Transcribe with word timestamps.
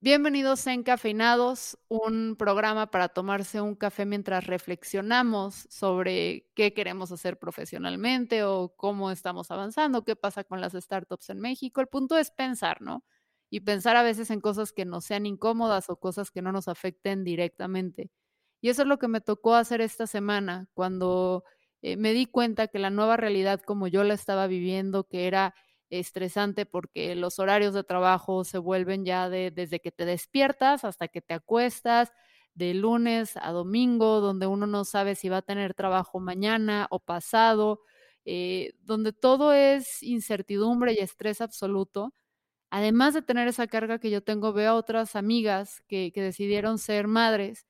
Bienvenidos 0.00 0.66
a 0.66 0.74
Encafeinados, 0.74 1.78
un 1.88 2.36
programa 2.36 2.90
para 2.90 3.08
tomarse 3.08 3.62
un 3.62 3.74
café 3.74 4.04
mientras 4.04 4.46
reflexionamos 4.46 5.66
sobre 5.70 6.50
qué 6.54 6.74
queremos 6.74 7.10
hacer 7.12 7.38
profesionalmente 7.38 8.44
o 8.44 8.74
cómo 8.76 9.10
estamos 9.10 9.50
avanzando, 9.50 10.04
qué 10.04 10.14
pasa 10.14 10.44
con 10.44 10.60
las 10.60 10.74
startups 10.74 11.30
en 11.30 11.40
México. 11.40 11.80
El 11.80 11.86
punto 11.88 12.18
es 12.18 12.30
pensar, 12.30 12.82
¿no? 12.82 13.04
Y 13.48 13.60
pensar 13.60 13.96
a 13.96 14.02
veces 14.02 14.30
en 14.30 14.42
cosas 14.42 14.72
que 14.72 14.84
no 14.84 15.00
sean 15.00 15.24
incómodas 15.24 15.88
o 15.88 15.96
cosas 15.96 16.30
que 16.30 16.42
no 16.42 16.52
nos 16.52 16.68
afecten 16.68 17.24
directamente. 17.24 18.10
Y 18.60 18.68
eso 18.68 18.82
es 18.82 18.88
lo 18.88 18.98
que 18.98 19.08
me 19.08 19.22
tocó 19.22 19.54
hacer 19.54 19.80
esta 19.80 20.06
semana, 20.06 20.68
cuando 20.74 21.44
eh, 21.80 21.96
me 21.96 22.12
di 22.12 22.26
cuenta 22.26 22.68
que 22.68 22.78
la 22.78 22.90
nueva 22.90 23.16
realidad 23.16 23.62
como 23.62 23.88
yo 23.88 24.04
la 24.04 24.14
estaba 24.14 24.46
viviendo, 24.46 25.04
que 25.04 25.26
era 25.26 25.54
estresante 25.90 26.66
porque 26.66 27.14
los 27.14 27.38
horarios 27.38 27.74
de 27.74 27.84
trabajo 27.84 28.44
se 28.44 28.58
vuelven 28.58 29.04
ya 29.04 29.28
de 29.28 29.50
desde 29.50 29.80
que 29.80 29.92
te 29.92 30.04
despiertas 30.04 30.84
hasta 30.84 31.08
que 31.08 31.20
te 31.22 31.34
acuestas, 31.34 32.12
de 32.54 32.74
lunes 32.74 33.36
a 33.36 33.52
domingo, 33.52 34.20
donde 34.20 34.46
uno 34.46 34.66
no 34.66 34.84
sabe 34.84 35.14
si 35.14 35.28
va 35.28 35.38
a 35.38 35.42
tener 35.42 35.74
trabajo 35.74 36.20
mañana 36.20 36.86
o 36.90 36.98
pasado, 37.00 37.82
eh, 38.24 38.72
donde 38.82 39.12
todo 39.12 39.52
es 39.52 40.02
incertidumbre 40.02 40.94
y 40.94 40.98
estrés 40.98 41.40
absoluto. 41.42 42.14
Además 42.70 43.14
de 43.14 43.22
tener 43.22 43.48
esa 43.48 43.66
carga 43.68 43.98
que 44.00 44.10
yo 44.10 44.22
tengo, 44.22 44.52
veo 44.52 44.72
a 44.72 44.74
otras 44.76 45.16
amigas 45.16 45.82
que, 45.88 46.12
que 46.12 46.22
decidieron 46.22 46.78
ser 46.78 47.08
madres 47.08 47.66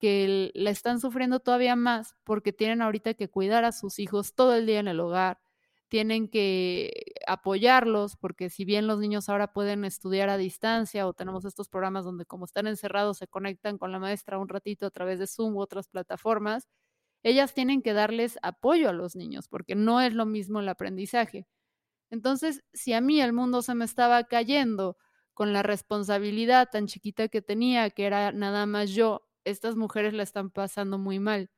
que 0.00 0.50
la 0.54 0.70
están 0.70 1.00
sufriendo 1.00 1.40
todavía 1.40 1.76
más 1.76 2.16
porque 2.24 2.52
tienen 2.52 2.82
ahorita 2.82 3.14
que 3.14 3.28
cuidar 3.28 3.64
a 3.64 3.72
sus 3.72 3.98
hijos 3.98 4.34
todo 4.34 4.54
el 4.54 4.66
día 4.66 4.80
en 4.80 4.88
el 4.88 4.98
hogar, 5.00 5.38
tienen 5.90 6.28
que 6.30 7.12
apoyarlos, 7.28 8.16
porque 8.16 8.50
si 8.50 8.64
bien 8.64 8.86
los 8.88 9.00
niños 9.00 9.28
ahora 9.28 9.52
pueden 9.52 9.84
estudiar 9.84 10.30
a 10.30 10.38
distancia 10.38 11.06
o 11.08 11.14
tenemos 11.14 11.44
estos 11.46 11.68
programas 11.68 12.06
donde 12.06 12.26
como 12.26 12.46
están 12.46 12.68
encerrados 12.68 13.18
se 13.18 13.28
conectan 13.28 13.78
con 13.78 13.92
la 13.92 14.00
maestra 14.00 14.38
un 14.38 14.48
ratito 14.48 14.86
a 14.86 14.90
través 14.92 15.18
de 15.20 15.26
Zoom 15.28 15.56
u 15.56 15.60
otras 15.62 15.88
plataformas, 15.88 16.68
ellas 17.24 17.54
tienen 17.54 17.82
que 17.82 17.92
darles 17.94 18.38
apoyo 18.42 18.88
a 18.90 18.92
los 18.94 19.16
niños, 19.16 19.48
porque 19.48 19.74
no 19.76 20.00
es 20.00 20.14
lo 20.14 20.26
mismo 20.26 20.60
el 20.60 20.68
aprendizaje. 20.70 21.46
Entonces, 22.10 22.62
si 22.72 22.92
a 22.92 23.00
mí 23.00 23.20
el 23.20 23.32
mundo 23.32 23.62
se 23.62 23.74
me 23.74 23.84
estaba 23.84 24.24
cayendo 24.24 24.96
con 25.34 25.52
la 25.52 25.62
responsabilidad 25.62 26.68
tan 26.72 26.86
chiquita 26.86 27.28
que 27.28 27.42
tenía, 27.42 27.90
que 27.90 28.06
era 28.06 28.32
nada 28.32 28.66
más 28.66 28.90
yo, 28.90 29.22
estas 29.44 29.76
mujeres 29.76 30.12
la 30.14 30.22
están 30.24 30.50
pasando 30.50 30.98
muy 30.98 31.18
mal. 31.20 31.50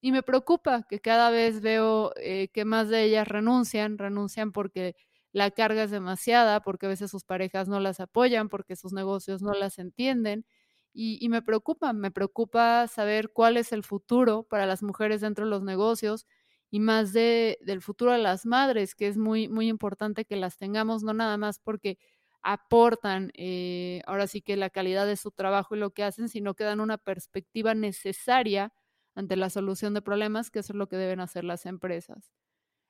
Y 0.00 0.12
me 0.12 0.22
preocupa 0.22 0.84
que 0.88 1.00
cada 1.00 1.30
vez 1.30 1.60
veo 1.60 2.12
eh, 2.16 2.48
que 2.52 2.64
más 2.64 2.88
de 2.88 3.04
ellas 3.04 3.28
renuncian, 3.28 3.98
renuncian 3.98 4.52
porque 4.52 4.96
la 5.32 5.50
carga 5.50 5.84
es 5.84 5.90
demasiada, 5.90 6.60
porque 6.60 6.86
a 6.86 6.88
veces 6.88 7.10
sus 7.10 7.24
parejas 7.24 7.68
no 7.68 7.80
las 7.80 8.00
apoyan, 8.00 8.48
porque 8.48 8.76
sus 8.76 8.92
negocios 8.92 9.42
no 9.42 9.52
las 9.52 9.78
entienden. 9.78 10.44
Y, 10.92 11.28
me 11.28 11.40
preocupa, 11.42 11.92
me 11.92 12.10
preocupa 12.10 12.88
saber 12.88 13.30
cuál 13.32 13.56
es 13.56 13.72
el 13.72 13.84
futuro 13.84 14.42
para 14.42 14.66
las 14.66 14.82
mujeres 14.82 15.20
dentro 15.20 15.44
de 15.44 15.50
los 15.50 15.62
negocios 15.62 16.26
y 16.70 16.80
más 16.80 17.12
de, 17.12 17.58
del 17.62 17.80
futuro 17.80 18.12
de 18.12 18.18
las 18.18 18.44
madres, 18.44 18.96
que 18.96 19.06
es 19.06 19.16
muy, 19.16 19.48
muy 19.48 19.68
importante 19.68 20.24
que 20.24 20.34
las 20.36 20.56
tengamos, 20.58 21.04
no 21.04 21.14
nada 21.14 21.36
más 21.36 21.60
porque 21.60 21.98
aportan 22.42 23.30
eh, 23.34 24.02
ahora 24.06 24.26
sí 24.26 24.40
que 24.42 24.56
la 24.56 24.70
calidad 24.70 25.06
de 25.06 25.16
su 25.16 25.30
trabajo 25.30 25.76
y 25.76 25.78
lo 25.78 25.90
que 25.90 26.02
hacen, 26.04 26.28
sino 26.28 26.54
que 26.54 26.64
dan 26.64 26.80
una 26.80 26.98
perspectiva 26.98 27.74
necesaria 27.74 28.72
ante 29.20 29.36
la 29.36 29.50
solución 29.50 29.94
de 29.94 30.02
problemas, 30.02 30.50
que 30.50 30.58
eso 30.58 30.72
es 30.72 30.76
lo 30.76 30.88
que 30.88 30.96
deben 30.96 31.20
hacer 31.20 31.44
las 31.44 31.66
empresas. 31.66 32.32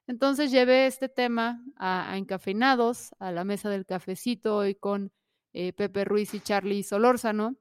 Entonces 0.07 0.51
llevé 0.51 0.87
este 0.87 1.09
tema 1.09 1.63
a, 1.77 2.17
Encafeinados, 2.17 3.11
a 3.19 3.31
la 3.31 3.45
mesa 3.45 3.69
del 3.71 3.87
cafecito 3.87 4.57
hoy 4.57 4.75
con 4.75 5.13
eh, 5.53 5.73
Pepe 5.73 6.05
Ruiz 6.05 6.35
y 6.35 6.41
Charlie 6.41 6.83
Solórzano, 6.83 7.57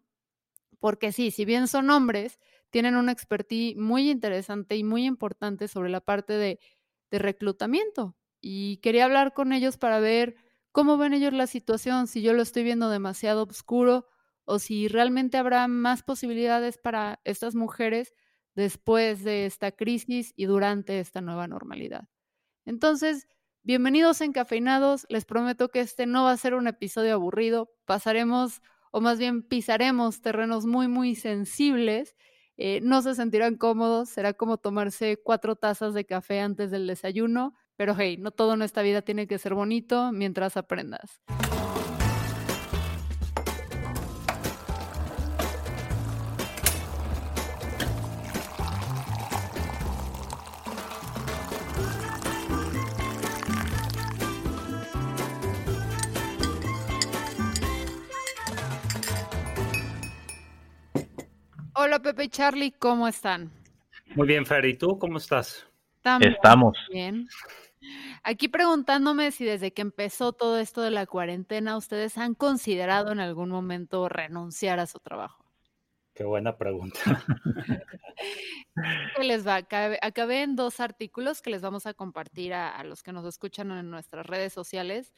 porque 0.80 1.12
sí, 1.12 1.32
si 1.32 1.46
bien 1.46 1.68
son 1.68 1.90
hombres, 1.90 2.40
tienen 2.70 2.96
una 2.96 3.12
expertise 3.12 3.76
muy 3.76 4.10
interesante 4.10 4.78
y 4.78 4.84
muy 4.84 5.06
importante 5.06 5.68
sobre 5.68 5.90
la 5.90 6.02
parte 6.02 6.34
de, 6.34 6.60
de 7.12 7.20
reclutamiento. 7.20 8.16
Y 8.42 8.78
quería 8.78 9.06
hablar 9.06 9.34
con 9.34 9.52
ellos 9.52 9.78
para 9.78 10.00
ver 10.00 10.36
cómo 10.72 10.98
ven 10.98 11.14
ellos 11.14 11.34
la 11.34 11.48
situación, 11.48 12.08
si 12.08 12.22
yo 12.22 12.34
lo 12.34 12.42
estoy 12.42 12.64
viendo 12.64 12.90
demasiado 12.90 13.44
oscuro 13.44 14.08
o 14.46 14.58
si 14.58 14.88
realmente 14.88 15.38
habrá 15.38 15.68
más 15.68 16.02
posibilidades 16.02 16.80
para 16.80 17.20
estas 17.26 17.54
mujeres 17.54 18.16
después 18.56 19.24
de 19.24 19.46
esta 19.46 19.72
crisis 19.72 20.34
y 20.36 20.46
durante 20.46 21.00
esta 21.00 21.22
nueva 21.22 21.48
normalidad. 21.48 22.08
Entonces, 22.66 23.28
bienvenidos 23.64 24.22
encafeinados. 24.22 25.06
Les 25.10 25.26
prometo 25.26 25.70
que 25.70 25.80
este 25.80 26.06
no 26.06 26.26
va 26.26 26.32
a 26.32 26.38
ser 26.38 26.54
un 26.54 26.68
episodio 26.68 27.14
aburrido. 27.14 27.72
Pasaremos, 27.86 28.62
o 28.92 29.02
más 29.02 29.18
bien 29.18 29.44
pisaremos 29.44 30.22
terrenos 30.22 30.66
muy, 30.66 30.88
muy 30.88 31.16
sensibles. 31.16 32.16
Eh, 32.58 32.80
no 32.84 33.02
se 33.02 33.16
sentirán 33.16 33.56
cómodos. 33.56 34.10
Será 34.10 34.34
como 34.34 34.58
tomarse 34.58 35.18
cuatro 35.24 35.56
tazas 35.56 35.94
de 35.94 36.06
café 36.06 36.42
antes 36.42 36.72
del 36.72 36.88
desayuno. 36.88 37.56
Pero 37.76 37.96
hey, 37.98 38.18
no 38.18 38.32
todo 38.32 38.56
en 38.56 38.62
esta 38.62 38.82
vida 38.82 39.02
tiene 39.02 39.26
que 39.26 39.40
ser 39.40 39.54
bonito 39.54 40.12
mientras 40.12 40.58
aprendas. 40.58 41.22
Hola 61.90 62.04
Pepe 62.04 62.26
y 62.26 62.30
Charlie, 62.30 62.72
¿cómo 62.72 63.08
están? 63.08 63.52
Muy 64.14 64.28
bien, 64.28 64.46
Fer, 64.46 64.64
¿y 64.66 64.76
tú 64.76 65.00
cómo 65.00 65.18
estás? 65.18 65.66
Estamos. 66.22 66.78
Bien. 66.92 67.28
Aquí 68.22 68.48
preguntándome 68.48 69.32
si 69.32 69.44
desde 69.44 69.74
que 69.74 69.82
empezó 69.82 70.32
todo 70.32 70.60
esto 70.60 70.84
de 70.84 70.92
la 70.92 71.08
cuarentena, 71.08 71.76
ustedes 71.78 72.20
han 72.20 72.36
considerado 72.36 73.12
en 73.12 73.20
algún 73.20 73.50
momento 73.50 74.08
renunciar 74.08 74.80
a 74.80 74.86
su 74.86 75.00
trabajo. 75.00 75.44
Qué 76.14 76.24
buena 76.26 76.60
pregunta. 76.60 77.00
¿Qué 79.16 79.24
les 79.24 79.48
va? 79.48 79.56
Acabé, 79.56 80.44
en 80.44 80.56
dos 80.56 80.82
artículos 80.82 81.42
que 81.42 81.50
les 81.50 81.64
vamos 81.64 81.88
a 81.88 81.96
compartir 81.96 82.54
a, 82.54 82.84
los 82.84 83.02
que 83.02 83.14
nos 83.14 83.26
escuchan 83.26 83.72
en 83.72 83.90
nuestras 83.90 84.28
redes 84.28 84.54
sociales 84.54 85.12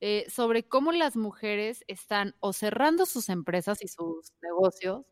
eh, 0.00 0.26
sobre 0.28 0.62
cómo 0.68 0.92
las 0.92 1.16
mujeres 1.16 1.84
están 1.88 2.34
o 2.40 2.52
cerrando 2.52 3.06
sus 3.06 3.30
empresas 3.30 3.82
y 3.82 3.88
sus 3.88 4.34
negocios 4.42 5.06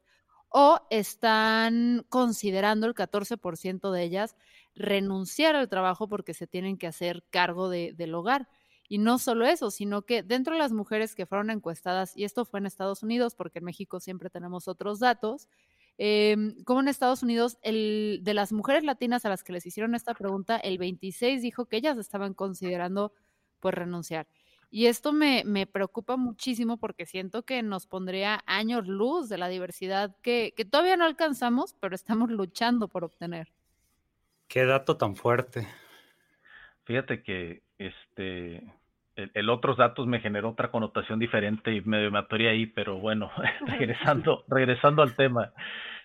o 0.48 0.80
están 0.90 2.04
considerando 2.08 2.86
el 2.86 2.94
14% 2.94 3.90
de 3.90 4.02
ellas 4.02 4.36
renunciar 4.74 5.56
al 5.56 5.68
trabajo 5.68 6.08
porque 6.08 6.34
se 6.34 6.46
tienen 6.46 6.76
que 6.78 6.86
hacer 6.86 7.24
cargo 7.30 7.68
del 7.70 8.14
hogar. 8.14 8.48
Y 8.88 8.98
no 8.98 9.18
solo 9.18 9.46
eso, 9.46 9.70
sino 9.70 10.02
que 10.02 10.22
dentro 10.22 10.52
de 10.54 10.60
las 10.60 10.72
mujeres 10.72 11.14
que 11.14 11.26
fueron 11.26 11.50
encuestadas, 11.50 12.16
y 12.16 12.24
esto 12.24 12.44
fue 12.44 12.60
en 12.60 12.66
Estados 12.66 13.02
Unidos, 13.02 13.34
porque 13.34 13.58
en 13.58 13.64
México 13.64 13.98
siempre 14.00 14.30
tenemos 14.30 14.68
otros 14.68 15.00
datos, 15.00 15.48
em, 15.98 16.62
como 16.64 16.80
en 16.80 16.88
Estados 16.88 17.22
Unidos, 17.22 17.58
el, 17.62 18.20
de 18.22 18.34
las 18.34 18.52
mujeres 18.52 18.84
latinas 18.84 19.24
a 19.24 19.28
las 19.30 19.42
que 19.42 19.52
les 19.52 19.66
hicieron 19.66 19.94
esta 19.94 20.14
pregunta, 20.14 20.56
el 20.58 20.78
26 20.78 21.42
dijo 21.42 21.66
que 21.66 21.78
ellas 21.78 21.98
estaban 21.98 22.34
considerando 22.34 23.12
pues 23.60 23.74
renunciar. 23.74 24.28
Y 24.70 24.86
esto 24.86 25.12
me, 25.12 25.42
me, 25.44 25.66
preocupa 25.66 26.16
muchísimo 26.16 26.76
porque 26.76 27.06
siento 27.06 27.44
que 27.44 27.62
nos 27.62 27.86
pondría 27.86 28.42
años 28.46 28.86
luz 28.86 29.28
de 29.28 29.38
la 29.38 29.48
diversidad 29.48 30.16
que, 30.22 30.52
que, 30.56 30.64
todavía 30.64 30.96
no 30.96 31.04
alcanzamos, 31.04 31.74
pero 31.80 31.94
estamos 31.94 32.30
luchando 32.30 32.88
por 32.88 33.04
obtener. 33.04 33.52
Qué 34.48 34.64
dato 34.64 34.96
tan 34.96 35.16
fuerte. 35.16 35.66
Fíjate 36.84 37.22
que 37.22 37.62
este 37.78 38.56
el, 39.16 39.30
el 39.34 39.50
otros 39.50 39.76
datos 39.76 40.06
me 40.06 40.20
generó 40.20 40.50
otra 40.50 40.70
connotación 40.70 41.18
diferente 41.18 41.74
y 41.74 41.80
me 41.80 42.10
matoría 42.10 42.50
ahí, 42.50 42.66
pero 42.66 42.98
bueno, 42.98 43.30
regresando, 43.66 44.44
regresando 44.48 45.02
al 45.02 45.16
tema. 45.16 45.52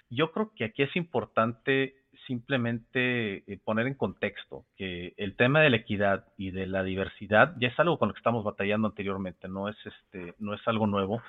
Yo 0.09 0.31
creo 0.31 0.51
que 0.55 0.65
aquí 0.65 0.83
es 0.83 0.95
importante 0.95 2.00
simplemente 2.31 3.43
eh, 3.45 3.59
poner 3.61 3.87
en 3.87 3.93
contexto 3.93 4.63
que 4.77 5.13
el 5.17 5.35
tema 5.35 5.59
de 5.59 5.69
la 5.69 5.75
equidad 5.75 6.23
y 6.37 6.51
de 6.51 6.65
la 6.65 6.81
diversidad 6.81 7.53
ya 7.59 7.67
es 7.67 7.77
algo 7.77 7.99
con 7.99 8.07
lo 8.07 8.13
que 8.13 8.19
estamos 8.19 8.45
batallando 8.45 8.87
anteriormente, 8.87 9.49
no 9.49 9.67
es 9.67 9.75
este, 9.85 10.33
no 10.39 10.53
es 10.53 10.65
algo 10.65 10.87
nuevo, 10.87 11.21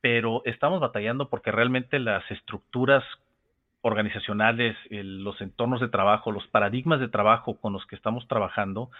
pero 0.00 0.42
estamos 0.44 0.78
batallando 0.78 1.28
porque 1.30 1.50
realmente 1.50 1.98
las 1.98 2.22
estructuras 2.30 3.02
organizacionales, 3.80 4.76
los 4.88 5.40
entornos 5.40 5.80
de 5.80 5.88
trabajo, 5.88 6.30
los 6.30 6.46
paradigmas 6.46 7.00
de 7.00 7.08
trabajo 7.08 7.56
con 7.60 7.72
los 7.72 7.84
que 7.86 7.96
estamos 7.96 8.28
trabajando, 8.28 8.90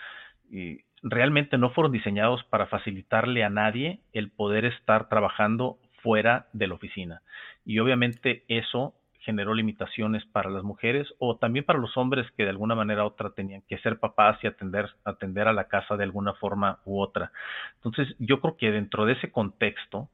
y 0.50 0.80
realmente 1.02 1.58
no 1.58 1.70
fueron 1.70 1.92
diseñados 1.92 2.42
para 2.50 2.66
facilitarle 2.66 3.44
a 3.44 3.50
nadie 3.50 4.00
el 4.12 4.30
poder 4.30 4.64
estar 4.64 5.08
trabajando 5.08 5.78
fuera 6.02 6.46
de 6.52 6.66
la 6.66 6.74
oficina. 6.74 7.22
Y 7.64 7.78
obviamente 7.78 8.42
eso 8.48 8.94
generó 9.26 9.52
limitaciones 9.54 10.24
para 10.26 10.48
las 10.48 10.62
mujeres 10.62 11.08
o 11.18 11.36
también 11.36 11.64
para 11.64 11.80
los 11.80 11.96
hombres 11.96 12.30
que 12.36 12.44
de 12.44 12.50
alguna 12.50 12.76
manera 12.76 13.02
u 13.02 13.08
otra 13.08 13.30
tenían 13.30 13.62
que 13.68 13.76
ser 13.78 13.98
papás 13.98 14.38
y 14.42 14.46
atender, 14.46 14.88
atender 15.04 15.48
a 15.48 15.52
la 15.52 15.64
casa 15.64 15.96
de 15.96 16.04
alguna 16.04 16.32
forma 16.34 16.78
u 16.84 17.00
otra. 17.00 17.32
Entonces, 17.74 18.14
yo 18.20 18.40
creo 18.40 18.56
que 18.56 18.70
dentro 18.70 19.04
de 19.04 19.14
ese 19.14 19.32
contexto, 19.32 20.08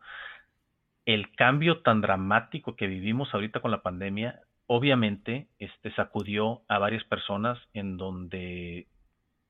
el 1.04 1.30
cambio 1.36 1.82
tan 1.82 2.00
dramático 2.00 2.74
que 2.74 2.86
vivimos 2.86 3.32
ahorita 3.34 3.60
con 3.60 3.70
la 3.70 3.82
pandemia, 3.82 4.40
obviamente, 4.66 5.48
este, 5.58 5.92
sacudió 5.94 6.62
a 6.68 6.78
varias 6.78 7.04
personas 7.04 7.58
en 7.74 7.98
donde 7.98 8.86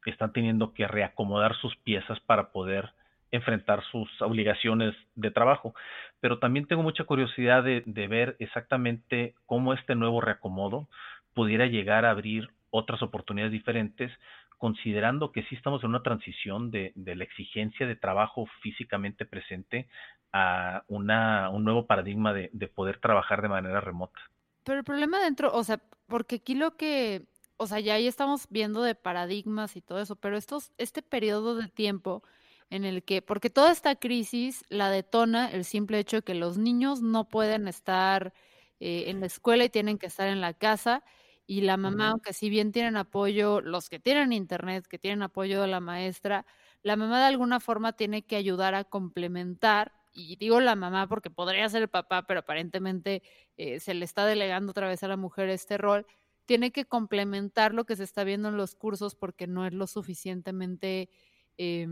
están 0.04 0.32
teniendo 0.32 0.74
que 0.74 0.88
reacomodar 0.88 1.54
sus 1.54 1.76
piezas 1.76 2.18
para 2.20 2.50
poder 2.50 2.90
enfrentar 3.32 3.82
sus 3.90 4.08
obligaciones 4.22 4.94
de 5.16 5.30
trabajo. 5.30 5.74
Pero 6.20 6.38
también 6.38 6.66
tengo 6.66 6.82
mucha 6.82 7.04
curiosidad 7.04 7.64
de, 7.64 7.82
ver 8.06 8.36
exactamente 8.38 9.34
cómo 9.46 9.72
este 9.72 9.94
nuevo 9.94 10.20
reacomodo 10.20 10.88
pudiera 11.34 11.66
llegar 11.66 12.04
a 12.04 12.10
abrir 12.10 12.50
otras 12.70 13.02
oportunidades 13.02 13.52
diferentes, 13.52 14.12
considerando 14.58 15.32
que 15.32 15.42
sí 15.44 15.54
estamos 15.56 15.82
en 15.82 15.90
una 15.90 16.02
transición 16.02 16.70
de, 16.70 16.92
de 16.94 17.16
la 17.16 17.24
exigencia 17.24 17.86
de 17.86 17.96
trabajo 17.96 18.46
físicamente 18.60 19.24
presente 19.24 19.88
a 20.32 20.84
una, 20.88 21.50
un 21.50 21.64
nuevo 21.64 21.86
paradigma 21.86 22.32
de, 22.32 22.50
de 22.52 22.68
poder 22.68 22.98
trabajar 23.00 23.42
de 23.42 23.48
manera 23.48 23.80
remota. 23.80 24.20
Pero 24.64 24.78
el 24.78 24.84
problema 24.84 25.20
dentro, 25.20 25.52
o 25.52 25.64
sea, 25.64 25.80
porque 26.06 26.36
aquí 26.36 26.54
lo 26.54 26.76
que, 26.76 27.24
o 27.56 27.66
sea, 27.66 27.80
ya 27.80 27.94
ahí 27.94 28.06
estamos 28.06 28.46
viendo 28.50 28.82
de 28.82 28.94
paradigmas 28.94 29.76
y 29.76 29.80
todo 29.80 30.00
eso, 30.00 30.16
pero 30.16 30.36
estos, 30.36 30.72
este 30.78 31.02
periodo 31.02 31.56
de 31.56 31.68
tiempo 31.68 32.22
en 32.72 32.86
el 32.86 33.02
que, 33.04 33.20
porque 33.20 33.50
toda 33.50 33.70
esta 33.70 33.96
crisis 33.96 34.64
la 34.70 34.88
detona 34.88 35.50
el 35.50 35.66
simple 35.66 35.98
hecho 35.98 36.16
de 36.16 36.22
que 36.22 36.34
los 36.34 36.56
niños 36.56 37.02
no 37.02 37.28
pueden 37.28 37.68
estar 37.68 38.32
eh, 38.80 39.04
en 39.08 39.20
la 39.20 39.26
escuela 39.26 39.64
y 39.64 39.68
tienen 39.68 39.98
que 39.98 40.06
estar 40.06 40.26
en 40.26 40.40
la 40.40 40.54
casa 40.54 41.04
y 41.46 41.60
la 41.60 41.76
mamá, 41.76 42.08
aunque 42.08 42.32
si 42.32 42.48
bien 42.48 42.72
tienen 42.72 42.96
apoyo, 42.96 43.60
los 43.60 43.90
que 43.90 43.98
tienen 43.98 44.32
internet, 44.32 44.86
que 44.88 44.98
tienen 44.98 45.22
apoyo 45.22 45.60
de 45.60 45.66
la 45.66 45.80
maestra, 45.80 46.46
la 46.82 46.96
mamá 46.96 47.18
de 47.18 47.26
alguna 47.26 47.60
forma 47.60 47.92
tiene 47.92 48.22
que 48.22 48.36
ayudar 48.36 48.74
a 48.74 48.84
complementar 48.84 49.92
y 50.10 50.36
digo 50.36 50.58
la 50.60 50.74
mamá 50.74 51.06
porque 51.08 51.28
podría 51.28 51.68
ser 51.68 51.82
el 51.82 51.88
papá, 51.88 52.26
pero 52.26 52.40
aparentemente 52.40 53.22
eh, 53.58 53.80
se 53.80 53.92
le 53.92 54.06
está 54.06 54.24
delegando 54.24 54.70
otra 54.70 54.88
vez 54.88 55.02
a 55.02 55.08
la 55.08 55.18
mujer 55.18 55.50
este 55.50 55.76
rol, 55.76 56.06
tiene 56.46 56.70
que 56.72 56.86
complementar 56.86 57.74
lo 57.74 57.84
que 57.84 57.96
se 57.96 58.04
está 58.04 58.24
viendo 58.24 58.48
en 58.48 58.56
los 58.56 58.74
cursos 58.74 59.14
porque 59.14 59.46
no 59.46 59.66
es 59.66 59.74
lo 59.74 59.86
suficientemente, 59.86 61.10
eh, 61.58 61.86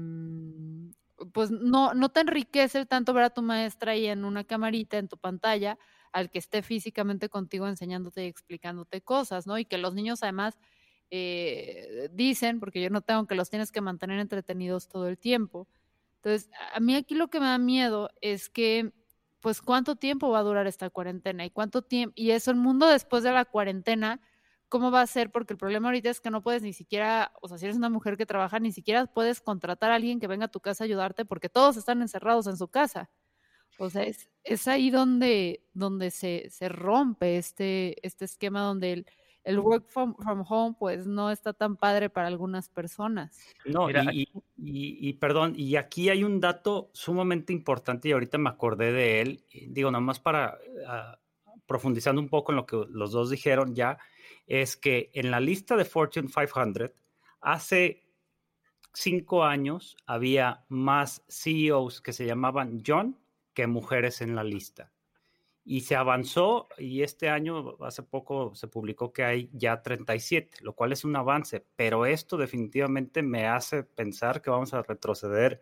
pues 1.32 1.50
no, 1.50 1.94
no 1.94 2.08
te 2.08 2.20
enriquece 2.20 2.86
tanto 2.86 3.12
ver 3.12 3.24
a 3.24 3.30
tu 3.30 3.42
maestra 3.42 3.92
ahí 3.92 4.06
en 4.06 4.24
una 4.24 4.44
camarita, 4.44 4.98
en 4.98 5.08
tu 5.08 5.18
pantalla, 5.18 5.78
al 6.12 6.30
que 6.30 6.38
esté 6.38 6.62
físicamente 6.62 7.28
contigo 7.28 7.68
enseñándote 7.68 8.24
y 8.24 8.28
explicándote 8.28 9.02
cosas, 9.02 9.46
¿no? 9.46 9.58
Y 9.58 9.64
que 9.66 9.78
los 9.78 9.94
niños 9.94 10.22
además 10.22 10.58
eh, 11.10 12.08
dicen, 12.12 12.58
porque 12.60 12.82
yo 12.82 12.90
no 12.90 13.02
tengo 13.02 13.26
que 13.26 13.34
los 13.34 13.50
tienes 13.50 13.70
que 13.72 13.80
mantener 13.80 14.18
entretenidos 14.20 14.88
todo 14.88 15.08
el 15.08 15.18
tiempo, 15.18 15.68
entonces, 16.22 16.50
a 16.74 16.80
mí 16.80 16.94
aquí 16.96 17.14
lo 17.14 17.28
que 17.28 17.40
me 17.40 17.46
da 17.46 17.58
miedo 17.58 18.10
es 18.20 18.50
que, 18.50 18.92
pues, 19.40 19.62
¿cuánto 19.62 19.96
tiempo 19.96 20.30
va 20.30 20.40
a 20.40 20.42
durar 20.42 20.66
esta 20.66 20.90
cuarentena? 20.90 21.46
¿Y 21.46 21.50
cuánto 21.50 21.80
tiempo? 21.82 22.12
Y 22.16 22.32
eso, 22.32 22.50
el 22.50 22.58
mundo 22.58 22.86
después 22.88 23.22
de 23.22 23.32
la 23.32 23.46
cuarentena, 23.46 24.20
¿cómo 24.70 24.90
va 24.90 25.02
a 25.02 25.06
ser? 25.06 25.30
Porque 25.30 25.52
el 25.52 25.58
problema 25.58 25.88
ahorita 25.88 26.08
es 26.08 26.20
que 26.20 26.30
no 26.30 26.42
puedes 26.42 26.62
ni 26.62 26.72
siquiera, 26.72 27.32
o 27.42 27.48
sea, 27.48 27.58
si 27.58 27.66
eres 27.66 27.76
una 27.76 27.90
mujer 27.90 28.16
que 28.16 28.24
trabaja, 28.24 28.58
ni 28.58 28.72
siquiera 28.72 29.04
puedes 29.06 29.42
contratar 29.42 29.90
a 29.90 29.96
alguien 29.96 30.18
que 30.20 30.28
venga 30.28 30.46
a 30.46 30.50
tu 30.50 30.60
casa 30.60 30.84
a 30.84 30.86
ayudarte 30.86 31.26
porque 31.26 31.50
todos 31.50 31.76
están 31.76 32.00
encerrados 32.00 32.46
en 32.46 32.56
su 32.56 32.68
casa. 32.68 33.10
O 33.78 33.90
sea, 33.90 34.04
es, 34.04 34.30
es 34.44 34.68
ahí 34.68 34.90
donde, 34.90 35.64
donde 35.74 36.10
se, 36.10 36.48
se 36.50 36.68
rompe 36.68 37.36
este, 37.36 38.06
este 38.06 38.24
esquema 38.24 38.60
donde 38.60 38.92
el, 38.92 39.06
el 39.42 39.58
work 39.58 39.86
from, 39.86 40.14
home 40.18 40.76
pues 40.78 41.06
no 41.06 41.30
está 41.30 41.52
tan 41.52 41.76
padre 41.76 42.10
para 42.10 42.28
algunas 42.28 42.68
personas. 42.68 43.38
No, 43.64 43.90
y, 43.90 44.28
y, 44.56 45.12
perdón, 45.14 45.54
y 45.56 45.76
aquí 45.76 46.10
hay 46.10 46.24
un 46.24 46.40
dato 46.40 46.90
sumamente 46.92 47.52
importante 47.52 48.08
y 48.08 48.12
ahorita 48.12 48.38
me 48.38 48.50
acordé 48.50 48.92
de 48.92 49.20
él, 49.20 49.44
digo, 49.68 49.90
nada 49.90 50.02
más 50.02 50.20
para 50.20 50.58
uh, 50.58 51.16
profundizando 51.70 52.20
un 52.20 52.28
poco 52.28 52.50
en 52.50 52.56
lo 52.56 52.66
que 52.66 52.84
los 52.90 53.12
dos 53.12 53.30
dijeron 53.30 53.76
ya, 53.76 53.96
es 54.48 54.76
que 54.76 55.08
en 55.14 55.30
la 55.30 55.38
lista 55.38 55.76
de 55.76 55.84
Fortune 55.84 56.26
500, 56.26 56.90
hace 57.40 58.02
cinco 58.92 59.44
años 59.44 59.96
había 60.04 60.64
más 60.68 61.22
CEOs 61.28 62.00
que 62.00 62.12
se 62.12 62.26
llamaban 62.26 62.82
John 62.84 63.16
que 63.54 63.68
mujeres 63.68 64.20
en 64.20 64.34
la 64.34 64.42
lista 64.42 64.90
y 65.64 65.82
se 65.82 65.94
avanzó 65.94 66.66
y 66.76 67.04
este 67.04 67.28
año, 67.28 67.76
hace 67.84 68.02
poco 68.02 68.52
se 68.56 68.66
publicó 68.66 69.12
que 69.12 69.22
hay 69.22 69.48
ya 69.52 69.80
37, 69.80 70.58
lo 70.62 70.72
cual 70.72 70.90
es 70.90 71.04
un 71.04 71.14
avance, 71.14 71.64
pero 71.76 72.04
esto 72.04 72.36
definitivamente 72.36 73.22
me 73.22 73.46
hace 73.46 73.84
pensar 73.84 74.42
que 74.42 74.50
vamos 74.50 74.74
a 74.74 74.82
retroceder 74.82 75.60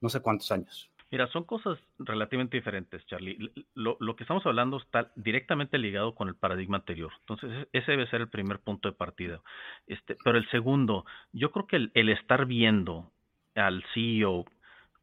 no 0.00 0.08
sé 0.08 0.20
cuántos 0.20 0.52
años. 0.52 0.92
Mira, 1.10 1.26
son 1.28 1.44
cosas 1.44 1.78
relativamente 1.98 2.56
diferentes, 2.56 3.04
Charlie. 3.06 3.50
Lo, 3.74 4.16
que 4.16 4.24
estamos 4.24 4.44
hablando 4.44 4.76
está 4.76 5.10
directamente 5.16 5.78
ligado 5.78 6.14
con 6.14 6.28
el 6.28 6.34
paradigma 6.34 6.78
anterior. 6.78 7.12
Entonces, 7.20 7.50
e, 7.72 7.78
ese 7.78 7.92
debe 7.92 8.06
ser 8.08 8.20
el 8.20 8.28
primer 8.28 8.58
punto 8.58 8.88
de 8.88 8.94
partida. 8.94 9.40
Este, 9.86 10.16
pero 10.22 10.36
el 10.36 10.48
segundo, 10.50 11.06
yo 11.32 11.50
creo 11.50 11.66
que 11.66 11.90
el 11.94 12.08
estar 12.10 12.44
viendo 12.44 13.10
al 13.54 13.82
CEO 13.94 14.44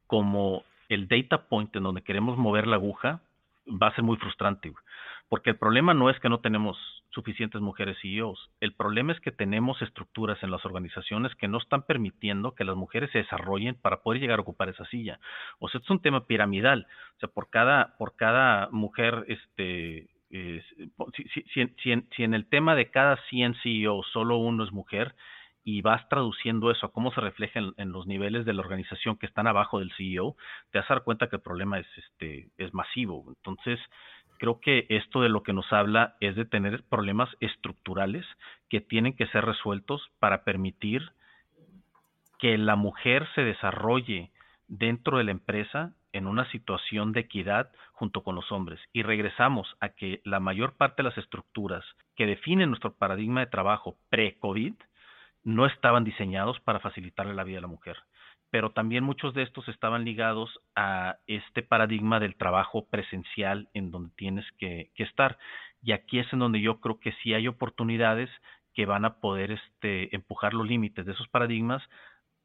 como 0.08 0.64
el 0.90 1.08
data 1.08 1.48
point 1.48 1.76
en 1.76 1.84
donde 1.84 2.04
queremos 2.04 2.38
mover 2.38 2.68
la 2.68 2.76
aguja, 2.76 3.22
va 3.68 3.88
a 3.88 3.96
ser 3.96 4.04
muy 4.04 4.18
frustrante, 4.18 4.74
porque 5.30 5.52
el 5.52 5.58
problema 5.58 5.94
no 5.94 6.10
es 6.10 6.20
que 6.20 6.30
no 6.30 6.40
tenemos 6.40 6.78
suficientes 7.16 7.62
mujeres 7.62 7.98
CEOs, 8.02 8.52
el 8.60 8.74
problema 8.74 9.14
es 9.14 9.20
que 9.22 9.32
tenemos 9.32 9.82
estructuras 9.82 10.42
en 10.44 10.52
las 10.52 10.66
organizaciones 10.66 11.34
que 11.36 11.48
no 11.48 11.58
están 11.58 11.84
permitiendo 11.84 12.54
que 12.54 12.66
las 12.66 12.76
mujeres 12.76 13.10
se 13.12 13.20
desarrollen 13.20 13.76
para 13.76 14.02
poder 14.04 14.22
llegar 14.22 14.38
a 14.38 14.42
ocupar 14.44 14.70
esa 14.70 14.86
silla. 14.86 15.20
O 15.60 15.70
sea, 15.70 15.82
es 15.82 15.90
un 15.90 16.02
tema 16.02 16.28
piramidal, 16.28 16.86
o 17.16 17.20
sea, 17.20 17.30
por 17.30 17.50
cada, 17.50 17.96
por 17.98 18.16
cada 18.16 18.70
mujer, 18.70 19.26
este, 19.30 20.10
si, 20.30 21.62
en, 21.62 22.08
si, 22.16 22.24
en, 22.24 22.34
el 22.34 22.48
tema 22.48 22.76
de 22.76 22.92
cada 22.92 23.18
100 23.30 23.56
CEOs 23.64 24.06
solo 24.12 24.38
uno 24.38 24.66
es 24.66 24.72
mujer, 24.72 25.16
y 25.68 25.82
vas 25.82 26.08
traduciendo 26.10 26.70
eso 26.70 26.86
a 26.86 26.92
cómo 26.92 27.12
se 27.12 27.22
refleja 27.22 27.60
en, 27.60 27.92
los 27.92 28.06
niveles 28.06 28.46
de 28.46 28.54
la 28.54 28.62
organización 28.62 29.18
que 29.18 29.26
están 29.26 29.48
abajo 29.48 29.80
del 29.80 29.92
CEO, 29.98 30.36
te 30.72 30.78
vas 30.78 30.92
a 30.92 30.94
dar 30.94 31.04
cuenta 31.04 31.28
que 31.28 31.38
el 31.38 31.42
problema 31.42 31.80
es, 31.80 31.88
este, 31.98 32.50
es 32.58 32.72
masivo. 32.76 33.26
Entonces, 33.30 33.80
creo 34.38 34.60
que 34.60 34.86
esto 34.90 35.22
de 35.22 35.30
lo 35.30 35.44
que 35.44 35.54
nos 35.54 35.72
habla 35.72 36.16
es 36.20 36.36
de 36.36 36.46
tener 36.46 36.84
problemas 36.84 37.30
estructurales 37.40 38.26
que 38.70 38.82
tienen 38.82 39.16
que 39.16 39.28
ser 39.28 39.46
resueltos 39.46 40.02
para 40.20 40.44
permitir 40.44 41.12
que 42.40 42.58
la 42.58 42.76
mujer 42.76 43.28
se 43.36 43.42
desarrolle 43.42 44.32
dentro 44.68 45.18
de 45.18 45.26
la 45.26 45.32
empresa 45.32 45.94
en 46.14 46.28
una 46.28 46.50
situación 46.52 47.12
de 47.12 47.22
equidad 47.22 47.72
junto 47.92 48.24
con 48.24 48.36
los 48.36 48.52
hombres. 48.52 48.80
Y 48.94 49.04
regresamos 49.04 49.76
a 49.80 49.90
que 49.90 50.22
la 50.24 50.40
mayor 50.40 50.74
parte 50.74 51.04
de 51.04 51.10
las 51.10 51.18
estructuras 51.18 51.84
que 52.16 52.26
definen 52.26 52.70
nuestro 52.70 52.94
paradigma 52.94 53.42
de 53.42 53.48
trabajo 53.48 53.98
pre-COVID 54.10 54.74
no 55.44 55.66
estaban 55.66 56.04
diseñados 56.04 56.60
para 56.62 56.80
facilitarle 56.80 57.36
la 57.36 57.44
vida 57.44 57.60
a 57.60 57.62
la 57.62 57.68
mujer, 57.68 57.98
pero 58.56 58.70
también 58.70 59.04
muchos 59.04 59.34
de 59.34 59.44
estos 59.44 59.68
estaban 59.68 60.06
ligados 60.06 60.62
a 60.78 61.18
este 61.28 61.62
paradigma 61.62 62.22
del 62.22 62.38
trabajo 62.38 62.86
presencial 62.86 63.68
en 63.74 63.92
donde 63.92 64.16
tienes 64.16 64.46
que, 64.58 64.92
estar. 64.96 65.38
Y 65.84 65.92
aquí 65.92 66.20
es 66.20 66.32
en 66.32 66.40
donde 66.40 66.62
yo 66.62 66.80
creo 66.80 67.02
que 67.02 67.12
sí 67.22 67.34
hay 67.34 67.50
oportunidades 67.50 68.30
que 68.74 68.86
van 68.86 69.04
a 69.04 69.16
poder 69.16 69.52
este, 69.52 70.16
empujar 70.16 70.54
los 70.54 70.66
límites 70.66 71.06
de 71.06 71.12
esos 71.12 71.28
paradigmas 71.28 71.84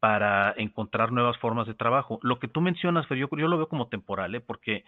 para 0.01 0.53
encontrar 0.57 1.13
nuevas 1.13 1.37
formas 1.37 1.65
de 1.65 1.75
trabajo. 1.75 2.19
Lo 2.23 2.39
que 2.39 2.49
tú 2.49 2.59
mencionas, 2.59 3.07
Fer, 3.07 3.17
yo, 3.17 3.29
yo 3.31 3.47
lo 3.47 3.55
veo 3.55 3.69
como 3.69 3.87
temporal, 3.87 4.35
¿eh? 4.35 4.41
porque 4.41 4.83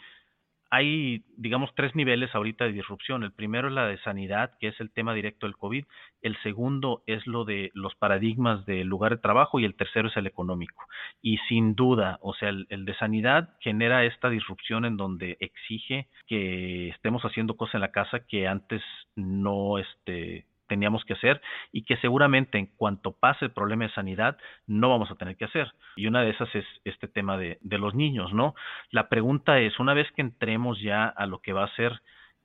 hay, 0.69 1.23
digamos, 1.37 1.69
tres 1.75 1.95
niveles 1.95 2.33
ahorita 2.33 2.65
de 2.65 2.71
disrupción. 2.71 3.23
El 3.23 3.31
primero 3.31 3.67
es 3.67 3.73
la 3.73 3.87
de 3.87 3.99
sanidad, 3.99 4.51
que 4.59 4.69
es 4.69 4.79
el 4.79 4.91
tema 4.91 5.13
directo 5.13 5.45
del 5.45 5.55
COVID. 5.55 5.85
El 6.21 6.35
segundo 6.41 7.03
es 7.05 7.25
lo 7.27 7.45
de 7.45 7.71
los 7.73 7.95
paradigmas 7.95 8.65
del 8.65 8.87
lugar 8.87 9.11
de 9.11 9.21
trabajo 9.21 9.59
y 9.59 9.65
el 9.65 9.75
tercero 9.75 10.07
es 10.07 10.17
el 10.17 10.27
económico. 10.27 10.85
Y 11.21 11.37
sin 11.49 11.75
duda, 11.75 12.17
o 12.21 12.33
sea, 12.33 12.49
el, 12.49 12.67
de 12.67 12.95
sanidad 12.95 13.55
genera 13.59 14.03
esta 14.05 14.29
disrupción 14.29 14.85
en 14.85 14.97
donde 14.97 15.37
exige 15.39 16.07
que 16.27 16.89
estemos 16.89 17.21
haciendo 17.23 17.55
cosas 17.55 17.75
en 17.75 17.81
la 17.81 17.91
casa 17.91 18.25
que 18.27 18.47
antes 18.47 18.81
no, 19.15 19.77
este, 19.77 20.45
teníamos 20.67 21.03
que 21.05 21.13
hacer 21.13 21.41
y 21.71 21.83
que 21.83 21.97
seguramente 21.97 22.57
en 22.57 22.67
cuanto 22.67 23.11
pase 23.11 23.45
el 23.45 23.51
problema 23.51 23.85
de 23.85 23.93
sanidad 23.93 24.37
no 24.67 24.89
vamos 24.89 25.11
a 25.11 25.15
tener 25.15 25.37
que 25.37 25.45
hacer. 25.45 25.71
Y 25.95 26.07
una 26.07 26.21
de 26.21 26.31
esas 26.31 26.53
es 26.55 26.65
este 26.83 27.07
tema 27.07 27.37
de, 27.37 27.57
de 27.61 27.77
los 27.77 27.93
niños, 27.95 28.33
¿no? 28.33 28.55
La 28.91 29.09
pregunta 29.09 29.59
es, 29.59 29.79
una 29.79 29.93
vez 29.93 30.07
que 30.15 30.21
entremos 30.21 30.79
ya 30.81 31.05
a 31.05 31.25
lo 31.25 31.39
que 31.39 31.53
va 31.53 31.65
a 31.65 31.75
ser 31.75 32.01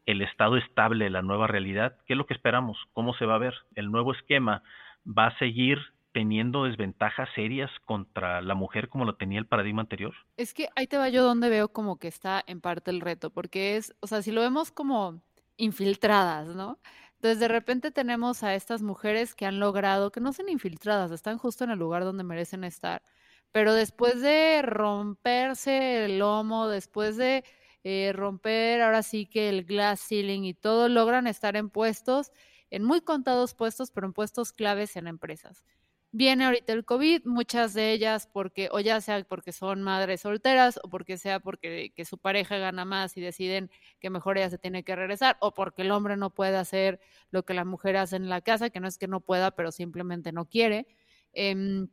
el 0.06 0.22
estado 0.22 0.56
estable, 0.56 1.10
la 1.10 1.20
nueva 1.20 1.46
realidad, 1.46 1.98
¿qué 2.06 2.14
es 2.14 2.16
lo 2.16 2.26
que 2.26 2.32
esperamos? 2.32 2.78
¿Cómo 2.94 3.12
se 3.14 3.26
va 3.26 3.34
a 3.34 3.38
ver? 3.38 3.54
¿El 3.74 3.90
nuevo 3.90 4.14
esquema 4.14 4.62
va 5.06 5.26
a 5.26 5.38
seguir 5.38 5.78
teniendo 6.12 6.64
desventajas 6.64 7.28
serias 7.34 7.70
contra 7.84 8.40
la 8.40 8.54
mujer 8.54 8.88
como 8.88 9.04
lo 9.04 9.16
tenía 9.16 9.38
el 9.38 9.46
paradigma 9.46 9.82
anterior? 9.82 10.14
Es 10.36 10.54
que 10.54 10.68
ahí 10.76 10.86
te 10.86 10.96
va 10.96 11.10
yo 11.10 11.22
donde 11.22 11.50
veo 11.50 11.68
como 11.68 11.98
que 11.98 12.08
está 12.08 12.42
en 12.46 12.60
parte 12.60 12.90
el 12.90 13.00
reto, 13.02 13.30
porque 13.30 13.76
es, 13.76 13.94
o 14.00 14.06
sea, 14.06 14.22
si 14.22 14.32
lo 14.32 14.40
vemos 14.40 14.72
como 14.72 15.20
infiltradas, 15.58 16.48
¿no? 16.56 16.78
Entonces, 17.18 17.40
de 17.40 17.48
repente 17.48 17.90
tenemos 17.90 18.44
a 18.44 18.54
estas 18.54 18.80
mujeres 18.82 19.34
que 19.34 19.44
han 19.44 19.58
logrado, 19.58 20.12
que 20.12 20.20
no 20.20 20.32
son 20.32 20.48
infiltradas, 20.48 21.10
están 21.10 21.36
justo 21.38 21.64
en 21.64 21.70
el 21.70 21.78
lugar 21.78 22.04
donde 22.04 22.22
merecen 22.22 22.62
estar, 22.62 23.02
pero 23.50 23.74
después 23.74 24.20
de 24.22 24.62
romperse 24.62 26.04
el 26.04 26.18
lomo, 26.20 26.68
después 26.68 27.16
de 27.16 27.44
eh, 27.82 28.12
romper 28.14 28.82
ahora 28.82 29.02
sí 29.02 29.26
que 29.26 29.48
el 29.48 29.64
glass 29.64 30.00
ceiling 30.08 30.44
y 30.44 30.54
todo, 30.54 30.88
logran 30.88 31.26
estar 31.26 31.56
en 31.56 31.70
puestos, 31.70 32.30
en 32.70 32.84
muy 32.84 33.00
contados 33.00 33.54
puestos, 33.54 33.90
pero 33.90 34.06
en 34.06 34.12
puestos 34.12 34.52
claves 34.52 34.94
en 34.96 35.08
empresas. 35.08 35.64
Viene 36.10 36.46
ahorita 36.46 36.72
el 36.72 36.86
COVID, 36.86 37.26
muchas 37.26 37.74
de 37.74 37.92
ellas 37.92 38.26
porque, 38.32 38.70
o 38.72 38.80
ya 38.80 39.00
sea 39.02 39.22
porque 39.24 39.52
son 39.52 39.82
madres 39.82 40.22
solteras, 40.22 40.80
o 40.82 40.88
porque 40.88 41.18
sea 41.18 41.38
porque 41.38 41.92
que 41.94 42.06
su 42.06 42.16
pareja 42.16 42.56
gana 42.56 42.86
más 42.86 43.14
y 43.18 43.20
deciden 43.20 43.70
que 44.00 44.08
mejor 44.08 44.38
ella 44.38 44.48
se 44.48 44.56
tiene 44.56 44.84
que 44.84 44.96
regresar, 44.96 45.36
o 45.40 45.52
porque 45.52 45.82
el 45.82 45.90
hombre 45.90 46.16
no 46.16 46.30
puede 46.30 46.56
hacer 46.56 46.98
lo 47.30 47.44
que 47.44 47.52
la 47.52 47.66
mujer 47.66 47.98
hace 47.98 48.16
en 48.16 48.30
la 48.30 48.40
casa, 48.40 48.70
que 48.70 48.80
no 48.80 48.88
es 48.88 48.96
que 48.96 49.06
no 49.06 49.20
pueda, 49.20 49.50
pero 49.50 49.70
simplemente 49.70 50.32
no 50.32 50.46
quiere. 50.46 50.86
Em, 51.34 51.88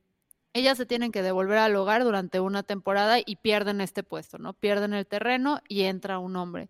ellas 0.53 0.77
se 0.77 0.85
tienen 0.85 1.11
que 1.11 1.21
devolver 1.21 1.57
al 1.57 1.75
hogar 1.75 2.03
durante 2.05 2.39
una 2.39 2.63
temporada 2.63 3.19
y 3.19 3.35
pierden 3.37 3.81
este 3.81 4.03
puesto, 4.03 4.37
¿no? 4.37 4.53
Pierden 4.53 4.93
el 4.93 5.05
terreno 5.07 5.59
y 5.67 5.83
entra 5.83 6.19
un 6.19 6.37
hombre. 6.37 6.69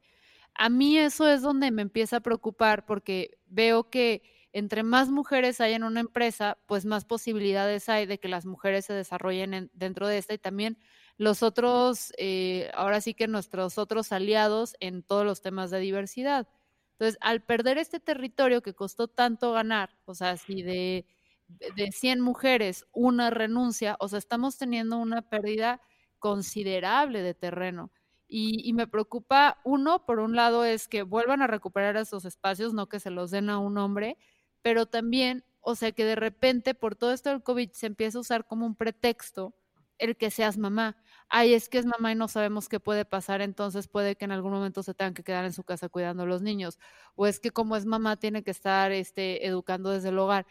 A 0.55 0.69
mí 0.69 0.97
eso 0.97 1.29
es 1.29 1.41
donde 1.43 1.71
me 1.71 1.83
empieza 1.83 2.17
a 2.17 2.21
preocupar 2.21 2.85
porque 2.85 3.37
veo 3.45 3.89
que 3.91 4.23
entre 4.55 4.83
más 4.83 5.09
mujeres 5.09 5.59
hay 5.59 5.73
en 5.73 5.83
una 5.83 5.99
empresa, 5.99 6.57
pues 6.65 6.85
más 6.85 7.03
posibilidades 7.03 7.89
hay 7.89 8.05
de 8.05 8.19
que 8.19 8.29
las 8.29 8.45
mujeres 8.45 8.85
se 8.85 8.93
desarrollen 8.93 9.69
dentro 9.73 10.07
de 10.07 10.17
esta 10.17 10.33
y 10.33 10.37
también 10.37 10.77
los 11.17 11.43
otros, 11.43 12.13
eh, 12.17 12.71
ahora 12.73 13.01
sí 13.01 13.13
que 13.13 13.27
nuestros 13.27 13.77
otros 13.77 14.13
aliados 14.13 14.77
en 14.79 15.03
todos 15.03 15.25
los 15.25 15.41
temas 15.41 15.71
de 15.71 15.79
diversidad. 15.79 16.47
Entonces, 16.93 17.17
al 17.19 17.43
perder 17.43 17.77
este 17.77 17.99
territorio 17.99 18.61
que 18.61 18.73
costó 18.73 19.09
tanto 19.09 19.51
ganar, 19.51 19.89
o 20.05 20.15
sea, 20.15 20.37
si 20.37 20.63
de, 20.63 21.05
de 21.49 21.91
100 21.91 22.21
mujeres 22.21 22.85
una 22.93 23.31
renuncia, 23.31 23.97
o 23.99 24.07
sea, 24.07 24.19
estamos 24.19 24.57
teniendo 24.57 24.95
una 24.97 25.21
pérdida 25.21 25.81
considerable 26.17 27.23
de 27.23 27.33
terreno. 27.33 27.91
Y, 28.29 28.61
y, 28.67 28.71
me 28.71 28.87
preocupa, 28.87 29.59
uno, 29.65 30.05
por 30.05 30.19
un 30.19 30.37
lado, 30.37 30.63
es 30.63 30.87
que 30.87 31.03
vuelvan 31.03 31.41
a 31.41 31.47
recuperar 31.47 31.97
esos 31.97 32.23
espacios, 32.23 32.73
no 32.73 32.87
que 32.87 33.01
se 33.01 33.11
los 33.11 33.31
den 33.31 33.49
a 33.49 33.59
un 33.59 33.77
hombre, 33.77 34.17
pero 34.65 34.87
también, 34.87 35.45
o 35.61 35.75
sea, 35.75 35.91
que 35.91 36.03
de 36.05 36.15
repente 36.15 36.73
por 36.73 36.95
todo 36.95 37.13
esto 37.13 37.29
del 37.29 37.43
COVID 37.43 37.69
se 37.73 37.85
empieza 37.85 38.17
a 38.17 38.21
usar 38.21 38.47
como 38.47 38.65
un 38.65 38.75
pretexto 38.75 39.53
el 39.99 40.17
que 40.17 40.31
seas 40.31 40.57
mamá. 40.57 40.97
Ay, 41.29 41.53
es 41.53 41.69
que 41.69 41.77
es 41.77 41.85
mamá 41.85 42.11
y 42.11 42.15
no 42.15 42.27
sabemos 42.27 42.67
qué 42.67 42.79
puede 42.79 43.05
pasar, 43.05 43.43
entonces 43.43 43.87
puede 43.87 44.15
que 44.15 44.25
en 44.25 44.31
algún 44.31 44.51
momento 44.51 44.81
se 44.81 44.95
tengan 44.95 45.13
que 45.13 45.23
quedar 45.23 45.45
en 45.45 45.53
su 45.53 45.63
casa 45.63 45.87
cuidando 45.87 46.23
a 46.23 46.25
los 46.25 46.41
niños. 46.41 46.79
O 47.13 47.27
es 47.27 47.39
que 47.39 47.51
como 47.51 47.75
es 47.75 47.85
mamá 47.85 48.17
tiene 48.17 48.41
que 48.41 48.49
estar 48.49 48.91
este, 48.91 49.45
educando 49.45 49.91
desde 49.91 50.09
el 50.09 50.17
hogar. 50.17 50.47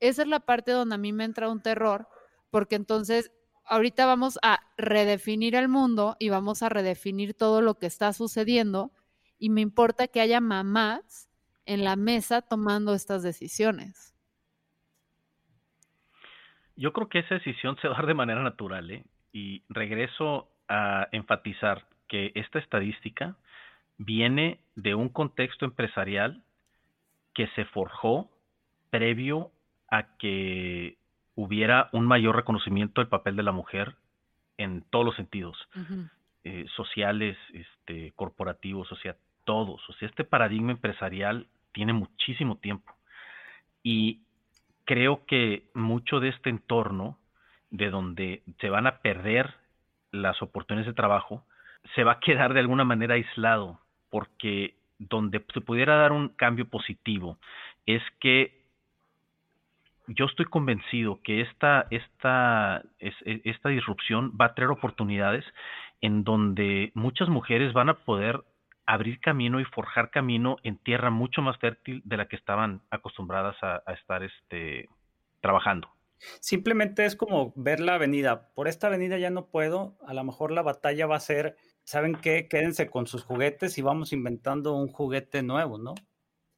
Esa 0.00 0.22
es 0.22 0.28
la 0.28 0.40
parte 0.40 0.72
donde 0.72 0.94
a 0.94 0.98
mí 0.98 1.12
me 1.12 1.24
entra 1.24 1.50
un 1.50 1.60
terror, 1.60 2.08
porque 2.48 2.76
entonces 2.76 3.32
ahorita 3.66 4.06
vamos 4.06 4.38
a 4.40 4.60
redefinir 4.78 5.56
el 5.56 5.68
mundo 5.68 6.16
y 6.18 6.30
vamos 6.30 6.62
a 6.62 6.70
redefinir 6.70 7.34
todo 7.34 7.60
lo 7.60 7.78
que 7.78 7.84
está 7.84 8.14
sucediendo 8.14 8.92
y 9.38 9.50
me 9.50 9.60
importa 9.60 10.08
que 10.08 10.22
haya 10.22 10.40
mamás 10.40 11.28
en 11.68 11.84
la 11.84 11.96
mesa 11.96 12.42
tomando 12.42 12.94
estas 12.94 13.22
decisiones. 13.22 14.14
Yo 16.76 16.92
creo 16.92 17.08
que 17.08 17.20
esa 17.20 17.34
decisión 17.34 17.76
se 17.80 17.88
va 17.88 17.94
a 17.94 17.98
dar 17.98 18.06
de 18.06 18.14
manera 18.14 18.42
natural, 18.42 18.90
¿eh? 18.90 19.04
Y 19.32 19.62
regreso 19.68 20.48
a 20.68 21.08
enfatizar 21.12 21.84
que 22.08 22.32
esta 22.34 22.58
estadística 22.58 23.36
viene 23.98 24.60
de 24.76 24.94
un 24.94 25.10
contexto 25.10 25.66
empresarial 25.66 26.42
que 27.34 27.48
se 27.48 27.66
forjó 27.66 28.30
previo 28.90 29.50
a 29.90 30.16
que 30.16 30.96
hubiera 31.34 31.90
un 31.92 32.06
mayor 32.06 32.36
reconocimiento 32.36 33.00
del 33.00 33.08
papel 33.08 33.36
de 33.36 33.42
la 33.42 33.52
mujer 33.52 33.96
en 34.56 34.82
todos 34.90 35.04
los 35.04 35.16
sentidos, 35.16 35.56
eh, 36.44 36.66
sociales, 36.74 37.36
este, 37.52 38.12
corporativos, 38.16 38.90
o 38.90 38.96
sea, 38.96 39.16
todos. 39.44 39.86
O 39.88 39.92
sea, 39.94 40.08
este 40.08 40.24
paradigma 40.24 40.72
empresarial 40.72 41.46
tiene 41.78 41.92
muchísimo 41.92 42.56
tiempo. 42.56 42.92
Y 43.84 44.22
creo 44.84 45.24
que 45.26 45.62
mucho 45.74 46.18
de 46.18 46.30
este 46.30 46.50
entorno, 46.50 47.16
de 47.70 47.88
donde 47.88 48.42
se 48.60 48.68
van 48.68 48.88
a 48.88 48.98
perder 48.98 49.54
las 50.10 50.42
oportunidades 50.42 50.88
de 50.88 50.96
trabajo, 51.00 51.44
se 51.94 52.02
va 52.02 52.14
a 52.14 52.18
quedar 52.18 52.52
de 52.52 52.58
alguna 52.58 52.82
manera 52.82 53.14
aislado, 53.14 53.78
porque 54.10 54.74
donde 54.98 55.40
se 55.54 55.60
pudiera 55.60 55.94
dar 55.94 56.10
un 56.10 56.30
cambio 56.30 56.68
positivo 56.68 57.38
es 57.86 58.02
que 58.18 58.60
yo 60.08 60.24
estoy 60.24 60.46
convencido 60.46 61.20
que 61.22 61.42
esta, 61.42 61.86
esta, 61.92 62.82
e, 62.98 63.12
esta 63.44 63.68
disrupción 63.68 64.32
va 64.32 64.46
a 64.46 64.54
traer 64.54 64.72
oportunidades 64.72 65.44
en 66.00 66.24
donde 66.24 66.90
muchas 66.94 67.28
mujeres 67.28 67.72
van 67.72 67.88
a 67.88 67.94
poder 67.94 68.42
abrir 68.88 69.20
camino 69.20 69.60
y 69.60 69.64
forjar 69.66 70.10
camino 70.10 70.56
en 70.62 70.78
tierra 70.78 71.10
mucho 71.10 71.42
más 71.42 71.58
fértil 71.58 72.00
de 72.06 72.16
la 72.16 72.26
que 72.26 72.36
estaban 72.36 72.82
acostumbradas 72.90 73.54
a, 73.62 73.82
estar 73.92 74.22
este, 74.22 74.88
trabajando. 75.42 75.88
Simplemente 76.40 77.04
es 77.04 77.14
como 77.14 77.52
ver 77.54 77.80
la 77.80 77.96
avenida. 77.96 78.48
Por 78.54 78.66
esta 78.66 78.86
avenida 78.86 79.18
ya 79.18 79.28
no 79.28 79.50
puedo. 79.50 79.98
A 80.06 80.14
lo 80.14 80.24
mejor 80.24 80.52
la 80.52 80.62
batalla 80.62 81.06
va 81.06 81.16
a 81.16 81.20
ser, 81.20 81.56
¿saben 81.84 82.14
qué? 82.14 82.48
Quédense 82.48 82.88
con 82.88 83.06
sus 83.06 83.24
juguetes 83.24 83.76
y 83.76 83.82
vamos 83.82 84.14
inventando 84.14 84.74
un 84.74 84.88
juguete 84.88 85.42
nuevo, 85.42 85.76
¿no? 85.76 85.94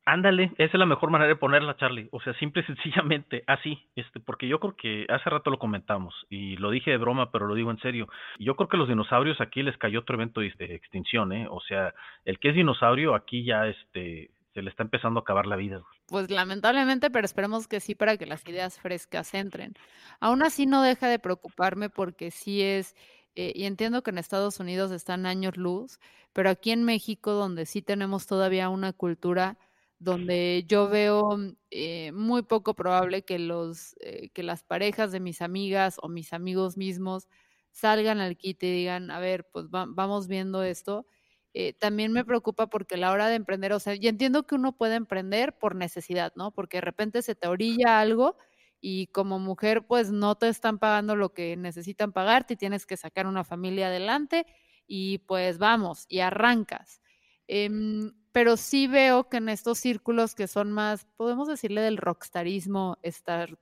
Ándale, 0.07 0.53
esa 0.57 0.73
es 0.73 0.79
la 0.79 0.87
mejor 0.87 1.11
manera 1.11 1.29
de 1.29 1.37
ponerla, 1.37 1.77
Charlie. 1.77 2.09
O 2.11 2.21
sea, 2.21 2.33
simple 2.35 2.63
y 2.63 2.65
sencillamente 2.75 3.45
así, 3.47 3.79
este, 3.97 4.21
porque 4.21 4.49
yo 4.49 4.59
creo 4.59 4.77
que 4.77 5.07
hace 5.09 5.31
rato 5.31 5.51
lo 5.51 5.59
comentamos 5.59 6.15
y 6.29 6.57
lo 6.57 6.71
dije 6.71 6.91
de 6.91 6.97
broma, 6.97 7.31
pero 7.31 7.47
lo 7.47 7.55
digo 7.55 7.71
en 7.71 7.79
serio. 7.79 8.09
Yo 8.39 8.57
creo 8.57 8.69
que 8.69 8.77
los 8.77 8.89
dinosaurios 8.89 9.41
aquí 9.41 9.63
les 9.63 9.77
cayó 9.77 10.01
otro 10.01 10.17
evento 10.17 10.41
de 10.41 10.75
extinción, 10.75 11.33
¿eh? 11.33 11.47
O 11.51 11.61
sea, 11.61 11.95
el 12.25 12.39
que 12.39 12.51
es 12.51 12.55
dinosaurio 12.55 13.15
aquí 13.15 13.45
ya, 13.45 13.67
este, 13.67 14.31
se 14.55 14.63
le 14.63 14.71
está 14.71 14.83
empezando 14.83 15.21
a 15.21 15.23
acabar 15.23 15.47
la 15.47 15.57
vida. 15.57 15.83
Pues 16.07 16.31
lamentablemente, 16.31 17.11
pero 17.11 17.25
esperemos 17.25 17.69
que 17.69 17.81
sí 17.81 17.95
para 17.95 18.17
que 18.17 18.27
las 18.27 18.47
ideas 18.49 18.79
frescas 18.81 19.33
entren. 19.35 19.75
Aún 20.19 20.43
así 20.43 20.67
no 20.67 20.83
deja 20.83 21.09
de 21.09 21.19
preocuparme 21.19 21.89
porque 21.89 22.31
sí 22.31 22.63
es, 22.63 22.97
eh, 23.37 23.53
y 23.55 23.65
entiendo 23.65 24.03
que 24.03 24.11
en 24.11 24.19
Estados 24.19 24.59
Unidos 24.61 24.91
están 24.91 25.27
años 25.27 25.57
luz, 25.57 26.01
pero 26.33 26.51
aquí 26.51 26.73
en 26.73 26.85
México, 26.85 27.33
donde 27.33 27.67
sí 27.67 27.83
tenemos 27.83 28.27
todavía 28.27 28.69
una 28.69 28.93
cultura 28.93 29.57
donde 30.01 30.65
yo 30.69 30.89
veo 30.89 31.37
mm, 31.39 31.57
eh, 31.71 32.13
muy 32.13 32.43
poco 32.43 32.75
probable 32.75 33.23
que, 33.25 33.39
los, 33.39 33.97
eh, 34.01 34.31
que 34.35 34.43
las 34.45 34.65
parejas 34.65 35.13
de 35.13 35.21
mis 35.21 35.43
amigas 35.43 35.99
o 36.03 36.09
mis 36.09 36.33
amigos 36.35 36.77
mismos 36.79 37.29
salgan 37.73 38.21
al 38.21 38.37
kit 38.39 38.63
y 38.65 38.73
digan, 38.73 39.11
a 39.13 39.21
ver, 39.21 39.47
pues 39.53 39.67
vamos 39.71 40.29
viendo 40.29 40.65
esto. 40.65 41.07
Eh, 41.55 41.75
también 41.75 42.13
me 42.13 42.25
preocupa 42.25 42.69
porque 42.69 42.95
a 42.97 42.99
la 42.99 43.13
hora 43.13 43.29
de 43.29 43.37
emprender, 43.37 43.73
o 43.73 43.81
sea, 43.81 43.95
yo 43.97 44.09
entiendo 44.09 44.47
que 44.47 44.55
uno 44.57 44.77
puede 44.77 44.97
emprender 44.97 45.57
por 45.59 45.75
necesidad, 45.77 46.33
¿no? 46.37 46.53
Porque 46.53 46.79
de 46.79 46.83
repente 46.83 47.23
se 47.23 47.35
te 47.37 47.49
orilla 47.49 48.01
algo 48.01 48.37
y 48.81 49.09
como 49.09 49.39
mujer, 49.39 49.87
pues 49.87 50.11
no 50.13 50.37
te 50.37 50.49
están 50.49 50.79
pagando 50.79 51.17
lo 51.17 51.35
que 51.35 51.57
necesitan 51.57 52.13
pagarte 52.13 52.55
y 52.55 52.57
tienes 52.57 52.87
que 52.87 52.97
sacar 52.97 53.27
una 53.27 53.45
familia 53.45 53.89
adelante 53.89 54.47
y 54.87 55.19
pues 55.21 55.59
vamos 55.59 56.07
y 56.09 56.21
arrancas. 56.21 57.01
Em, 57.49 58.13
pero 58.33 58.57
sí 58.57 58.87
veo 58.87 59.29
que 59.29 59.39
en 59.39 59.49
estos 59.49 59.79
círculos 59.79 60.35
que 60.35 60.47
son 60.47 60.71
más, 60.73 61.07
podemos 61.17 61.49
decirle 61.49 61.81
del 61.81 61.97
rockstarismo 61.97 62.99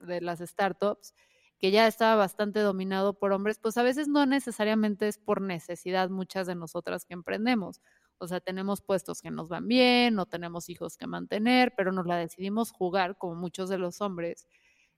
de 0.01 0.21
las 0.21 0.41
startups, 0.41 1.15
que 1.59 1.71
ya 1.71 1.87
estaba 1.87 2.15
bastante 2.17 2.61
dominado 2.61 3.15
por 3.19 3.33
hombres, 3.33 3.59
pues 3.59 3.77
a 3.79 3.83
veces 3.83 4.09
no 4.09 4.27
necesariamente 4.27 5.09
es 5.09 5.19
por 5.19 5.41
necesidad 5.41 6.09
muchas 6.11 6.47
de 6.47 6.55
nosotras 6.55 7.05
que 7.05 7.15
emprendemos. 7.15 7.81
O 8.19 8.29
sea, 8.29 8.41
tenemos 8.41 8.81
puestos 8.83 9.23
que 9.23 9.31
nos 9.31 9.49
van 9.49 9.67
bien, 9.69 10.15
no 10.15 10.27
tenemos 10.27 10.69
hijos 10.69 10.97
que 10.97 11.07
mantener, 11.07 11.75
pero 11.77 11.93
nos 11.93 12.07
la 12.07 12.17
decidimos 12.17 12.71
jugar 12.73 13.17
como 13.19 13.35
muchos 13.35 13.69
de 13.69 13.79
los 13.79 14.01
hombres. 14.01 14.47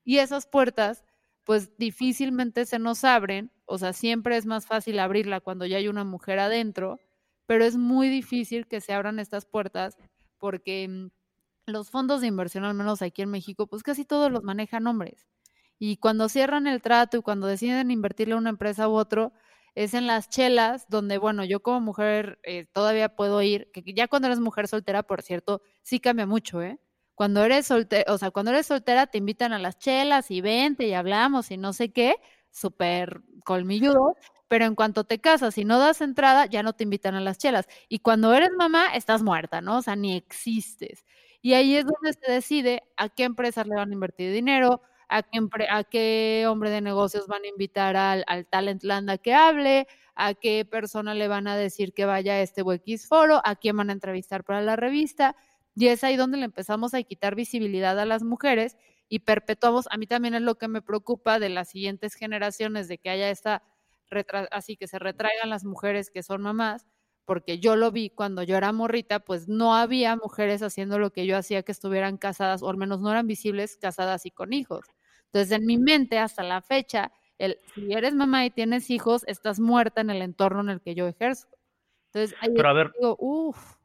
Y 0.03 0.17
esas 0.19 0.47
puertas, 0.47 1.03
pues 1.43 1.77
difícilmente 1.77 2.65
se 2.65 2.79
nos 2.79 3.03
abren, 3.03 3.51
o 3.65 3.77
sea, 3.77 3.93
siempre 3.93 4.37
es 4.37 4.45
más 4.45 4.65
fácil 4.67 4.99
abrirla 4.99 5.39
cuando 5.41 5.65
ya 5.65 5.77
hay 5.77 5.87
una 5.87 6.03
mujer 6.03 6.39
adentro 6.39 6.99
pero 7.51 7.65
es 7.65 7.75
muy 7.75 8.07
difícil 8.07 8.65
que 8.65 8.79
se 8.79 8.93
abran 8.93 9.19
estas 9.19 9.45
puertas 9.45 9.97
porque 10.37 10.87
mm, 10.87 11.07
los 11.65 11.89
fondos 11.89 12.21
de 12.21 12.27
inversión, 12.27 12.63
al 12.63 12.75
menos 12.75 13.01
aquí 13.01 13.23
en 13.23 13.29
México, 13.29 13.67
pues 13.67 13.83
casi 13.83 14.05
todos 14.05 14.31
los 14.31 14.41
manejan 14.41 14.87
hombres. 14.87 15.27
Y 15.77 15.97
cuando 15.97 16.29
cierran 16.29 16.65
el 16.65 16.81
trato 16.81 17.17
y 17.17 17.21
cuando 17.21 17.47
deciden 17.47 17.91
invertirle 17.91 18.35
a 18.35 18.37
una 18.37 18.51
empresa 18.51 18.87
u 18.87 18.93
otro, 18.93 19.33
es 19.75 19.93
en 19.93 20.07
las 20.07 20.29
chelas 20.29 20.85
donde, 20.87 21.17
bueno, 21.17 21.43
yo 21.43 21.61
como 21.61 21.81
mujer 21.81 22.39
eh, 22.43 22.67
todavía 22.71 23.17
puedo 23.17 23.41
ir, 23.41 23.69
que 23.73 23.83
ya 23.93 24.07
cuando 24.07 24.29
eres 24.29 24.39
mujer 24.39 24.69
soltera, 24.69 25.03
por 25.03 25.21
cierto, 25.21 25.61
sí 25.81 25.99
cambia 25.99 26.25
mucho, 26.25 26.61
¿eh? 26.61 26.79
Cuando 27.15 27.43
eres 27.43 27.67
soltera, 27.67 28.13
o 28.13 28.17
sea, 28.17 28.31
cuando 28.31 28.51
eres 28.51 28.67
soltera 28.67 29.07
te 29.07 29.17
invitan 29.17 29.51
a 29.51 29.59
las 29.59 29.77
chelas 29.77 30.31
y 30.31 30.39
vente 30.39 30.87
y 30.87 30.93
hablamos 30.93 31.51
y 31.51 31.57
no 31.57 31.73
sé 31.73 31.91
qué, 31.91 32.15
súper 32.49 33.21
colmilludo, 33.43 34.15
pero 34.51 34.65
en 34.65 34.75
cuanto 34.75 35.05
te 35.05 35.21
casas 35.21 35.57
y 35.57 35.63
no 35.63 35.79
das 35.79 36.01
entrada, 36.01 36.45
ya 36.45 36.61
no 36.61 36.73
te 36.73 36.83
invitan 36.83 37.15
a 37.15 37.21
las 37.21 37.37
chelas. 37.37 37.69
Y 37.87 37.99
cuando 37.99 38.33
eres 38.33 38.49
mamá, 38.57 38.87
estás 38.93 39.23
muerta, 39.23 39.61
¿no? 39.61 39.77
O 39.77 39.81
sea, 39.81 39.95
ni 39.95 40.17
existes. 40.17 41.05
Y 41.41 41.53
ahí 41.53 41.77
es 41.77 41.85
donde 41.85 42.11
se 42.11 42.29
decide 42.29 42.83
a 42.97 43.07
qué 43.07 43.23
empresas 43.23 43.65
le 43.65 43.75
van 43.75 43.91
a 43.91 43.93
invertir 43.93 44.33
dinero, 44.33 44.81
a 45.07 45.23
qué, 45.23 46.43
a 46.43 46.51
hombre 46.51 46.69
de 46.69 46.81
negocios 46.81 47.27
van 47.27 47.45
a 47.45 47.47
invitar 47.47 47.95
al, 47.95 48.25
al 48.27 48.45
Talent 48.45 48.83
Land 48.83 49.11
a 49.11 49.17
que 49.19 49.33
hable, 49.33 49.87
a 50.15 50.33
qué 50.33 50.65
persona 50.65 51.13
le 51.15 51.29
van 51.29 51.47
a 51.47 51.55
decir 51.55 51.93
que 51.93 52.03
vaya 52.03 52.33
a 52.33 52.41
este 52.41 52.59
X 52.59 53.07
foro, 53.07 53.39
a 53.45 53.55
quién 53.55 53.77
van 53.77 53.89
a 53.89 53.93
entrevistar 53.93 54.43
para 54.43 54.59
la 54.61 54.75
revista. 54.75 55.37
Y 55.77 55.87
es 55.87 56.03
ahí 56.03 56.17
donde 56.17 56.37
le 56.37 56.43
empezamos 56.43 56.93
a 56.93 57.01
quitar 57.03 57.35
visibilidad 57.35 57.97
a 57.97 58.03
las 58.05 58.21
mujeres 58.21 58.75
y 59.07 59.19
perpetuamos, 59.19 59.87
a 59.91 59.97
mí 59.97 60.07
también 60.07 60.33
es 60.33 60.41
lo 60.41 60.55
que 60.55 60.67
me 60.67 60.81
preocupa 60.81 61.39
de 61.39 61.47
las 61.47 61.69
siguientes 61.69 62.15
generaciones, 62.15 62.89
de 62.89 62.97
que 62.97 63.09
haya 63.09 63.29
esta, 63.29 63.63
así 64.51 64.77
que 64.77 64.87
se 64.87 64.99
retraigan 64.99 65.49
las 65.49 65.63
mujeres 65.63 66.09
que 66.11 66.23
son 66.23 66.41
mamás, 66.41 66.85
porque 67.25 67.59
yo 67.59 67.75
lo 67.75 67.91
vi 67.91 68.09
cuando 68.09 68.43
yo 68.43 68.57
era 68.57 68.71
morrita, 68.71 69.19
pues 69.19 69.47
no 69.47 69.75
había 69.75 70.15
mujeres 70.15 70.61
haciendo 70.63 70.99
lo 70.99 71.11
que 71.11 71.25
yo 71.25 71.37
hacía, 71.37 71.63
que 71.63 71.71
estuvieran 71.71 72.17
casadas, 72.17 72.63
o 72.63 72.69
al 72.69 72.77
menos 72.77 72.99
no 73.01 73.11
eran 73.11 73.27
visibles, 73.27 73.77
casadas 73.77 74.25
y 74.25 74.31
con 74.31 74.53
hijos. 74.53 74.85
Entonces, 75.25 75.51
en 75.57 75.65
mi 75.65 75.77
mente, 75.77 76.19
hasta 76.19 76.43
la 76.43 76.61
fecha, 76.61 77.11
el, 77.37 77.57
si 77.73 77.93
eres 77.93 78.13
mamá 78.13 78.45
y 78.45 78.51
tienes 78.51 78.89
hijos, 78.89 79.23
estás 79.27 79.59
muerta 79.59 80.01
en 80.01 80.09
el 80.09 80.21
entorno 80.21 80.61
en 80.61 80.69
el 80.69 80.81
que 80.81 80.93
yo 80.95 81.07
ejerzo. 81.07 81.47
Entonces, 82.13 82.37
ahí 82.41 82.49
Pero 82.55 82.69
a 82.69 82.73
ver, 82.73 82.91
digo, 82.99 83.15
uff 83.19 83.80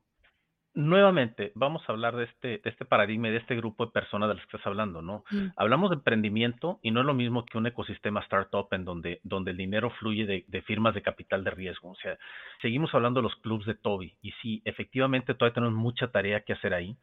nuevamente, 0.77 1.53
vamos 1.55 1.83
a 1.89 1.93
hablar 1.93 2.15
de 2.17 2.25
este, 2.25 2.49
de 2.59 2.71
este 2.71 2.85
paradigma 2.85 3.29
y 3.29 3.33
de 3.33 3.39
este 3.39 3.57
grupo 3.57 3.87
de 3.87 3.93
personas 3.93 4.29
de 4.29 4.35
las 4.35 4.45
que 4.45 4.57
estás 4.57 4.67
hablando, 4.67 5.01
¿no? 5.01 5.25
Mm. 5.31 5.47
Hablamos 5.57 5.91
de 5.91 5.97
emprendimiento 5.97 6.79
y 6.83 6.91
no 6.91 7.01
es 7.01 7.07
lo 7.07 7.15
mismo 7.15 7.47
que 7.47 7.57
un 7.57 7.67
ecosistema 7.67 8.21
startup 8.21 8.69
en 8.73 8.85
donde, 8.85 9.21
donde 9.25 9.53
el 9.53 9.57
dinero 9.57 9.91
fluye 9.99 10.27
de, 10.27 10.45
de, 10.47 10.63
firmas 10.63 10.95
de 10.95 11.01
capital 11.01 11.45
de 11.45 11.51
riesgo. 11.51 11.91
O 11.91 11.97
sea, 11.97 12.19
seguimos 12.61 12.95
hablando 12.95 13.21
de 13.21 13.25
los 13.25 13.37
clubs 13.37 13.65
de 13.65 13.75
Toby 13.75 14.15
y 14.21 14.33
sí, 14.43 14.61
efectivamente 14.67 15.35
todavía 15.35 15.55
tenemos 15.55 15.75
mucha 15.75 16.09
tarea 16.09 16.43
que 16.43 16.53
hacer 16.53 16.75
ahí, 16.75 16.97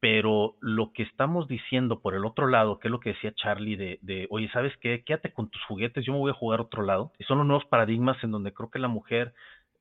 pero 0.00 0.54
lo 0.60 0.92
que 0.92 1.02
estamos 1.02 1.48
diciendo 1.48 2.00
por 2.00 2.14
el 2.14 2.24
otro 2.24 2.46
lado, 2.46 2.78
que 2.78 2.88
es 2.88 2.92
lo 2.92 3.00
que 3.00 3.10
decía 3.10 3.34
Charlie 3.34 3.76
de, 3.76 3.98
de 4.00 4.26
oye, 4.30 4.48
¿sabes 4.52 4.72
qué? 4.78 5.02
Quédate 5.04 5.34
con 5.34 5.50
tus 5.50 5.62
juguetes, 5.64 6.04
yo 6.06 6.14
me 6.14 6.18
voy 6.18 6.30
a 6.30 6.34
jugar 6.34 6.60
a 6.60 6.62
otro 6.62 6.82
lado. 6.82 7.12
Y 7.18 7.24
son 7.24 7.38
los 7.38 7.46
nuevos 7.46 7.66
paradigmas 7.66 8.16
en 8.24 8.30
donde 8.30 8.54
creo 8.54 8.70
que 8.70 8.78
la 8.78 8.88
mujer 8.88 9.34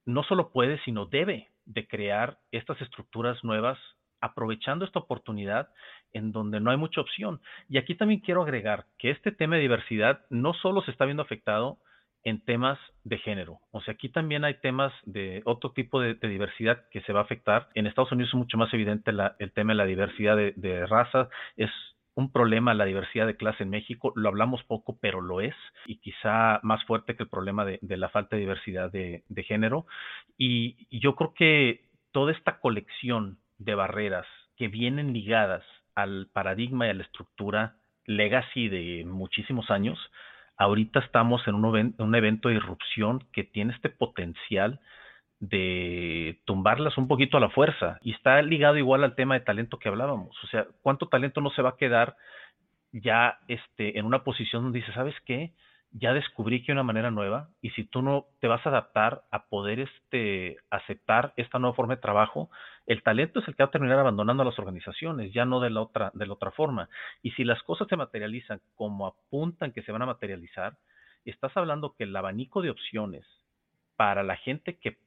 no 0.08 0.24
solo 0.24 0.52
puede, 0.52 0.80
sino 0.84 1.06
debe 1.06 1.52
de 1.66 1.88
crear 1.88 2.40
estas 2.52 2.82
estructuras 2.82 3.44
nuevas 3.44 3.78
aprovechando 4.22 4.86
esta 4.86 5.00
oportunidad 5.00 5.70
en 6.14 6.32
donde 6.32 6.60
no 6.60 6.72
hay 6.72 6.78
mucha 6.78 7.02
opción. 7.02 7.42
Y 7.70 7.78
aquí 7.78 7.94
también 7.94 8.22
quiero 8.22 8.42
agregar 8.42 8.86
que 8.98 9.12
este 9.12 9.32
tema 9.32 9.58
de 9.58 9.62
diversidad 9.62 10.26
no 10.30 10.54
solo 10.54 10.82
se 10.82 10.92
está 10.92 11.06
viendo 11.06 11.22
afectado 11.22 11.78
en 12.24 12.44
temas 12.44 12.80
de 13.04 13.20
género, 13.20 13.60
o 13.72 13.80
sea, 13.80 13.94
aquí 13.94 14.10
también 14.10 14.44
hay 14.44 14.56
temas 14.56 14.92
de 15.06 15.42
otro 15.46 15.72
tipo 15.72 16.02
de, 16.02 16.16
diversidad 16.16 16.84
que 16.92 17.00
se 17.02 17.14
va 17.14 17.22
a 17.22 17.24
afectar. 17.24 17.70
En 17.74 17.88
Estados 17.88 18.12
Unidos 18.12 18.32
es 18.32 18.36
mucho 18.36 18.58
más 18.58 18.74
evidente 18.74 19.12
el 19.40 19.52
tema 19.54 19.72
de 19.72 19.78
la 19.78 19.86
diversidad 19.86 20.36
de, 20.36 20.52
de 20.58 20.86
razas, 20.88 21.30
es 21.56 21.70
un 22.18 22.32
problema 22.32 22.74
la 22.74 22.86
diversidad 22.86 23.28
de 23.28 23.38
clase 23.38 23.62
en 23.62 23.70
México. 23.70 24.12
Lo 24.16 24.30
hablamos 24.30 24.64
poco, 24.64 24.98
pero 25.00 25.22
lo 25.22 25.40
es, 25.40 25.54
y 25.86 25.98
quizá 25.98 26.60
más 26.64 26.84
fuerte 26.86 27.16
que 27.16 27.24
el 27.24 27.30
problema 27.30 27.64
de, 27.64 27.80
la 27.82 28.10
falta 28.10 28.36
de 28.36 28.40
diversidad 28.40 28.92
de, 28.92 29.24
género. 29.44 29.86
Y, 30.36 30.88
yo 30.90 31.16
creo 31.16 31.36
que 31.36 31.86
toda 32.12 32.32
esta 32.32 32.60
colección 32.60 33.38
de 33.60 33.76
barreras 33.76 34.26
que 34.56 34.68
vienen 34.68 35.14
ligadas 35.14 35.64
al 35.94 36.28
paradigma 36.34 36.88
y 36.88 36.90
a 36.90 36.96
la 36.96 37.04
estructura 37.04 37.76
legacy 38.06 38.68
de 38.68 39.06
muchísimos 39.06 39.70
años, 39.70 40.00
ahorita 40.58 41.02
estamos 41.02 41.48
en 41.48 41.54
un, 41.54 41.96
un 42.00 42.16
evento 42.16 42.50
de 42.50 42.56
irrupción 42.56 43.28
que 43.32 43.44
tiene 43.44 43.74
este 43.74 43.90
potencial 43.90 44.80
de 45.40 46.40
tumbarlas 46.46 46.98
un 46.98 47.08
poquito 47.08 47.38
a 47.38 47.40
la 47.40 47.50
fuerza. 47.50 48.00
Y 48.02 48.14
está 48.14 48.42
ligado 48.42 48.78
igual 48.78 49.04
al 49.04 49.16
tema 49.16 49.36
de 49.36 49.42
talento 49.42 49.78
que 49.80 49.90
hablábamos. 49.90 50.36
O 50.44 50.48
sea, 50.48 50.68
¿cuánto 50.82 51.08
talento 51.08 51.42
no 51.42 51.52
se 51.52 51.62
va 51.62 51.70
a 51.70 51.78
quedar 51.78 52.16
ya 52.92 53.40
este, 53.48 54.00
en 54.00 54.06
una 54.06 54.24
posición 54.24 54.64
donde 54.64 54.80
dice, 54.80 54.94
¿sabes 54.94 55.16
qué? 55.26 55.52
Ya 55.92 56.14
descubrí 56.14 56.64
que 56.64 56.72
hay 56.72 56.74
una 56.74 56.84
manera 56.84 57.12
nueva 57.12 57.50
y 57.62 57.70
si 57.72 57.84
tú 57.84 58.02
no 58.02 58.26
te 58.40 58.48
vas 58.48 58.66
a 58.66 58.70
adaptar 58.70 59.24
a 59.32 59.46
poder 59.46 59.80
este, 59.80 60.58
aceptar 60.70 61.34
esta 61.38 61.60
nueva 61.60 61.76
forma 61.76 61.96
de 61.96 62.02
trabajo, 62.02 62.50
el 62.88 63.04
talento 63.04 63.40
es 63.40 63.48
el 63.48 63.56
que 63.56 63.64
va 63.64 63.68
a 63.68 63.72
terminar 63.72 64.00
abandonando 64.00 64.44
a 64.44 64.46
las 64.46 64.60
organizaciones, 64.60 65.34
ya 65.34 65.46
no 65.46 65.60
de 65.60 65.70
la 65.70 65.82
otra, 65.82 66.12
de 66.14 66.26
la 66.26 66.34
otra 66.34 66.52
forma. 66.52 66.90
Y 67.22 67.32
si 67.32 67.44
las 67.44 67.62
cosas 67.64 67.88
se 67.88 67.98
materializan 67.98 68.60
como 68.76 69.08
apuntan 69.08 69.72
que 69.72 69.82
se 69.84 69.92
van 69.92 70.02
a 70.02 70.08
materializar, 70.08 70.78
estás 71.26 71.56
hablando 71.56 71.96
que 71.96 72.04
el 72.04 72.16
abanico 72.16 72.62
de 72.62 72.70
opciones 72.70 73.26
para 73.96 74.24
la 74.24 74.38
gente 74.38 74.78
que 74.78 74.98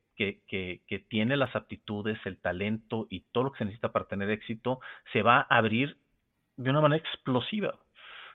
que, 0.47 1.05
tiene 1.09 1.37
las 1.37 1.55
aptitudes, 1.57 2.19
el 2.25 2.37
talento 2.39 3.07
y 3.09 3.21
todo 3.33 3.45
lo 3.45 3.53
que 3.53 3.59
se 3.59 3.65
necesita 3.65 3.93
para 3.93 4.07
tener 4.07 4.31
éxito, 4.31 4.81
se 5.13 5.23
va 5.23 5.47
a 5.49 5.57
abrir 5.57 5.97
de 6.57 6.71
una 6.71 6.81
manera 6.81 7.03
explosiva. 7.03 7.75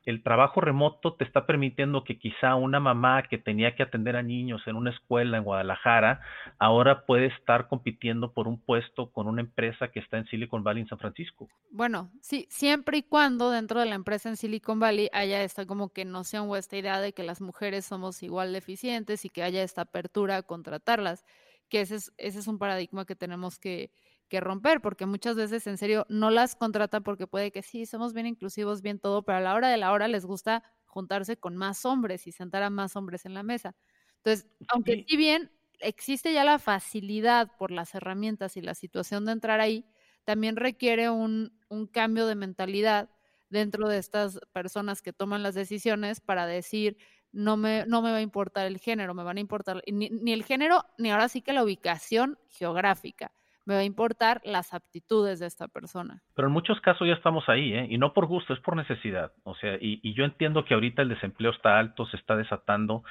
El 0.04 0.22
trabajo 0.22 0.62
remoto 0.62 1.14
te 1.14 1.24
está 1.24 1.48
permitiendo 1.48 2.04
que 2.04 2.20
quizá 2.20 2.54
una 2.54 2.80
mamá 2.80 3.24
que 3.24 3.40
tenía 3.40 3.76
que 3.76 3.82
atender 3.82 4.16
a 4.16 4.22
niños 4.22 4.62
en 4.68 4.76
una 4.76 4.92
escuela 4.92 5.38
en 5.38 5.44
Guadalajara, 5.44 6.22
ahora 6.60 7.08
puede 7.08 7.28
estar 7.28 7.68
compitiendo 7.68 8.32
por 8.32 8.48
un 8.48 8.60
puesto 8.60 9.12
con 9.12 9.28
una 9.28 9.42
empresa 9.42 9.88
que 9.88 10.00
está 10.00 10.20
en 10.20 10.28
Silicon 10.28 10.64
Valley 10.64 10.84
en 10.84 10.90
San 10.90 11.00
Francisco. 11.00 11.50
Bueno, 11.72 12.12
sí, 12.22 12.46
siempre 12.50 13.00
y 13.00 13.04
cuando 13.04 13.50
dentro 13.50 13.80
de 13.80 13.88
la 13.88 13.96
empresa 13.96 14.30
en 14.30 14.38
Silicon 14.38 14.80
Valley 14.80 15.10
haya 15.12 15.42
esta 15.42 15.66
como 15.66 15.90
que 15.90 16.06
noción 16.06 16.50
o 16.50 16.56
esta 16.56 16.78
idea 16.78 17.00
de 17.00 17.14
que 17.14 17.24
las 17.24 17.42
mujeres 17.42 17.86
somos 17.86 18.22
igual 18.22 18.52
de 18.52 18.60
eficientes 18.60 19.26
y 19.26 19.30
que 19.30 19.42
haya 19.42 19.64
esta 19.64 19.82
apertura 19.82 20.38
a 20.38 20.44
contratarlas 20.44 21.26
que 21.70 21.82
ese 21.82 21.96
es, 21.96 22.14
ese 22.18 22.40
es 22.40 22.48
un 22.48 22.58
paradigma 22.60 23.06
que 23.06 23.16
tenemos 23.16 23.60
que, 23.60 23.92
que 24.28 24.40
romper, 24.40 24.82
porque 24.82 25.06
muchas 25.06 25.36
veces 25.36 25.68
en 25.68 25.78
serio 25.78 26.06
no 26.10 26.30
las 26.32 26.56
contratan 26.56 27.04
porque 27.04 27.28
puede 27.28 27.52
que 27.52 27.62
sí, 27.62 27.86
somos 27.86 28.14
bien 28.14 28.28
inclusivos, 28.28 28.82
bien 28.82 29.00
todo, 29.00 29.24
pero 29.24 29.38
a 29.38 29.42
la 29.42 29.54
hora 29.54 29.70
de 29.70 29.78
la 29.78 29.92
hora 29.92 30.08
les 30.08 30.26
gusta 30.26 30.64
juntarse 30.86 31.38
con 31.38 31.56
más 31.56 31.86
hombres 31.86 32.28
y 32.28 32.32
sentar 32.32 32.64
a 32.64 32.70
más 32.70 32.96
hombres 32.96 33.26
en 33.26 33.34
la 33.34 33.44
mesa. 33.44 33.76
Entonces, 34.18 34.48
aunque 34.70 35.06
si 35.08 35.18
bien 35.18 35.52
existe 35.80 36.34
ya 36.34 36.44
la 36.44 36.58
facilidad 36.60 37.52
por 37.58 37.72
las 37.72 37.94
herramientas 37.96 38.58
y 38.58 38.62
la 38.62 38.74
situación 38.74 39.26
de 39.26 39.34
entrar 39.34 39.60
ahí, 39.60 39.86
también 40.24 40.56
requiere 40.56 41.10
un, 41.10 41.60
un 41.70 41.88
cambio 41.88 42.26
de 42.26 42.36
mentalidad 42.36 43.10
dentro 43.50 43.88
de 43.88 44.00
estas 44.00 44.40
personas 44.54 45.02
que 45.02 45.14
toman 45.14 45.44
las 45.44 45.54
decisiones 45.54 46.20
para 46.22 46.48
decir, 46.48 46.98
no 47.36 47.58
me, 47.58 47.86
no 47.86 48.02
me 48.02 48.12
va 48.12 48.18
a 48.18 48.22
importar 48.22 48.66
el 48.66 48.80
género, 48.80 49.14
me 49.14 49.24
van 49.24 49.38
a 49.38 49.42
importar 49.42 49.84
ni, 49.92 50.10
ni, 50.10 50.32
el 50.32 50.44
género, 50.44 50.84
ni 50.98 51.12
ahora 51.12 51.28
sí 51.28 51.42
que 51.42 51.54
la 51.54 51.64
ubicación 51.64 52.38
geográfica. 52.50 53.32
Me 53.66 53.74
va 53.74 53.82
a 53.82 53.84
importar 53.84 54.42
las 54.46 54.74
aptitudes 54.74 55.40
de 55.40 55.48
esta 55.48 55.68
persona. 55.68 56.22
Pero 56.36 56.48
en 56.48 56.54
muchos 56.54 56.80
casos 56.82 57.08
ya 57.08 57.16
estamos 57.16 57.50
ahí, 57.50 57.74
¿eh? 57.74 57.88
Y 57.90 57.98
no 57.98 58.14
por 58.14 58.28
gusto, 58.28 58.54
es 58.54 58.60
por 58.60 58.76
necesidad. 58.76 59.34
O 59.44 59.56
sea, 59.56 59.78
y, 59.82 60.14
yo 60.14 60.24
entiendo 60.24 60.66
que 60.66 60.76
ahorita 60.76 61.02
el 61.02 61.10
desempleo 61.10 61.52
está 61.52 61.80
alto, 61.80 62.06
se 62.06 62.16
está 62.16 62.38
desatando, 62.38 63.04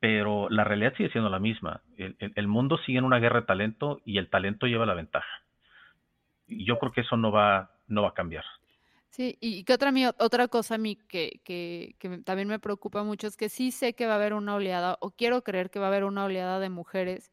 pero 0.00 0.50
la 0.50 0.64
realidad 0.64 0.92
sigue 0.96 1.10
siendo 1.10 1.30
la 1.30 1.38
misma. 1.38 1.82
El, 1.96 2.16
el, 2.18 2.32
el, 2.34 2.48
mundo 2.48 2.78
sigue 2.78 2.98
en 2.98 3.04
una 3.04 3.20
guerra 3.20 3.40
de 3.40 3.46
talento 3.46 4.00
y 4.04 4.18
el 4.18 4.28
talento 4.28 4.66
lleva 4.66 4.86
la 4.86 4.94
ventaja. 4.94 5.42
Y 6.48 6.64
yo 6.66 6.78
creo 6.78 6.92
que 6.92 7.02
eso 7.02 7.16
no 7.16 7.30
va, 7.30 7.70
no 7.86 8.02
va 8.02 8.08
a 8.08 8.14
cambiar. 8.14 8.44
Sí, 9.12 9.36
y 9.42 9.64
que 9.64 9.74
otra, 9.74 9.92
otra 10.18 10.48
cosa 10.48 10.76
a 10.76 10.78
mí 10.78 10.96
que, 10.96 11.42
que, 11.44 11.96
que, 11.98 12.18
también 12.24 12.48
me 12.48 12.58
preocupa 12.58 13.04
mucho 13.04 13.26
es 13.26 13.36
que 13.36 13.50
sí 13.50 13.70
sé 13.70 13.92
que 13.94 14.06
va 14.06 14.14
a 14.14 14.16
haber 14.16 14.32
una 14.32 14.54
oleada, 14.54 14.96
o 15.02 15.10
quiero 15.10 15.44
creer 15.44 15.68
que 15.70 15.78
va 15.78 15.86
a 15.86 15.88
haber 15.88 16.04
una 16.04 16.24
oleada 16.24 16.58
de 16.60 16.70
mujeres 16.70 17.30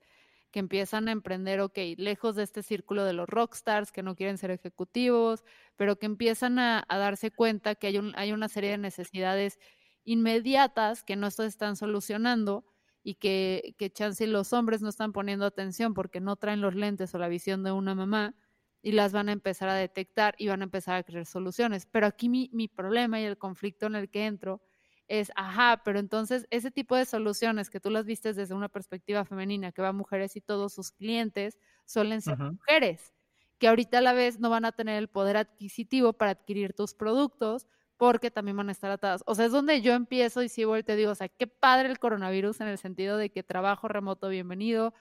que 0.51 0.59
empiezan 0.59 1.07
a 1.07 1.13
emprender, 1.13 1.61
ok, 1.61 1.77
lejos 1.95 2.35
de 2.35 2.43
este 2.43 2.63
círculo 2.63 3.05
de 3.05 3.13
los 3.13 3.29
rockstars 3.29 3.93
que 3.93 4.03
no 4.03 4.15
quieren 4.17 4.37
ser 4.37 4.51
ejecutivos, 4.51 5.45
pero 5.77 5.97
que 5.97 6.05
empiezan 6.07 6.59
a, 6.59 6.85
darse 6.89 7.31
cuenta 7.31 7.75
que 7.75 7.87
hay, 7.87 7.97
un, 7.97 8.13
hay 8.17 8.33
una 8.33 8.49
serie 8.49 8.71
de 8.71 8.77
necesidades 8.77 9.57
inmediatas 10.03 11.03
que 11.05 11.15
no 11.15 11.31
se 11.31 11.45
están 11.45 11.77
solucionando 11.77 12.65
y 13.03 13.15
que, 13.15 13.73
que 13.77 13.89
chance 13.89 14.27
los 14.27 14.51
hombres 14.51 14.81
no 14.81 14.89
están 14.89 15.13
poniendo 15.13 15.45
atención 15.45 15.93
porque 15.93 16.19
no 16.19 16.35
traen 16.35 16.59
los 16.59 16.75
lentes 16.75 17.15
o 17.15 17.19
la 17.19 17.29
visión 17.29 17.63
de 17.63 17.71
una 17.71 17.95
mamá 17.95 18.35
y 18.81 18.93
las 18.93 19.11
van 19.11 19.29
a 19.29 19.33
empezar 19.33 19.69
a 19.69 19.75
detectar 19.75 20.35
y 20.37 20.47
van 20.47 20.61
a 20.61 20.65
empezar 20.65 20.95
a 20.95 21.03
crear 21.03 21.25
soluciones. 21.25 21.85
Pero 21.85 22.07
aquí 22.07 22.29
mi, 22.29 22.49
mi 22.53 22.67
problema 22.67 23.19
y 23.19 23.25
el 23.25 23.37
conflicto 23.37 23.87
en 23.87 23.95
el 23.95 24.09
que 24.09 24.25
entro 24.25 24.61
es, 25.07 25.31
ajá, 25.35 25.81
pero 25.83 25.99
entonces 25.99 26.47
ese 26.51 26.71
tipo 26.71 26.95
de 26.95 27.05
soluciones 27.05 27.69
que 27.69 27.79
tú 27.79 27.89
las 27.89 28.05
vistes 28.05 28.35
desde 28.35 28.53
una 28.53 28.69
perspectiva 28.69 29.25
femenina, 29.25 29.71
que 29.71 29.81
va 29.81 29.89
a 29.89 29.93
mujeres 29.93 30.35
y 30.35 30.41
todos 30.41 30.73
sus 30.73 30.91
clientes 30.91 31.57
suelen 31.85 32.21
ser 32.21 32.37
mujeres, 32.37 33.13
que 33.57 33.67
ahorita 33.67 33.97
a 33.97 34.01
la 34.01 34.13
vez 34.13 34.39
no 34.39 34.49
van 34.49 34.65
a 34.65 34.71
tener 34.71 34.97
el 34.97 35.09
poder 35.09 35.35
adquisitivo 35.35 36.13
para 36.13 36.31
adquirir 36.31 36.73
tus 36.73 36.93
productos 36.93 37.67
porque 37.97 38.31
también 38.31 38.55
van 38.55 38.69
a 38.69 38.71
estar 38.71 38.91
atadas. 38.91 39.23
O 39.25 39.35
sea, 39.35 39.45
es 39.45 39.51
donde 39.51 39.81
yo 39.81 39.93
empiezo 39.93 40.41
y 40.41 40.47
sigo 40.47 40.77
y 40.77 40.83
te 40.83 40.95
digo, 40.95 41.11
o 41.11 41.15
sea, 41.15 41.27
qué 41.27 41.47
padre 41.47 41.89
el 41.89 41.99
coronavirus 41.99 42.61
en 42.61 42.67
el 42.67 42.77
sentido 42.77 43.17
de 43.17 43.29
que 43.29 43.43
trabajo 43.43 43.89
remoto, 43.89 44.29
bienvenido, 44.29 44.93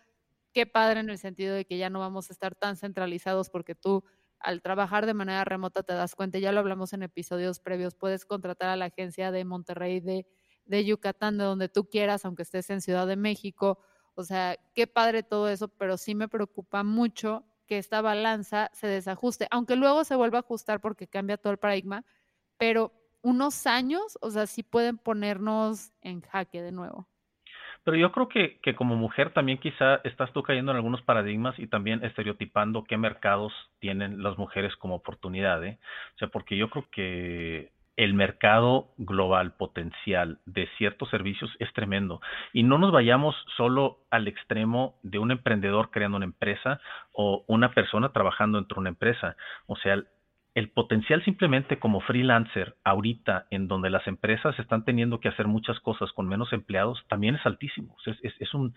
qué 0.53 0.67
padre 0.67 1.01
en 1.01 1.11
el 1.11 1.19
sentido 1.19 1.55
de 1.55 1.65
que 1.65 1.79
ya 1.79 1.91
no 1.91 2.01
vamos 2.01 2.31
a 2.31 2.33
estar 2.33 2.55
tan 2.55 2.77
centralizados 2.77 3.51
porque 3.51 3.75
tú 3.75 4.05
al 4.41 4.63
trabajar 4.63 5.07
de 5.07 5.15
manera 5.15 5.45
remota 5.45 5.83
te 5.83 5.95
das 5.95 6.15
cuenta, 6.15 6.39
ya 6.39 6.53
lo 6.53 6.61
hablamos 6.61 6.93
en 6.93 7.03
episodios 7.03 7.61
previos, 7.61 7.95
puedes 7.95 8.25
contratar 8.25 8.71
a 8.71 8.77
la 8.77 8.87
agencia 8.87 9.33
de 9.33 9.45
Monterrey, 9.45 10.01
de, 10.01 10.27
de 10.65 10.85
Yucatán, 10.85 11.39
de 11.39 11.45
donde 11.45 11.69
tú 11.69 11.89
quieras, 11.89 12.25
aunque 12.25 12.43
estés 12.43 12.71
en 12.71 12.81
Ciudad 12.81 13.07
de 13.07 13.17
México. 13.17 13.79
O 14.15 14.25
sea, 14.25 14.57
qué 14.75 14.87
padre 14.87 15.23
todo 15.23 15.49
eso, 15.49 15.69
pero 15.69 15.97
sí 15.97 16.15
me 16.15 16.29
preocupa 16.29 16.83
mucho 16.85 17.45
que 17.67 17.79
esta 17.79 18.01
balanza 18.01 18.71
se 18.73 18.87
desajuste, 18.87 19.47
aunque 19.51 19.77
luego 19.77 20.05
se 20.05 20.17
vuelva 20.17 20.39
a 20.39 20.41
ajustar 20.41 20.81
porque 20.81 21.07
cambia 21.07 21.37
todo 21.37 21.53
el 21.53 21.59
paradigma, 21.59 22.05
pero 22.57 22.93
unos 23.23 23.67
años, 23.67 24.17
o 24.21 24.31
sea, 24.31 24.47
sí 24.47 24.63
pueden 24.63 24.97
ponernos 24.99 25.93
en 26.01 26.23
jaque 26.23 26.63
de 26.63 26.73
nuevo. 26.73 27.09
Pero 27.89 27.97
yo 27.97 28.13
creo 28.13 28.29
que, 28.29 28.59
que 28.61 28.75
como 28.75 28.97
mujer 28.97 29.31
también 29.31 29.57
quizá 29.57 30.03
estás 30.05 30.31
tú 30.35 30.43
cayendo 30.43 30.73
en 30.73 30.77
algunos 30.77 31.01
paradigmas 31.01 31.59
y 31.59 31.69
también 31.69 32.05
estereotipando 32.05 32.85
qué 32.85 32.99
mercados 32.99 33.51
tienen 33.79 34.23
las 34.23 34.37
mujeres 34.37 34.77
como 34.77 34.97
oportunidad. 34.97 35.65
¿eh? 35.65 35.79
O 36.15 36.19
sea, 36.19 36.29
porque 36.29 36.59
yo 36.59 36.69
creo 36.69 36.85
que 36.93 37.73
el 37.97 38.13
mercado 38.13 38.91
global 38.99 39.55
potencial 39.57 40.39
de 40.45 40.69
ciertos 40.77 41.09
servicios 41.09 41.51
es 41.61 41.73
tremendo. 41.73 42.21
Y 42.53 42.63
no 42.63 42.77
nos 42.77 42.93
vayamos 42.93 43.35
solo 43.57 44.01
al 44.11 44.29
extremo 44.29 44.97
de 45.03 45.19
un 45.19 45.31
emprendedor 45.31 45.91
creando 45.91 46.19
una 46.19 46.27
empresa 46.27 46.83
o 47.13 47.43
una 47.47 47.73
persona 47.73 48.11
trabajando 48.11 48.59
dentro 48.59 48.75
de 48.75 48.81
una 48.81 48.91
empresa. 48.91 49.35
O 49.67 49.77
sea, 49.77 50.05
el 50.55 50.71
potencial 50.71 51.25
simplemente 51.25 51.79
como 51.79 52.01
freelancer 52.01 52.75
ahorita 52.83 53.47
en 53.51 53.69
donde 53.69 53.91
las 53.91 54.07
empresas 54.07 54.59
están 54.59 54.85
teniendo 54.85 55.21
que 55.21 55.29
hacer 55.29 55.47
muchas 55.47 55.79
cosas 55.81 56.11
con 56.13 56.27
menos 56.27 56.53
empleados 56.53 57.05
también 57.09 57.37
es 57.37 57.47
altísimo. 57.47 57.97
Es, 58.05 58.55
un, 58.55 58.75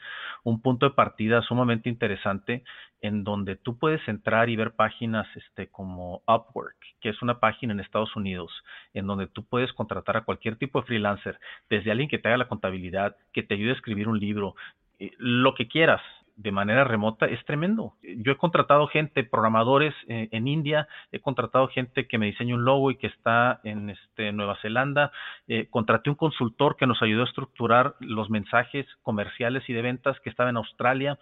punto 0.62 0.88
de 0.88 0.96
partida 0.96 1.42
sumamente 1.42 1.90
interesante 1.90 2.64
en 3.02 3.24
donde 3.24 3.56
tú 3.56 3.80
puedes 3.80 4.06
entrar 4.08 4.50
y 4.50 4.56
ver 4.56 4.74
páginas 4.74 5.28
este, 5.36 5.68
como 5.68 6.22
Upwork, 6.28 6.78
que 7.00 7.10
es 7.10 7.22
una 7.22 7.40
página 7.40 7.74
en 7.74 7.80
Estados 7.80 8.16
Unidos, 8.16 8.52
en 8.94 9.08
donde 9.08 9.28
tú 9.28 9.44
puedes 9.44 9.74
contratar 9.74 10.18
a 10.18 10.24
cualquier 10.24 10.58
tipo 10.58 10.82
de 10.82 10.88
freelancer, 10.88 11.40
desde 11.70 11.90
alguien 11.90 12.10
que 12.10 12.20
te 12.20 12.28
haga 12.28 12.38
la 12.38 12.48
contabilidad, 12.48 13.16
que 13.34 13.44
te 13.44 13.56
ayude 13.56 13.72
a 13.72 13.76
escribir 13.76 14.08
un 14.08 14.20
libro, 14.20 14.56
eh, 15.00 15.12
lo 15.18 15.56
que 15.56 15.68
quieras, 15.68 16.02
de 16.42 16.52
manera 16.52 16.84
remota 16.84 17.28
es 17.28 17.44
tremendo. 17.46 17.94
Yo 18.02 18.32
he 18.32 18.38
contratado 18.38 18.88
gente, 18.88 19.24
programadores 19.24 19.94
eh, 20.08 20.28
en 20.32 20.48
India, 20.48 20.88
he 21.12 21.20
contratado 21.20 21.68
gente 21.68 22.08
que 22.08 22.18
me 22.18 22.26
diseña 22.26 22.56
un 22.56 22.66
logo 22.66 22.90
y 22.90 22.96
que 22.96 23.08
está 23.08 23.60
en 23.64 23.92
este, 23.92 24.32
Nueva 24.32 24.58
Zelanda, 24.62 25.12
eh, 25.48 25.68
contraté 25.70 26.10
un 26.10 26.16
consultor 26.16 26.78
que 26.78 26.88
nos 26.88 27.02
ayudó 27.02 27.22
a 27.22 27.28
estructurar 27.28 27.96
los 28.00 28.30
mensajes 28.30 28.88
comerciales 29.04 29.70
y 29.70 29.74
de 29.74 29.84
ventas 29.84 30.20
que 30.22 30.32
estaba 30.32 30.50
en 30.50 30.58
Australia. 30.58 31.20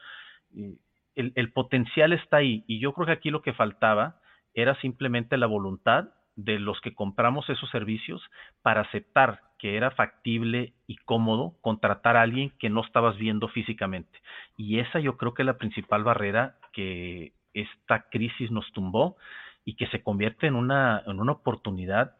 El, 1.16 1.34
el 1.36 1.52
potencial 1.52 2.14
está 2.14 2.38
ahí 2.38 2.64
y 2.68 2.80
yo 2.80 2.94
creo 2.94 3.08
que 3.08 3.14
aquí 3.14 3.30
lo 3.30 3.42
que 3.42 3.54
faltaba 3.54 4.22
era 4.54 4.80
simplemente 4.80 5.38
la 5.38 5.48
voluntad 5.48 6.10
de 6.38 6.60
los 6.60 6.80
que 6.80 6.94
compramos 6.94 7.50
esos 7.50 7.70
servicios 7.72 8.22
para 8.62 8.82
aceptar 8.82 9.42
que 9.60 9.76
era 9.76 9.91
factible 9.91 10.74
y 10.88 10.95
cómodo 10.98 11.54
contratar 11.62 12.15
a 12.15 12.22
alguien 12.22 12.52
que 12.58 12.69
no 12.69 12.82
estabas 12.82 13.17
viendo 13.17 13.50
físicamente. 13.50 14.17
Y 14.58 14.80
esa 14.80 15.00
yo 15.00 15.17
creo 15.17 15.34
que 15.34 15.43
es 15.43 15.45
la 15.45 15.58
principal 15.58 16.04
barrera 16.04 16.56
que 16.74 17.34
esta 17.54 18.10
crisis 18.10 18.50
nos 18.50 18.72
tumbó 18.72 19.17
y 19.65 19.76
que 19.76 19.88
se 19.88 20.02
convierte 20.02 20.48
en 20.48 20.56
una, 20.56 21.04
en 21.06 21.19
una 21.19 21.34
oportunidad 21.34 22.15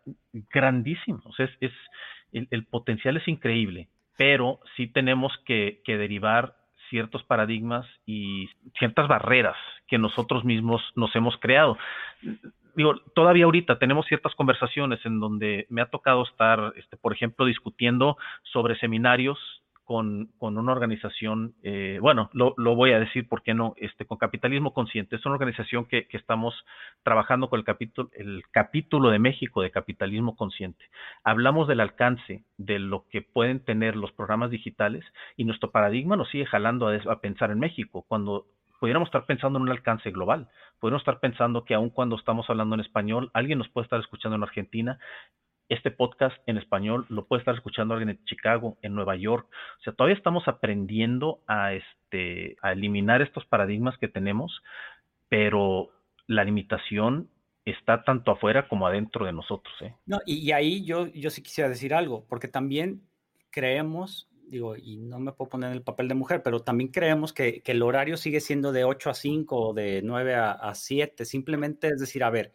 grandísima. 0.52 1.21
O 1.23 1.34
sea, 1.34 1.49
es, 1.62 1.71
el, 2.32 2.65
potencial 2.65 3.17
es 3.17 3.28
increíble, 3.28 3.88
pero 4.17 4.60
sí 4.75 4.88
tenemos 4.88 5.32
que, 5.45 5.82
que 5.86 5.97
derivar 5.97 6.56
ciertos 6.89 7.23
paradigmas 7.23 7.88
y 8.06 8.49
ciertas 8.78 9.08
barreras 9.08 9.56
que 9.88 9.97
nosotros 9.97 10.43
mismos 10.43 10.82
nos 10.95 11.15
hemos 11.15 11.38
creado 11.38 11.78
digo, 12.80 12.96
todavía 13.13 13.44
ahorita 13.44 13.78
tenemos 13.78 14.06
ciertas 14.06 14.34
conversaciones 14.36 15.06
en 15.06 15.20
donde 15.20 15.68
me 15.70 15.82
ha 15.82 15.89
tocado 15.89 16.24
estar, 16.24 16.72
este, 16.78 16.96
por 16.96 17.12
ejemplo, 17.12 17.46
discutiendo 17.46 18.18
sobre 18.44 18.80
seminarios 18.80 19.38
con, 19.84 20.30
una 20.39 20.72
organización, 20.72 21.56
eh, 21.62 21.98
bueno, 22.00 22.30
lo, 22.32 22.54
voy 22.56 22.92
a 22.92 23.00
decir, 23.00 23.28
¿por 23.28 23.42
qué 23.42 23.54
no? 23.54 23.74
Este, 23.76 24.06
con 24.06 24.18
Capitalismo 24.18 24.72
Consciente. 24.72 25.18
Es 25.18 25.26
una 25.26 25.34
organización 25.34 25.88
que, 25.88 26.08
estamos 26.12 26.54
trabajando 27.04 27.50
con 27.50 27.60
el 27.60 27.65
capítulo, 27.65 28.10
el 28.13 28.44
capítulo 28.52 29.10
de 29.10 29.20
México 29.20 29.62
de 29.62 29.72
Capitalismo 29.72 30.38
Consciente. 30.38 30.86
Hablamos 31.26 31.68
del 31.68 31.82
alcance 31.82 32.46
de 32.58 32.80
lo 32.80 33.08
que 33.10 33.24
pueden 33.24 33.60
tener 33.65 33.98
los 33.98 34.13
programas 34.13 34.52
digitales 34.52 35.04
y 35.36 35.44
nuestro 35.44 35.72
paradigma 35.72 36.15
nos 36.15 36.30
sigue 36.30 36.46
jalando 36.46 36.88
a, 36.88 36.96
a 36.96 37.20
pensar 37.20 37.52
en 37.52 37.60
México, 37.60 38.06
cuando 38.08 38.46
pudiéramos 38.80 39.08
estar 39.08 39.26
pensando 39.26 39.58
en 39.58 39.63
un 39.63 39.70
alcance 39.70 40.12
global. 40.12 40.50
Pudiéramos 40.80 41.02
estar 41.02 41.20
pensando 41.20 41.65
que 41.65 41.74
aun 41.74 41.89
cuando 41.89 42.15
estamos 42.15 42.50
hablando 42.50 42.76
en 42.76 42.82
español, 42.82 43.30
alguien 43.34 43.60
nos 43.60 43.70
puede 43.70 43.86
estar 43.86 44.00
escuchando 44.00 44.36
en 44.36 44.44
Argentina. 44.44 45.00
Este 45.68 45.92
podcast 45.92 46.36
en 46.48 46.58
español 46.58 47.06
lo 47.10 47.28
puede 47.28 47.42
estar 47.42 47.54
escuchando 47.54 47.94
alguien 47.94 48.10
en 48.10 48.26
Chicago, 48.26 48.78
en 48.82 48.96
Nueva 48.96 49.15
York. 49.15 49.48
O 49.80 49.84
sea, 49.84 49.94
todavía 49.94 50.18
estamos 50.18 50.48
aprendiendo 50.48 51.42
a, 51.48 51.74
este, 51.74 52.58
a 52.62 52.72
eliminar 52.72 53.22
estos 53.22 53.46
paradigmas 53.46 53.98
que 53.98 54.08
tenemos, 54.08 54.63
pero 55.28 55.89
la 56.26 56.44
limitación 56.44 57.30
está 57.65 58.04
tanto 58.04 58.32
afuera 58.32 58.68
como 58.68 58.88
adentro 58.88 59.26
de 59.26 59.34
nosotros. 59.34 59.76
¿eh? 59.82 59.94
No, 60.06 60.20
y, 60.26 60.38
y, 60.38 60.52
ahí 60.54 60.84
yo, 60.86 61.08
yo 61.08 61.30
sí 61.30 61.44
quisiera 61.44 61.70
decir 61.70 61.94
algo, 61.94 62.26
porque 62.28 62.48
también 62.48 63.02
creemos 63.52 64.29
digo, 64.50 64.76
y 64.76 64.98
no 64.98 65.20
me 65.20 65.32
puedo 65.32 65.50
poner 65.50 65.70
en 65.70 65.78
el 65.78 65.84
papel 65.84 66.08
de 66.08 66.16
mujer, 66.16 66.42
pero 66.44 66.62
también 66.62 66.92
creemos 66.92 67.34
que, 67.34 67.62
el 67.66 67.82
horario 67.82 68.18
sigue 68.18 68.42
siendo 68.42 68.72
de 68.72 68.84
8 68.84 69.12
a 69.12 69.14
5 69.14 69.56
o 69.56 69.74
de 69.74 70.02
9 70.04 70.36
a, 70.36 70.72
7. 70.74 71.26
Simplemente 71.26 71.90
es 71.90 72.00
decir, 72.00 72.24
a 72.24 72.30
ver, 72.30 72.52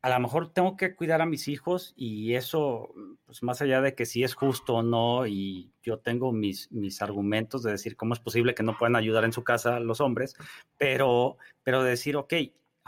a 0.00 0.10
lo 0.10 0.20
mejor 0.20 0.52
tengo 0.52 0.76
que 0.76 0.94
cuidar 0.94 1.20
a 1.20 1.26
mis 1.26 1.48
hijos 1.48 1.92
y 1.96 2.34
eso, 2.34 2.94
pues 3.26 3.42
más 3.42 3.60
allá 3.60 3.82
de 3.82 3.94
que 3.94 4.06
si 4.06 4.22
es 4.22 4.34
justo 4.34 4.76
o 4.76 4.82
no, 4.82 5.26
y 5.26 5.72
yo 5.82 5.98
tengo 5.98 6.32
mis, 6.32 6.72
mis 6.72 7.02
argumentos 7.02 7.62
de 7.62 7.72
decir 7.72 7.96
cómo 7.96 8.14
es 8.14 8.20
posible 8.20 8.54
que 8.54 8.62
no 8.62 8.78
puedan 8.78 8.96
ayudar 8.96 9.24
en 9.24 9.32
su 9.32 9.44
casa 9.44 9.80
los 9.80 10.00
hombres, 10.00 10.36
pero, 10.78 11.36
pero 11.62 11.82
decir, 11.82 12.16
ok, 12.16 12.32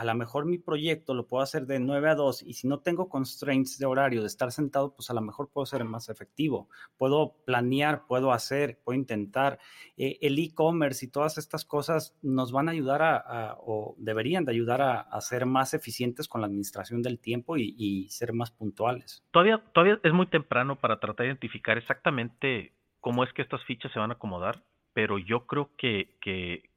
a 0.00 0.04
lo 0.04 0.14
mejor 0.14 0.46
mi 0.46 0.56
proyecto 0.56 1.12
lo 1.12 1.26
puedo 1.26 1.42
hacer 1.42 1.66
de 1.66 1.78
9 1.78 2.08
a 2.08 2.14
2 2.14 2.44
y 2.44 2.54
si 2.54 2.66
no 2.66 2.80
tengo 2.80 3.10
constraints 3.10 3.78
de 3.78 3.84
horario 3.84 4.22
de 4.22 4.28
estar 4.28 4.50
sentado, 4.50 4.94
pues 4.94 5.10
a 5.10 5.12
lo 5.12 5.20
mejor 5.20 5.50
puedo 5.52 5.66
ser 5.66 5.84
más 5.84 6.08
efectivo. 6.08 6.70
Puedo 6.96 7.34
planear, 7.44 8.06
puedo 8.06 8.32
hacer, 8.32 8.80
puedo 8.82 8.98
intentar. 8.98 9.58
Eh, 9.98 10.16
el 10.22 10.38
e-commerce 10.38 11.04
y 11.04 11.10
todas 11.10 11.36
estas 11.36 11.66
cosas 11.66 12.16
nos 12.22 12.50
van 12.50 12.68
a 12.68 12.72
ayudar 12.72 13.02
a, 13.02 13.58
o 13.60 13.94
deberían 13.98 14.46
de 14.46 14.52
ayudar 14.52 14.80
a, 14.80 15.20
ser 15.20 15.44
más 15.44 15.74
eficientes 15.74 16.28
con 16.28 16.40
la 16.40 16.46
administración 16.46 17.02
del 17.02 17.18
tiempo 17.18 17.58
y, 17.58 18.08
ser 18.08 18.32
más 18.32 18.50
puntuales. 18.50 19.22
Todavía, 19.32 19.62
todavía 19.74 20.00
es 20.02 20.14
muy 20.14 20.28
temprano 20.28 20.80
para 20.80 20.98
tratar 20.98 21.24
de 21.24 21.32
identificar 21.32 21.76
exactamente 21.76 22.72
cómo 23.00 23.22
es 23.22 23.30
que 23.34 23.42
estas 23.42 23.62
fichas 23.66 23.92
se 23.92 23.98
van 23.98 24.12
a 24.12 24.14
acomodar 24.14 24.64
pero 24.92 25.18
yo 25.18 25.46
creo 25.46 25.70
que, 25.76 26.16
que, 26.20 26.68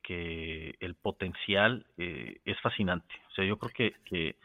el 0.79 0.95
potencial 0.95 1.85
eh, 1.97 2.41
es 2.45 2.59
fascinante. 2.61 3.13
O 3.29 3.31
sea, 3.35 3.45
yo 3.45 3.57
creo 3.57 3.71
que, 3.73 3.93
que, 4.05 4.35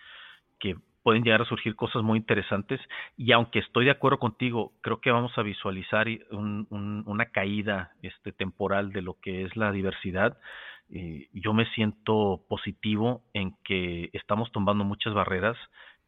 pueden 1.03 1.23
llegar 1.23 1.41
a 1.41 1.47
surgir 1.47 1.75
cosas 1.75 2.03
muy 2.03 2.19
interesantes 2.19 2.81
y 3.17 3.33
aunque 3.33 3.61
estoy 3.61 3.87
de 3.87 3.93
acuerdo 3.93 4.19
contigo, 4.19 4.73
creo 4.83 5.01
que 5.01 5.11
vamos 5.11 5.33
a 5.39 5.43
visualizar 5.43 6.07
una 6.31 7.27
caída 7.27 7.93
este, 8.03 8.31
temporal 8.33 8.93
de 8.93 9.01
lo 9.01 9.15
que 9.15 9.45
es 9.45 9.57
la 9.57 9.73
diversidad. 9.73 10.37
Eh, 10.91 11.29
yo 11.33 11.55
me 11.55 11.65
siento 11.73 12.45
positivo 12.47 13.23
en 13.33 13.55
que 13.65 14.11
estamos 14.13 14.53
tumbando 14.53 14.85
muchas 14.85 15.15
barreras 15.15 15.57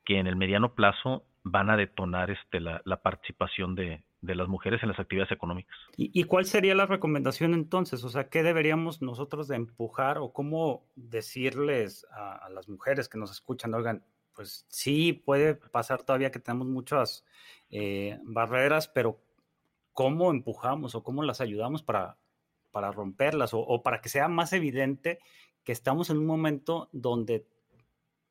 que 0.05 0.19
en 0.19 0.27
el 0.27 0.37
mediano 0.37 0.75
plazo 0.75 1.25
van 1.43 1.71
a 1.71 1.77
detonar 1.77 2.31
este, 2.31 2.61
la, 2.61 2.83
la 2.85 3.01
participación 3.03 3.75
de, 3.75 4.03
de 4.23 4.35
las 4.35 4.49
mujeres 4.49 4.83
en 4.83 4.91
las 4.91 4.99
actividades 4.99 5.33
económicas. 5.33 5.77
¿Y, 5.97 6.25
cuál 6.25 6.45
sería 6.45 6.75
la 6.75 6.87
recomendación 6.87 7.55
entonces? 7.55 8.05
O 8.05 8.11
sea, 8.11 8.29
¿qué 8.29 8.43
deberíamos 8.43 9.01
nosotros 9.01 9.49
de 9.49 9.57
empujar 9.57 10.19
o 10.19 10.33
cómo 10.33 10.87
decirles 10.95 12.07
a, 12.13 12.49
las 12.51 12.69
mujeres 12.69 13.09
que 13.09 13.19
nos 13.19 13.31
escuchan, 13.31 13.73
oigan, 13.75 14.05
pues 14.35 14.67
sí, 14.69 15.13
puede 15.13 15.55
pasar 15.55 16.03
todavía 16.03 16.31
que 16.31 16.39
tenemos 16.39 16.67
muchas 16.67 17.25
eh, 17.71 18.19
barreras, 18.25 18.89
pero 18.89 19.21
¿cómo 19.93 20.31
empujamos 20.31 20.95
o 20.95 21.03
cómo 21.03 21.23
las 21.23 21.41
ayudamos 21.41 21.83
para, 21.83 22.19
para 22.71 22.93
romperlas 22.93 23.51
o, 23.53 23.83
para 23.83 24.01
que 24.01 24.09
sea 24.09 24.29
más 24.29 24.53
evidente 24.53 25.19
que 25.65 25.73
estamos 25.73 26.11
en 26.11 26.19
un 26.19 26.27
momento 26.27 26.89
donde 26.93 27.47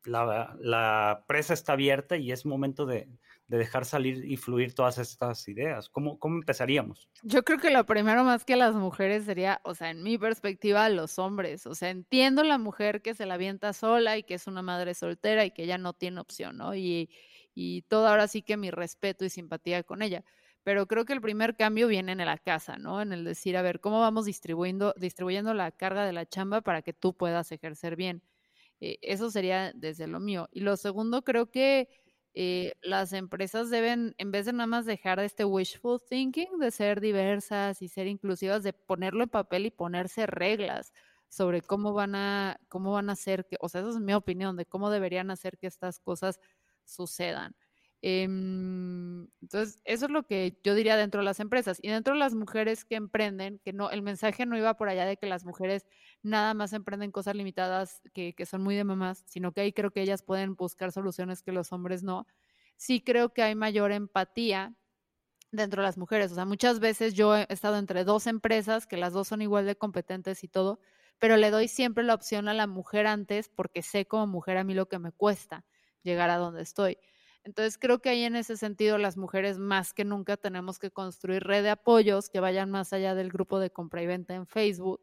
la, 0.06 1.24
presa 1.28 1.54
está 1.54 1.74
abierta 1.74 2.18
y 2.18 2.32
es 2.32 2.46
momento 2.46 2.86
de, 2.86 3.08
de 3.48 3.58
dejar 3.58 3.86
salir 3.86 4.24
y 4.26 4.38
fluir 4.38 4.74
todas 4.74 4.98
estas 4.98 5.48
ideas? 5.48 5.90
¿Cómo, 5.90 6.20
¿Cómo 6.20 6.36
empezaríamos? 6.36 7.10
Yo 7.24 7.44
creo 7.44 7.58
que 7.58 7.72
lo 7.72 7.86
primero 7.86 8.24
más 8.24 8.46
que 8.46 8.56
las 8.56 8.76
mujeres 8.76 9.26
sería, 9.26 9.60
o 9.64 9.76
sea, 9.76 9.90
en 9.90 10.04
mi 10.04 10.18
perspectiva, 10.18 10.88
los 10.90 11.18
hombres. 11.20 11.66
O 11.66 11.76
sea, 11.76 11.90
entiendo 11.90 12.44
la 12.44 12.58
mujer 12.58 13.02
que 13.02 13.16
se 13.16 13.26
la 13.26 13.34
avienta 13.34 13.74
sola 13.74 14.18
y 14.18 14.24
que 14.24 14.36
es 14.36 14.48
una 14.48 14.62
madre 14.62 14.94
soltera 14.94 15.46
y 15.46 15.52
que 15.52 15.66
ya 15.66 15.78
no 15.78 15.94
tiene 15.94 16.22
opción, 16.22 16.58
¿no? 16.58 16.76
Y, 16.76 17.10
y 17.56 17.82
todo 17.84 18.08
ahora 18.08 18.28
sí 18.28 18.42
que 18.42 18.56
mi 18.56 18.72
respeto 18.72 19.26
y 19.26 19.30
simpatía 19.30 19.84
con 19.84 20.02
ella. 20.02 20.24
Pero 20.64 20.88
creo 20.88 21.06
que 21.06 21.14
el 21.14 21.22
primer 21.22 21.56
cambio 21.56 21.88
viene 21.88 22.12
en 22.12 22.20
la 22.20 22.38
casa, 22.38 22.78
¿no? 22.78 23.02
En 23.02 23.14
el 23.14 23.24
decir, 23.24 23.58
a 23.58 23.62
ver, 23.62 23.80
¿cómo 23.80 24.00
vamos 24.00 24.26
distribuyendo, 24.26 24.94
distribuyendo 24.98 25.54
la 25.54 25.72
carga 25.72 26.06
de 26.06 26.14
la 26.14 26.28
chamba 26.28 26.62
para 26.62 26.82
que 26.82 26.94
tú 26.94 27.16
puedas 27.16 27.52
ejercer 27.52 27.96
bien? 27.96 28.22
Eh, 28.80 28.98
eso 29.02 29.32
sería 29.32 29.72
desde 29.74 30.08
lo 30.08 30.20
mío. 30.20 30.48
Y 30.52 30.62
lo 30.62 30.78
segundo, 30.78 31.24
creo 31.24 31.52
que 31.52 31.90
eh, 32.34 32.74
las 32.82 33.14
empresas 33.14 33.70
deben, 33.70 34.14
en 34.18 34.32
vez 34.32 34.46
de 34.46 34.54
nada 34.54 34.68
más 34.68 34.86
dejar 34.86 35.20
este 35.20 35.46
wishful 35.46 36.00
thinking, 36.10 36.60
de 36.60 36.72
ser 36.72 37.02
diversas 37.02 37.82
y 37.82 37.88
ser 37.90 38.08
inclusivas, 38.08 38.64
de 38.64 38.74
ponerlo 38.74 39.24
en 39.24 39.30
papel 39.30 39.66
y 39.66 39.72
ponerse 39.72 40.26
reglas 40.28 40.94
sobre 41.28 41.62
cómo 41.62 41.94
van 41.94 42.16
a, 42.16 42.60
cómo 42.70 42.92
van 42.94 43.10
a 43.10 43.14
hacer 43.14 43.46
que, 43.48 43.58
o 43.60 43.70
sea, 43.70 43.82
esa 43.82 43.90
es 43.92 44.00
mi 44.00 44.14
opinión 44.14 44.56
de 44.58 44.66
cómo 44.66 44.90
deberían 44.90 45.32
hacer 45.32 45.58
que 45.58 45.68
estas 45.68 46.00
cosas 46.00 46.40
sucedan. 46.86 47.56
Em, 48.02 49.28
entonces, 49.42 49.82
eso 49.84 50.06
es 50.06 50.12
lo 50.12 50.24
que 50.26 50.58
yo 50.64 50.74
diría 50.76 50.96
dentro 50.96 51.20
de 51.22 51.26
las 51.26 51.40
empresas. 51.40 51.80
Y 51.82 51.90
dentro 51.90 52.14
de 52.14 52.20
las 52.20 52.34
mujeres 52.34 52.86
que 52.86 52.96
emprenden, 52.96 53.60
que 53.60 53.74
no, 53.74 53.90
el 53.92 54.02
mensaje 54.02 54.46
no 54.46 54.58
iba 54.58 54.76
por 54.78 54.90
allá 54.90 55.06
de 55.06 55.18
que 55.18 55.26
las 55.28 55.46
mujeres 55.46 55.86
nada 56.24 56.54
más 56.54 56.74
emprenden 56.74 57.12
cosas 57.12 57.36
limitadas 57.36 58.02
que, 58.14 58.34
que 58.36 58.46
son 58.46 58.64
muy 58.64 58.76
de 58.76 58.84
mamás, 58.86 59.24
sino 59.28 59.52
que 59.54 59.62
ahí 59.62 59.74
creo 59.74 59.92
que 59.92 60.02
ellas 60.02 60.24
pueden 60.24 60.56
buscar 60.56 60.92
soluciones 60.92 61.42
que 61.44 61.52
los 61.52 61.72
hombres 61.74 62.04
no. 62.04 62.26
Sí 62.78 63.02
creo 63.02 63.34
que 63.34 63.44
hay 63.44 63.56
mayor 63.56 63.92
empatía 63.92 64.76
dentro 65.52 65.82
de 65.82 65.88
las 65.88 65.98
mujeres. 65.98 66.32
O 66.32 66.36
sea, 66.36 66.46
muchas 66.46 66.80
veces 66.80 67.14
yo 67.14 67.36
he 67.36 67.48
estado 67.50 67.78
entre 67.78 68.04
dos 68.04 68.28
empresas, 68.28 68.88
que 68.88 68.98
las 68.98 69.14
dos 69.14 69.28
son 69.28 69.42
igual 69.42 69.66
de 69.66 69.76
competentes 69.76 70.44
y 70.44 70.48
todo, 70.48 70.80
pero 71.20 71.38
le 71.38 71.52
doy 71.52 71.68
siempre 71.68 72.04
la 72.04 72.14
opción 72.14 72.48
a 72.48 72.54
la 72.54 72.68
mujer 72.68 73.08
antes 73.08 73.50
porque 73.50 73.82
sé 73.82 74.06
como 74.06 74.28
mujer 74.28 74.58
a 74.58 74.64
mí 74.64 74.74
lo 74.74 74.88
que 74.88 75.00
me 75.00 75.12
cuesta 75.12 75.66
llegar 76.04 76.30
a 76.30 76.38
donde 76.38 76.62
estoy. 76.62 76.98
Entonces 77.44 77.78
creo 77.78 78.00
que 78.00 78.10
ahí 78.10 78.24
en 78.24 78.36
ese 78.36 78.58
sentido 78.58 78.98
las 78.98 79.18
mujeres 79.18 79.58
más 79.60 79.94
que 79.94 80.06
nunca 80.06 80.38
tenemos 80.38 80.78
que 80.80 80.92
construir 80.92 81.44
red 81.44 81.64
de 81.64 81.72
apoyos 81.72 82.30
que 82.30 82.40
vayan 82.40 82.70
más 82.70 82.94
allá 82.94 83.16
del 83.16 83.30
grupo 83.30 83.60
de 83.60 83.72
compra 83.72 84.02
y 84.04 84.08
venta 84.08 84.36
en 84.36 84.46
Facebook, 84.46 85.02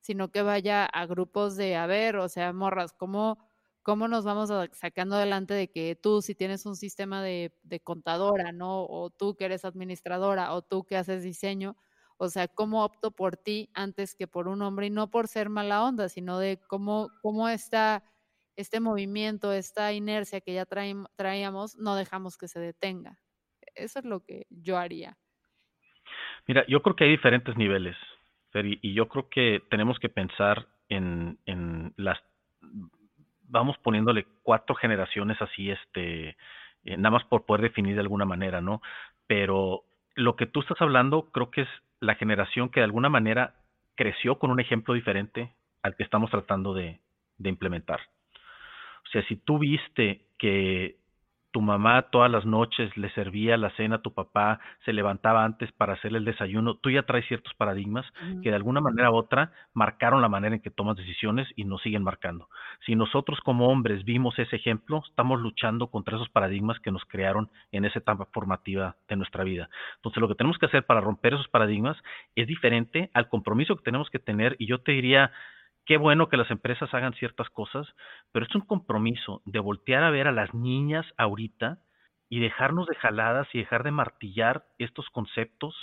sino 0.00 0.30
que 0.30 0.42
vaya 0.42 0.84
a 0.84 1.06
grupos 1.06 1.56
de, 1.56 1.76
a 1.76 1.86
ver, 1.86 2.16
o 2.16 2.28
sea, 2.28 2.52
morras, 2.52 2.92
¿cómo, 2.92 3.38
cómo 3.82 4.08
nos 4.08 4.24
vamos 4.24 4.50
sacando 4.72 5.16
adelante 5.16 5.54
de 5.54 5.70
que 5.70 5.96
tú 5.96 6.22
si 6.22 6.34
tienes 6.34 6.66
un 6.66 6.76
sistema 6.76 7.22
de, 7.22 7.54
de 7.62 7.80
contadora, 7.80 8.52
¿no? 8.52 8.84
O 8.86 9.10
tú 9.10 9.36
que 9.36 9.44
eres 9.46 9.64
administradora, 9.64 10.52
o 10.54 10.62
tú 10.62 10.84
que 10.84 10.96
haces 10.96 11.22
diseño, 11.22 11.76
o 12.18 12.28
sea, 12.28 12.48
cómo 12.48 12.84
opto 12.84 13.10
por 13.10 13.36
ti 13.36 13.70
antes 13.74 14.14
que 14.14 14.26
por 14.26 14.48
un 14.48 14.62
hombre 14.62 14.86
y 14.86 14.90
no 14.90 15.10
por 15.10 15.28
ser 15.28 15.48
mala 15.50 15.84
onda, 15.84 16.08
sino 16.08 16.38
de 16.38 16.60
cómo, 16.66 17.10
cómo 17.22 17.48
está 17.48 18.02
este 18.56 18.80
movimiento, 18.80 19.52
esta 19.52 19.92
inercia 19.92 20.40
que 20.40 20.54
ya 20.54 20.66
traíamos, 20.66 21.76
no 21.76 21.94
dejamos 21.94 22.36
que 22.36 22.48
se 22.48 22.58
detenga. 22.60 23.18
Eso 23.74 23.98
es 23.98 24.04
lo 24.04 24.20
que 24.20 24.46
yo 24.50 24.78
haría. 24.78 25.16
Mira, 26.46 26.64
yo 26.66 26.82
creo 26.82 26.96
que 26.96 27.04
hay 27.04 27.10
diferentes 27.10 27.56
niveles, 27.56 27.96
y, 28.64 28.94
yo 28.94 29.08
creo 29.08 29.28
que 29.28 29.62
tenemos 29.70 29.98
que 29.98 30.08
pensar 30.08 30.66
en, 30.88 31.38
en, 31.46 31.92
las, 31.96 32.18
vamos 33.42 33.76
poniéndole 33.78 34.26
cuatro 34.42 34.74
generaciones 34.74 35.40
así, 35.42 35.70
este, 35.70 36.30
eh, 36.84 36.96
nada 36.96 37.10
más 37.10 37.24
por 37.24 37.44
poder 37.44 37.62
definir 37.62 37.94
de 37.94 38.00
alguna 38.00 38.24
manera, 38.24 38.60
¿no? 38.60 38.80
Pero 39.26 39.84
lo 40.14 40.36
que 40.36 40.46
tú 40.46 40.60
estás 40.60 40.80
hablando 40.80 41.30
creo 41.32 41.50
que 41.50 41.62
es 41.62 41.68
la 42.00 42.14
generación 42.14 42.70
que 42.70 42.80
de 42.80 42.84
alguna 42.84 43.08
manera 43.08 43.54
creció 43.94 44.38
con 44.38 44.50
un 44.50 44.60
ejemplo 44.60 44.94
diferente 44.94 45.54
al 45.82 45.96
que 45.96 46.04
estamos 46.04 46.30
tratando 46.30 46.72
de 46.72 47.00
implementar. 47.42 48.00
Sea, 49.16 49.26
si 49.28 49.36
tú 49.36 49.58
viste 49.58 50.26
que 50.36 50.96
tu 51.50 51.62
mamá 51.62 52.10
todas 52.10 52.30
las 52.30 52.44
noches 52.44 52.94
le 52.98 53.08
servía 53.14 53.56
la 53.56 53.70
cena 53.76 53.96
a 53.96 54.02
tu 54.02 54.12
papá, 54.12 54.60
se 54.84 54.92
levantaba 54.92 55.42
antes 55.42 55.72
para 55.72 55.94
hacerle 55.94 56.18
el 56.18 56.26
desayuno, 56.26 56.74
tú 56.74 56.90
ya 56.90 57.04
traes 57.04 57.24
ciertos 57.28 57.54
paradigmas 57.54 58.04
que 58.42 58.50
de 58.50 58.56
alguna 58.56 58.82
manera 58.82 59.10
u 59.10 59.14
otra 59.14 59.52
marcaron 59.72 60.20
la 60.20 60.28
manera 60.28 60.54
en 60.54 60.60
que 60.60 60.70
tomas 60.70 60.98
decisiones 60.98 61.48
y 61.56 61.64
nos 61.64 61.80
siguen 61.80 62.02
marcando. 62.02 62.50
Si 62.84 62.94
nosotros 62.94 63.40
como 63.40 63.68
hombres 63.68 64.04
vimos 64.04 64.38
ese 64.38 64.56
ejemplo, 64.56 65.02
estamos 65.08 65.40
luchando 65.40 65.86
contra 65.86 66.16
esos 66.16 66.28
paradigmas 66.28 66.78
que 66.80 66.92
nos 66.92 67.06
crearon 67.06 67.48
en 67.72 67.86
esa 67.86 68.00
etapa 68.00 68.26
formativa 68.34 68.96
de 69.08 69.16
nuestra 69.16 69.42
vida. 69.42 69.70
Entonces 69.94 70.20
lo 70.20 70.28
que 70.28 70.34
tenemos 70.34 70.58
que 70.58 70.66
hacer 70.66 70.84
para 70.84 71.00
romper 71.00 71.32
esos 71.32 71.48
paradigmas 71.48 71.96
es 72.34 72.46
diferente 72.46 73.10
al 73.14 73.30
compromiso 73.30 73.76
que 73.76 73.84
tenemos 73.84 74.10
que 74.10 74.18
tener 74.18 74.56
y 74.58 74.66
yo 74.66 74.82
te 74.82 74.92
diría, 74.92 75.32
qué 75.86 75.96
bueno 75.96 76.28
que 76.28 76.36
las 76.36 76.50
empresas 76.50 76.92
hagan 76.92 77.14
ciertas 77.14 77.48
cosas, 77.50 77.86
pero 78.32 78.44
es 78.44 78.54
un 78.54 78.62
compromiso 78.62 79.40
de 79.44 79.60
voltear 79.60 80.02
a 80.02 80.10
ver 80.10 80.26
a 80.26 80.32
las 80.32 80.52
niñas 80.52 81.06
ahorita 81.16 81.78
y 82.28 82.40
dejarnos 82.40 82.86
de 82.86 82.96
jaladas 82.96 83.48
y 83.52 83.58
dejar 83.58 83.84
de 83.84 83.92
martillar 83.92 84.64
estos 84.78 85.08
conceptos 85.10 85.74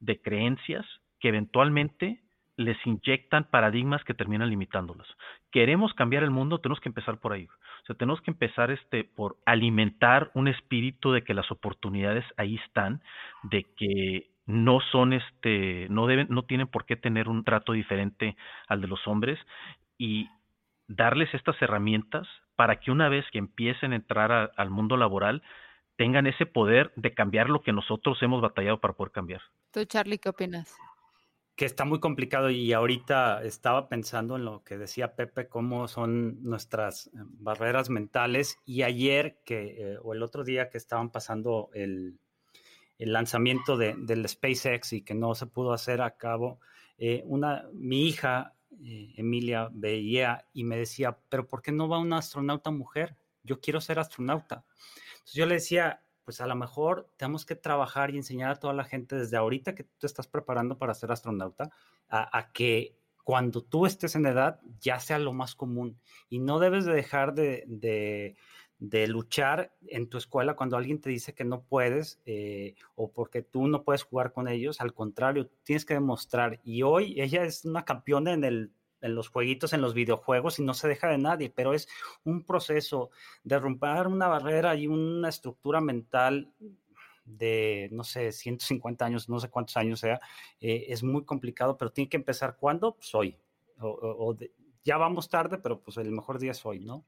de 0.00 0.20
creencias 0.20 0.86
que 1.20 1.28
eventualmente 1.28 2.22
les 2.56 2.76
inyectan 2.86 3.44
paradigmas 3.44 4.04
que 4.04 4.14
terminan 4.14 4.50
limitándolas. 4.50 5.06
Queremos 5.50 5.94
cambiar 5.94 6.22
el 6.22 6.30
mundo, 6.30 6.58
tenemos 6.58 6.80
que 6.80 6.88
empezar 6.88 7.18
por 7.18 7.32
ahí. 7.32 7.46
O 7.82 7.86
sea, 7.86 7.96
tenemos 7.96 8.20
que 8.20 8.30
empezar 8.30 8.70
este 8.70 9.04
por 9.04 9.36
alimentar 9.46 10.30
un 10.34 10.48
espíritu 10.48 11.12
de 11.12 11.22
que 11.22 11.34
las 11.34 11.50
oportunidades 11.50 12.24
ahí 12.36 12.56
están, 12.56 13.02
de 13.44 13.64
que 13.76 14.29
no 14.50 14.80
son 14.92 15.12
este, 15.12 15.86
no 15.88 16.06
deben, 16.06 16.26
no 16.30 16.44
tienen 16.44 16.66
por 16.66 16.84
qué 16.84 16.96
tener 16.96 17.28
un 17.28 17.44
trato 17.44 17.72
diferente 17.72 18.36
al 18.68 18.80
de 18.80 18.88
los 18.88 19.06
hombres 19.06 19.38
y 19.96 20.28
darles 20.88 21.32
estas 21.34 21.60
herramientas 21.62 22.26
para 22.56 22.80
que 22.80 22.90
una 22.90 23.08
vez 23.08 23.24
que 23.32 23.38
empiecen 23.38 23.92
a 23.92 23.96
entrar 23.96 24.52
al 24.56 24.70
mundo 24.70 24.96
laboral 24.96 25.42
tengan 25.96 26.26
ese 26.26 26.46
poder 26.46 26.92
de 26.96 27.14
cambiar 27.14 27.48
lo 27.48 27.62
que 27.62 27.72
nosotros 27.72 28.18
hemos 28.22 28.40
batallado 28.40 28.80
para 28.80 28.94
poder 28.94 29.12
cambiar. 29.12 29.42
Tú, 29.70 29.84
Charlie, 29.84 30.18
¿qué 30.18 30.30
opinas? 30.30 30.74
Que 31.56 31.66
está 31.66 31.84
muy 31.84 32.00
complicado 32.00 32.48
y 32.48 32.72
ahorita 32.72 33.42
estaba 33.44 33.88
pensando 33.88 34.36
en 34.36 34.46
lo 34.46 34.64
que 34.64 34.78
decía 34.78 35.14
Pepe, 35.14 35.48
cómo 35.48 35.88
son 35.88 36.42
nuestras 36.42 37.08
eh, 37.08 37.10
barreras 37.38 37.90
mentales 37.90 38.58
y 38.64 38.82
ayer 38.82 39.40
que, 39.44 39.92
eh, 39.92 39.98
o 40.02 40.14
el 40.14 40.22
otro 40.22 40.42
día 40.42 40.70
que 40.70 40.78
estaban 40.78 41.10
pasando 41.10 41.68
el, 41.74 42.18
el 43.00 43.14
lanzamiento 43.14 43.78
de, 43.78 43.94
del 43.96 44.28
SpaceX 44.28 44.92
y 44.92 45.00
que 45.02 45.14
no 45.14 45.34
se 45.34 45.46
pudo 45.46 45.72
hacer 45.72 46.02
a 46.02 46.18
cabo, 46.18 46.60
eh, 46.98 47.22
una, 47.24 47.64
mi 47.72 48.06
hija, 48.06 48.54
eh, 48.84 49.14
Emilia, 49.16 49.70
veía 49.72 50.44
y 50.52 50.64
me 50.64 50.76
decía, 50.76 51.18
pero 51.30 51.48
¿por 51.48 51.62
qué 51.62 51.72
no 51.72 51.88
va 51.88 51.98
una 51.98 52.18
astronauta 52.18 52.70
mujer? 52.70 53.16
Yo 53.42 53.58
quiero 53.58 53.80
ser 53.80 53.98
astronauta. 53.98 54.66
Entonces 55.12 55.32
yo 55.32 55.46
le 55.46 55.54
decía, 55.54 56.02
pues 56.26 56.42
a 56.42 56.46
lo 56.46 56.54
mejor 56.56 57.10
tenemos 57.16 57.46
que 57.46 57.56
trabajar 57.56 58.10
y 58.10 58.18
enseñar 58.18 58.50
a 58.50 58.60
toda 58.60 58.74
la 58.74 58.84
gente 58.84 59.16
desde 59.16 59.38
ahorita 59.38 59.74
que 59.74 59.84
tú 59.84 60.06
estás 60.06 60.26
preparando 60.26 60.76
para 60.76 60.92
ser 60.92 61.10
astronauta, 61.10 61.70
a, 62.10 62.52
que 62.52 62.98
cuando 63.24 63.62
tú 63.62 63.86
estés 63.86 64.14
en 64.14 64.26
edad 64.26 64.60
ya 64.78 65.00
sea 65.00 65.18
lo 65.18 65.32
más 65.32 65.54
común 65.54 65.98
y 66.28 66.38
no 66.38 66.58
debes 66.58 66.84
de 66.84 66.92
dejar 66.92 67.32
de 67.32 67.64
de 67.66 68.36
luchar 68.80 69.72
en 69.88 70.08
tu 70.08 70.16
escuela 70.18 70.56
cuando 70.56 70.76
alguien 70.76 71.00
te 71.00 71.10
dice 71.10 71.34
que 71.34 71.44
no 71.44 71.62
puedes 71.62 72.20
eh, 72.24 72.74
o 72.94 73.12
porque 73.12 73.42
tú 73.42 73.66
no 73.66 73.82
puedes 73.82 74.02
jugar 74.02 74.32
con 74.32 74.48
ellos. 74.48 74.80
Al 74.80 74.94
contrario, 74.94 75.50
tienes 75.64 75.84
que 75.84 75.94
demostrar. 75.94 76.60
Y 76.64 76.82
hoy 76.82 77.20
ella 77.20 77.44
es 77.44 77.64
una 77.64 77.84
campeona 77.84 78.32
en, 78.32 78.44
el, 78.44 78.72
en 79.02 79.14
los 79.14 79.28
jueguitos, 79.28 79.72
en 79.72 79.82
los 79.82 79.94
videojuegos 79.94 80.58
y 80.58 80.62
no 80.62 80.74
se 80.74 80.88
deja 80.88 81.08
de 81.08 81.18
nadie, 81.18 81.50
pero 81.50 81.74
es 81.74 81.88
un 82.24 82.44
proceso 82.44 83.10
de 83.44 83.58
romper 83.58 84.06
una 84.06 84.28
barrera 84.28 84.74
y 84.74 84.86
una 84.86 85.28
estructura 85.28 85.80
mental 85.80 86.52
de, 87.24 87.88
no 87.92 88.04
sé, 88.04 88.32
150 88.32 89.04
años, 89.04 89.28
no 89.28 89.38
sé 89.40 89.48
cuántos 89.48 89.76
años 89.76 90.00
sea, 90.00 90.20
eh, 90.60 90.86
es 90.88 91.02
muy 91.02 91.24
complicado, 91.24 91.76
pero 91.76 91.92
tiene 91.92 92.08
que 92.08 92.16
empezar 92.16 92.56
cuando, 92.56 92.94
pues 92.94 93.14
hoy. 93.14 93.36
O, 93.82 94.36
ya 94.84 94.96
vamos 94.96 95.28
tarde, 95.28 95.58
pero 95.58 95.80
pues 95.80 95.96
el 95.96 96.10
mejor 96.10 96.38
día 96.38 96.50
es 96.50 96.64
hoy, 96.66 96.80
¿no? 96.80 97.04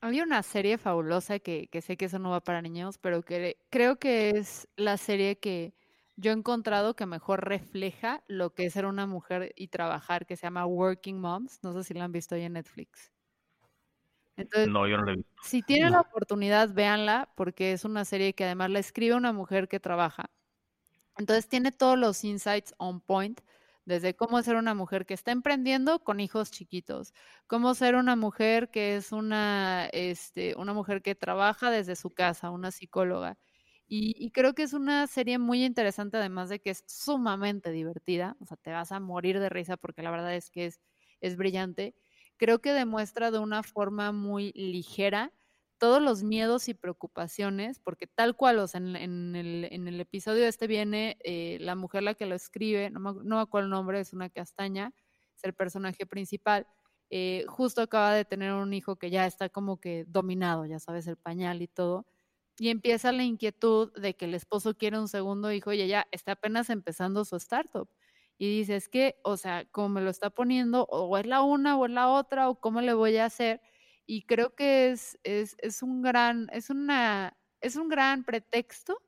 Había 0.00 0.22
una 0.22 0.42
serie 0.42 0.78
fabulosa 0.78 1.38
que, 1.38 1.68
que 1.68 1.80
sé 1.80 1.96
que 1.96 2.04
eso 2.04 2.18
no 2.18 2.30
va 2.30 2.40
para 2.40 2.62
niños, 2.62 2.98
pero 2.98 3.22
que 3.22 3.58
creo 3.70 3.96
que 3.96 4.30
es 4.30 4.68
la 4.76 4.96
serie 4.96 5.38
que 5.38 5.74
yo 6.16 6.30
he 6.30 6.34
encontrado 6.34 6.96
que 6.96 7.04
mejor 7.04 7.46
refleja 7.46 8.22
lo 8.26 8.54
que 8.54 8.66
es 8.66 8.72
ser 8.72 8.86
una 8.86 9.06
mujer 9.06 9.52
y 9.54 9.68
trabajar, 9.68 10.26
que 10.26 10.36
se 10.36 10.46
llama 10.46 10.64
Working 10.64 11.20
Moms. 11.20 11.62
No 11.62 11.74
sé 11.74 11.84
si 11.84 11.94
la 11.94 12.04
han 12.04 12.12
visto 12.12 12.34
ahí 12.34 12.42
en 12.42 12.54
Netflix. 12.54 13.12
Entonces, 14.36 14.68
no, 14.68 14.86
yo 14.86 14.96
no 14.96 15.04
la 15.04 15.12
he 15.12 15.16
visto. 15.16 15.32
Si 15.42 15.62
tienen 15.62 15.92
la 15.92 16.00
oportunidad, 16.00 16.72
véanla, 16.72 17.30
porque 17.36 17.72
es 17.72 17.84
una 17.84 18.04
serie 18.04 18.34
que 18.34 18.44
además 18.44 18.70
la 18.70 18.78
escribe 18.78 19.14
una 19.14 19.32
mujer 19.32 19.68
que 19.68 19.78
trabaja. 19.78 20.30
Entonces 21.18 21.48
tiene 21.48 21.72
todos 21.72 21.98
los 21.98 22.24
insights 22.24 22.74
on 22.78 23.00
point 23.00 23.40
desde 23.86 24.14
cómo 24.14 24.42
ser 24.42 24.56
una 24.56 24.74
mujer 24.74 25.06
que 25.06 25.14
está 25.14 25.32
emprendiendo 25.32 26.00
con 26.00 26.20
hijos 26.20 26.50
chiquitos, 26.50 27.14
cómo 27.46 27.74
ser 27.74 27.94
una 27.94 28.16
mujer 28.16 28.68
que 28.70 28.96
es 28.96 29.12
una, 29.12 29.88
este, 29.92 30.54
una 30.56 30.74
mujer 30.74 31.02
que 31.02 31.14
trabaja 31.14 31.70
desde 31.70 31.96
su 31.96 32.10
casa, 32.10 32.50
una 32.50 32.72
psicóloga. 32.72 33.38
Y, 33.88 34.30
creo 34.32 34.54
que 34.54 34.64
es 34.64 34.72
una 34.72 35.06
serie 35.06 35.38
muy 35.38 35.64
interesante, 35.64 36.16
además 36.16 36.48
de 36.48 36.58
que 36.60 36.70
es 36.70 36.82
sumamente 36.88 37.70
divertida, 37.70 38.36
o 38.40 38.46
sea, 38.46 38.56
te 38.56 38.72
vas 38.72 38.90
a 38.90 38.98
morir 38.98 39.38
de 39.38 39.48
risa 39.48 39.76
porque 39.76 40.02
la 40.02 40.10
verdad 40.10 40.34
es 40.34 40.50
que 40.50 40.66
es, 40.66 40.80
es 41.20 41.36
brillante. 41.36 41.94
Creo 42.36 42.60
que 42.60 42.72
demuestra 42.72 43.30
de 43.30 43.38
una 43.38 43.62
forma 43.62 44.10
muy 44.10 44.52
ligera 44.54 45.32
todos 45.78 46.02
los 46.02 46.22
miedos 46.22 46.68
y 46.68 46.74
preocupaciones, 46.74 47.80
porque 47.80 48.06
tal 48.06 48.36
cual, 48.36 48.58
o 48.58 48.66
sea, 48.68 48.78
en, 48.78 49.36
el, 49.36 49.68
en 49.70 49.88
el, 49.88 50.00
episodio 50.00 50.46
este 50.46 50.66
viene 50.66 51.18
eh, 51.24 51.58
la 51.60 51.74
mujer 51.74 52.02
la 52.02 52.14
que 52.14 52.26
lo 52.26 52.34
escribe, 52.34 52.90
no 52.90 53.00
me, 53.00 53.12
no 53.24 53.40
acuerdo 53.40 53.66
el 53.66 53.70
nombre, 53.70 54.00
es 54.00 54.12
una 54.12 54.30
castaña, 54.30 54.92
es 55.36 55.44
el 55.44 55.54
personaje 55.54 56.06
principal, 56.06 56.66
eh, 57.10 57.44
justo 57.48 57.82
acaba 57.82 58.14
de 58.14 58.24
tener 58.24 58.52
un 58.52 58.72
hijo 58.74 58.96
que 58.96 59.10
ya 59.10 59.26
está 59.26 59.48
como 59.48 59.78
que 59.78 60.04
dominado, 60.08 60.66
ya 60.66 60.78
sabes, 60.80 61.06
el 61.06 61.16
pañal 61.16 61.62
y 61.62 61.68
todo, 61.68 62.06
y 62.58 62.70
empieza 62.70 63.12
la 63.12 63.24
inquietud 63.24 63.92
de 63.94 64.14
que 64.16 64.24
el 64.24 64.34
esposo 64.34 64.76
quiere 64.76 64.98
un 64.98 65.08
segundo 65.08 65.52
hijo 65.52 65.72
y 65.72 65.82
ella 65.82 66.06
está 66.10 66.32
apenas 66.32 66.70
empezando 66.70 67.24
su 67.24 67.36
startup. 67.36 67.88
Y 68.38 68.58
dice, 68.58 68.76
es 68.76 68.88
que, 68.88 69.16
o 69.24 69.36
sea, 69.36 69.64
como 69.70 69.90
me 69.90 70.00
lo 70.02 70.10
está 70.10 70.30
poniendo, 70.30 70.84
o 70.90 71.16
es 71.18 71.26
la 71.26 71.42
una 71.42 71.76
o 71.78 71.86
es 71.86 71.92
la 71.92 72.08
otra, 72.10 72.48
o 72.50 72.60
cómo 72.60 72.80
le 72.82 72.94
voy 72.94 73.16
a 73.16 73.26
hacer 73.26 73.60
y 74.06 74.22
creo 74.22 74.54
que 74.54 74.90
es, 74.90 75.18
es, 75.24 75.56
es 75.58 75.82
un 75.82 76.02
gran, 76.02 76.48
es 76.52 76.70
una, 76.70 77.36
es 77.60 77.76
un 77.76 77.88
gran 77.88 78.24
pretexto 78.24 79.02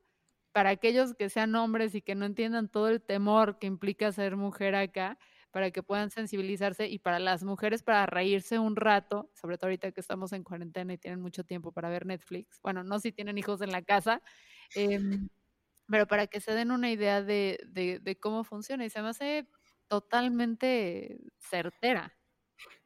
para 0.53 0.71
aquellos 0.71 1.15
que 1.15 1.31
sean 1.31 1.55
hombres 1.55 1.95
y 1.95 2.03
que 2.03 2.15
no 2.15 2.27
entiendan 2.27 2.69
todo 2.69 2.89
el 2.89 3.01
temor 3.01 3.59
que 3.59 3.67
implica 3.67 4.11
ser 4.13 4.37
mujer 4.37 4.75
acá, 4.75 5.19
para 5.51 5.71
que 5.71 5.83
puedan 5.83 6.11
sensibilizarse 6.11 6.89
y 6.89 6.99
para 6.99 7.19
las 7.19 7.43
mujeres 7.43 7.83
para 7.83 8.07
reírse 8.07 8.59
un 8.59 8.77
rato, 8.77 9.31
sobre 9.35 9.57
todo 9.57 9.69
ahorita 9.69 9.93
que 9.93 10.01
estamos 10.01 10.33
en 10.33 10.45
cuarentena 10.45 10.93
y 10.93 10.99
tienen 10.99 11.21
mucho 11.21 11.45
tiempo 11.45 11.73
para 11.73 11.89
ver 11.89 12.07
Netflix. 12.07 12.61
Bueno, 12.63 12.85
no 12.85 13.01
si 13.01 13.13
tienen 13.13 13.39
hijos 13.39 13.61
en 13.63 13.71
la 13.71 13.83
casa, 13.83 14.21
em, 14.75 15.29
pero 15.89 16.07
para 16.07 16.27
que 16.27 16.41
se 16.41 16.53
den 16.53 16.71
una 16.71 16.91
idea 16.91 17.23
de, 17.23 17.59
de, 17.65 18.19
cómo 18.19 18.45
funciona 18.45 18.85
y 18.85 18.91
se 18.91 19.01
me 19.01 19.09
hace 19.09 19.49
totalmente 19.87 21.19
certera. 21.39 22.15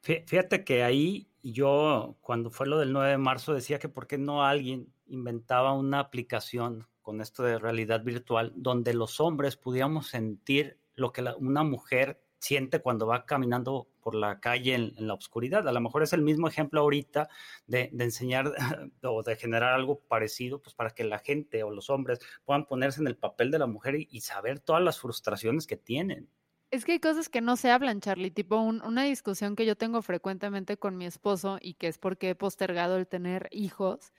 Fíjate 0.01 0.63
que 0.63 0.83
ahí 0.83 1.32
yo, 1.51 2.17
cuando 2.21 2.49
fue 2.49 2.67
lo 2.67 2.79
del 2.79 2.93
9 2.93 3.11
de 3.11 3.17
marzo, 3.17 3.53
decía 3.53 3.79
que 3.79 3.89
por 3.89 4.07
qué 4.07 4.17
no 4.17 4.43
alguien 4.43 4.93
inventaba 5.07 5.73
una 5.73 5.99
aplicación 5.99 6.87
con 7.01 7.21
esto 7.21 7.43
de 7.43 7.59
realidad 7.59 8.03
virtual 8.03 8.53
donde 8.55 8.93
los 8.93 9.19
hombres 9.19 9.57
pudiéramos 9.57 10.07
sentir 10.07 10.79
lo 10.95 11.11
que 11.11 11.21
una 11.39 11.63
mujer 11.63 12.23
siente 12.39 12.81
cuando 12.81 13.07
va 13.07 13.25
caminando 13.25 13.87
por 14.01 14.15
la 14.15 14.39
calle 14.39 14.73
en, 14.75 14.93
la 14.97 15.13
oscuridad. 15.13 15.67
A 15.67 15.71
lo 15.71 15.79
mejor 15.79 16.03
es 16.03 16.11
el 16.11 16.21
mismo 16.21 16.47
ejemplo 16.47 16.81
ahorita 16.81 17.29
de, 17.67 17.89
enseñar 17.97 18.51
o 19.01 19.23
de 19.23 19.35
generar 19.37 19.73
algo 19.73 19.99
parecido, 20.01 20.61
pues 20.61 20.75
para 20.75 20.89
que 20.91 21.05
la 21.05 21.19
gente 21.19 21.63
o 21.63 21.71
los 21.71 21.89
hombres 21.89 22.19
puedan 22.43 22.65
ponerse 22.65 22.99
en 22.99 23.07
el 23.07 23.15
papel 23.15 23.49
de 23.49 23.59
la 23.59 23.67
mujer 23.67 23.95
y, 23.95 24.21
saber 24.21 24.59
todas 24.59 24.83
las 24.83 24.99
frustraciones 24.99 25.67
que 25.67 25.77
tienen. 25.77 26.29
Es 26.73 26.85
que 26.85 26.93
hay 26.93 26.99
cosas 26.99 27.29
que 27.29 27.39
no 27.39 27.55
se 27.55 27.69
hablan, 27.69 28.01
Charlie, 28.01 28.31
tipo 28.31 28.57
una 28.57 29.03
discusión 29.03 29.55
que 29.55 29.63
yo 29.67 29.75
tengo 29.75 30.01
frecuentemente 30.01 30.75
con 30.75 30.97
mi 30.97 31.05
esposo 31.05 31.59
y 31.61 31.75
que 31.75 31.87
es 31.87 31.99
porque 31.99 32.31
he 32.31 32.35
postergado 32.35 32.97
el 32.97 33.05
tener 33.05 33.47
hijos, 33.51 34.11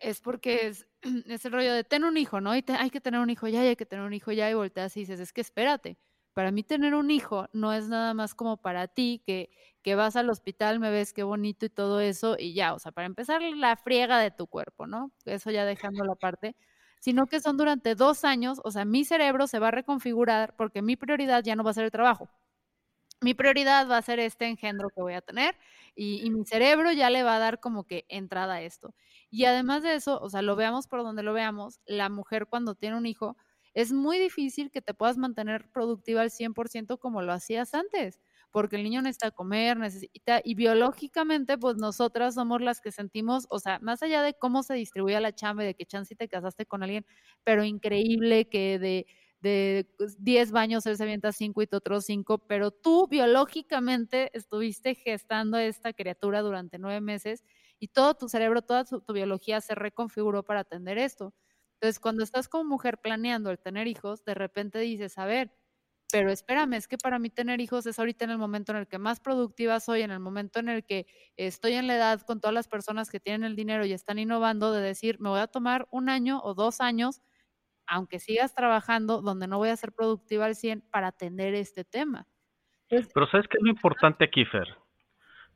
es 0.00 0.20
porque 0.20 0.66
es, 0.66 0.88
ese 1.28 1.50
rollo 1.50 1.72
de 1.72 1.84
tener 1.84 2.08
un 2.08 2.16
hijo, 2.16 2.40
¿no? 2.40 2.56
Y 2.56 2.64
hay 2.66 2.90
que 2.90 3.00
tener 3.00 3.20
un 3.20 3.30
hijo 3.30 3.46
ya, 3.46 3.60
hay 3.60 3.76
que 3.76 3.86
tener 3.86 4.04
un 4.04 4.12
hijo 4.12 4.32
ya, 4.32 4.50
y 4.50 4.54
volteas 4.54 4.96
y 4.96 5.00
dices, 5.00 5.20
es 5.20 5.32
que 5.32 5.40
espérate, 5.40 5.98
para 6.34 6.50
mí 6.50 6.64
tener 6.64 6.96
un 6.96 7.12
hijo 7.12 7.46
no 7.52 7.72
es 7.72 7.88
nada 7.88 8.12
más 8.12 8.34
como 8.34 8.56
para 8.56 8.88
ti, 8.88 9.22
que, 9.24 9.50
que 9.80 9.94
vas 9.94 10.16
al 10.16 10.30
hospital, 10.30 10.80
me 10.80 10.90
ves 10.90 11.12
qué 11.12 11.22
bonito 11.22 11.64
y 11.66 11.70
todo 11.70 12.00
eso, 12.00 12.34
y 12.36 12.54
ya, 12.54 12.74
o 12.74 12.80
sea, 12.80 12.90
para 12.90 13.06
empezar 13.06 13.40
la 13.40 13.76
friega 13.76 14.18
de 14.18 14.32
tu 14.32 14.48
cuerpo, 14.48 14.88
¿no? 14.88 15.12
Eso 15.26 15.52
ya 15.52 15.64
dejando 15.64 16.04
la 16.04 16.16
parte, 16.16 16.56
sino 17.00 17.26
que 17.26 17.40
son 17.40 17.56
durante 17.56 17.94
dos 17.94 18.24
años, 18.24 18.60
o 18.62 18.70
sea, 18.70 18.84
mi 18.84 19.04
cerebro 19.04 19.46
se 19.46 19.58
va 19.58 19.68
a 19.68 19.72
reconfigurar 19.72 20.54
porque 20.56 20.82
mi 20.82 20.96
prioridad 20.96 21.42
ya 21.42 21.56
no 21.56 21.64
va 21.64 21.72
a 21.72 21.74
ser 21.74 21.84
el 21.84 21.90
trabajo. 21.90 22.28
Mi 23.22 23.34
prioridad 23.34 23.88
va 23.90 23.98
a 23.98 24.02
ser 24.02 24.20
este 24.20 24.46
engendro 24.46 24.90
que 24.90 25.02
voy 25.02 25.14
a 25.14 25.20
tener 25.20 25.56
y, 25.94 26.30
mi 26.30 26.44
cerebro 26.46 26.92
ya 26.92 27.10
le 27.10 27.22
va 27.22 27.36
a 27.36 27.38
dar 27.38 27.60
como 27.60 27.84
que 27.84 28.06
entrada 28.08 28.54
a 28.54 28.62
esto. 28.62 28.94
Y 29.30 29.44
además 29.44 29.82
de 29.82 29.94
eso, 29.94 30.20
o 30.20 30.30
sea, 30.30 30.42
lo 30.42 30.56
veamos 30.56 30.86
por 30.86 31.02
donde 31.02 31.22
lo 31.22 31.32
veamos, 31.32 31.80
la 31.86 32.08
mujer 32.08 32.46
cuando 32.46 32.74
tiene 32.74 32.96
un 32.96 33.06
hijo, 33.06 33.36
es 33.74 33.92
muy 33.92 34.18
difícil 34.18 34.70
que 34.70 34.82
te 34.82 34.94
puedas 34.94 35.16
mantener 35.16 35.70
productiva 35.70 36.22
al 36.22 36.30
100% 36.30 36.98
como 36.98 37.22
lo 37.22 37.32
hacías 37.32 37.74
antes, 37.74 38.20
porque 38.50 38.76
el 38.76 38.82
niño 38.84 39.02
necesita 39.02 39.30
comer, 39.30 39.78
necesita, 39.78 40.40
y 40.44 40.54
biológicamente, 40.54 41.58
pues 41.58 41.76
nosotras 41.76 42.34
somos 42.34 42.60
las 42.62 42.80
que 42.80 42.92
sentimos, 42.92 43.46
o 43.50 43.58
sea, 43.60 43.78
más 43.80 44.02
allá 44.02 44.22
de 44.22 44.34
cómo 44.34 44.62
se 44.62 44.74
distribuye 44.74 45.20
la 45.20 45.34
chamba 45.34 45.62
de 45.64 45.74
que 45.74 45.86
chance 45.86 46.14
te 46.16 46.28
casaste 46.28 46.66
con 46.66 46.82
alguien, 46.82 47.06
pero 47.44 47.64
increíble 47.64 48.48
que 48.48 48.78
de 48.78 49.06
de 49.42 49.86
10 50.18 50.48
pues, 50.48 50.52
baños 50.52 50.84
él 50.86 50.96
se 50.98 51.02
avienta 51.04 51.32
5 51.32 51.62
y 51.62 51.66
tú 51.66 51.78
otros 51.78 52.04
5, 52.04 52.38
pero 52.46 52.70
tú 52.72 53.06
biológicamente 53.08 54.30
estuviste 54.36 54.94
gestando 54.94 55.56
a 55.56 55.64
esta 55.64 55.94
criatura 55.94 56.42
durante 56.42 56.78
nueve 56.78 57.00
meses 57.00 57.42
y 57.78 57.88
todo 57.88 58.12
tu 58.14 58.28
cerebro, 58.28 58.60
toda 58.62 58.84
tu 58.84 59.02
biología 59.14 59.60
se 59.62 59.74
reconfiguró 59.74 60.42
para 60.44 60.60
atender 60.60 60.98
esto. 60.98 61.32
Entonces, 61.80 61.98
cuando 62.00 62.22
estás 62.22 62.48
como 62.48 62.64
mujer 62.64 62.98
planeando 62.98 63.50
el 63.50 63.58
tener 63.58 63.86
hijos, 63.86 64.22
de 64.24 64.34
repente 64.34 64.78
dices, 64.80 65.16
a 65.16 65.24
ver, 65.24 65.52
pero 66.12 66.30
espérame, 66.30 66.74
es 66.74 66.88
que 66.88 66.98
para 66.98 67.18
mí 67.18 67.30
tener 67.30 67.60
hijos 67.60 67.86
es 67.86 67.98
ahorita 67.98 68.24
en 68.24 68.30
el 68.30 68.38
momento 68.38 68.72
en 68.72 68.78
el 68.78 68.86
que 68.86 68.98
más 68.98 69.20
productiva 69.20 69.80
soy, 69.80 70.02
en 70.02 70.10
el 70.10 70.20
momento 70.20 70.58
en 70.58 70.68
el 70.68 70.84
que 70.84 71.06
estoy 71.36 71.72
en 71.72 71.86
la 71.86 71.96
edad 71.96 72.20
con 72.22 72.40
todas 72.40 72.54
las 72.54 72.68
personas 72.68 73.10
que 73.10 73.20
tienen 73.20 73.44
el 73.44 73.56
dinero 73.56 73.84
y 73.86 73.92
están 73.92 74.18
innovando, 74.18 74.72
de 74.72 74.82
decir, 74.82 75.20
me 75.20 75.28
voy 75.28 75.40
a 75.40 75.46
tomar 75.46 75.86
un 75.90 76.08
año 76.08 76.40
o 76.42 76.54
dos 76.54 76.80
años, 76.80 77.22
aunque 77.86 78.18
sigas 78.18 78.54
trabajando, 78.54 79.22
donde 79.22 79.46
no 79.46 79.58
voy 79.58 79.70
a 79.70 79.76
ser 79.76 79.92
productiva 79.92 80.46
al 80.46 80.54
100 80.54 80.82
para 80.90 81.08
atender 81.08 81.54
este 81.54 81.84
tema. 81.84 82.26
pero 82.88 83.26
¿sabes 83.30 83.46
qué 83.48 83.58
es 83.58 83.62
lo 83.62 83.70
importante 83.70 84.24
aquí, 84.24 84.44
Fer? 84.44 84.68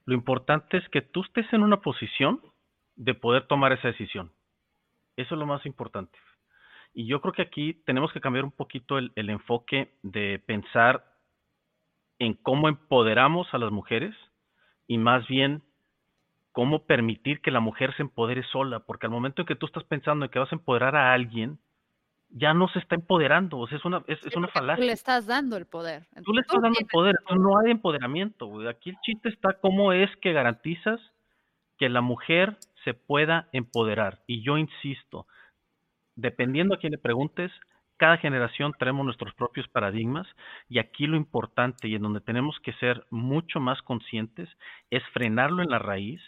Lo 0.06 0.14
importante 0.14 0.76
es 0.76 0.88
que 0.90 1.00
tú 1.00 1.22
estés 1.22 1.50
en 1.52 1.62
una 1.62 1.80
posición 1.80 2.40
de 2.96 3.14
poder 3.14 3.46
tomar 3.46 3.72
esa 3.72 3.88
decisión. 3.88 4.32
Eso 5.16 5.34
es 5.34 5.38
lo 5.38 5.46
más 5.46 5.64
importante. 5.64 6.18
Y 6.94 7.06
yo 7.06 7.20
creo 7.20 7.32
que 7.32 7.42
aquí 7.42 7.74
tenemos 7.84 8.12
que 8.12 8.20
cambiar 8.20 8.44
un 8.44 8.52
poquito 8.52 8.98
el, 8.98 9.12
enfoque 9.16 9.96
de 10.02 10.38
pensar 10.46 11.04
en 12.20 12.34
cómo 12.34 12.68
empoderamos 12.68 13.52
a 13.52 13.58
las 13.58 13.72
mujeres 13.72 14.14
y 14.86 14.96
más 14.98 15.26
bien 15.26 15.62
cómo 16.52 16.86
permitir 16.86 17.40
que 17.40 17.50
la 17.50 17.58
mujer 17.58 17.94
se 17.96 18.02
empodere 18.02 18.44
sola, 18.44 18.78
porque 18.80 19.06
al 19.06 19.12
momento 19.12 19.42
en 19.42 19.46
que 19.46 19.56
tú 19.56 19.66
estás 19.66 19.82
pensando 19.82 20.24
en 20.24 20.30
que 20.30 20.38
vas 20.38 20.52
a 20.52 20.54
empoderar 20.54 20.94
a 20.94 21.12
alguien, 21.12 21.58
ya 22.28 22.54
no 22.54 22.68
se 22.68 22.78
está 22.78 22.94
empoderando, 22.94 23.58
o 23.58 23.66
sea, 23.66 23.78
es 23.78 23.84
una, 23.84 24.04
es, 24.06 24.18
una 24.36 24.48
falacia. 24.48 24.80
Tú 24.80 24.86
le 24.86 24.92
estás 24.92 25.26
dando 25.26 25.56
el 25.56 25.66
poder. 25.66 26.06
tú 26.24 26.32
le 26.32 26.42
estás 26.42 26.62
dando 26.62 26.78
el 26.78 26.86
poder, 26.86 27.16
no 27.36 27.58
hay 27.58 27.72
empoderamiento. 27.72 28.68
Aquí 28.68 28.90
el 28.90 28.96
chiste 29.02 29.30
está 29.30 29.54
cómo 29.60 29.92
es 29.92 30.14
que 30.18 30.32
garantizas 30.32 31.00
que 31.76 31.88
la 31.88 32.02
mujer 32.02 32.56
se 32.84 32.94
pueda 32.94 33.48
empoderar. 33.52 34.22
Y 34.28 34.42
yo 34.42 34.58
insisto, 34.58 35.26
dependiendo 36.16 36.74
a 36.74 36.78
quién 36.78 36.92
le 36.92 36.98
preguntes, 36.98 37.50
cada 37.96 38.16
generación 38.18 38.72
tenemos 38.78 39.04
nuestros 39.04 39.34
propios 39.34 39.68
paradigmas 39.68 40.26
y 40.68 40.78
aquí 40.78 41.06
lo 41.06 41.16
importante 41.16 41.88
y 41.88 41.94
en 41.94 42.02
donde 42.02 42.20
tenemos 42.20 42.58
que 42.60 42.72
ser 42.74 43.06
mucho 43.10 43.60
más 43.60 43.80
conscientes 43.82 44.48
es 44.90 45.02
frenarlo 45.12 45.62
en 45.62 45.70
la 45.70 45.78
raíz 45.78 46.20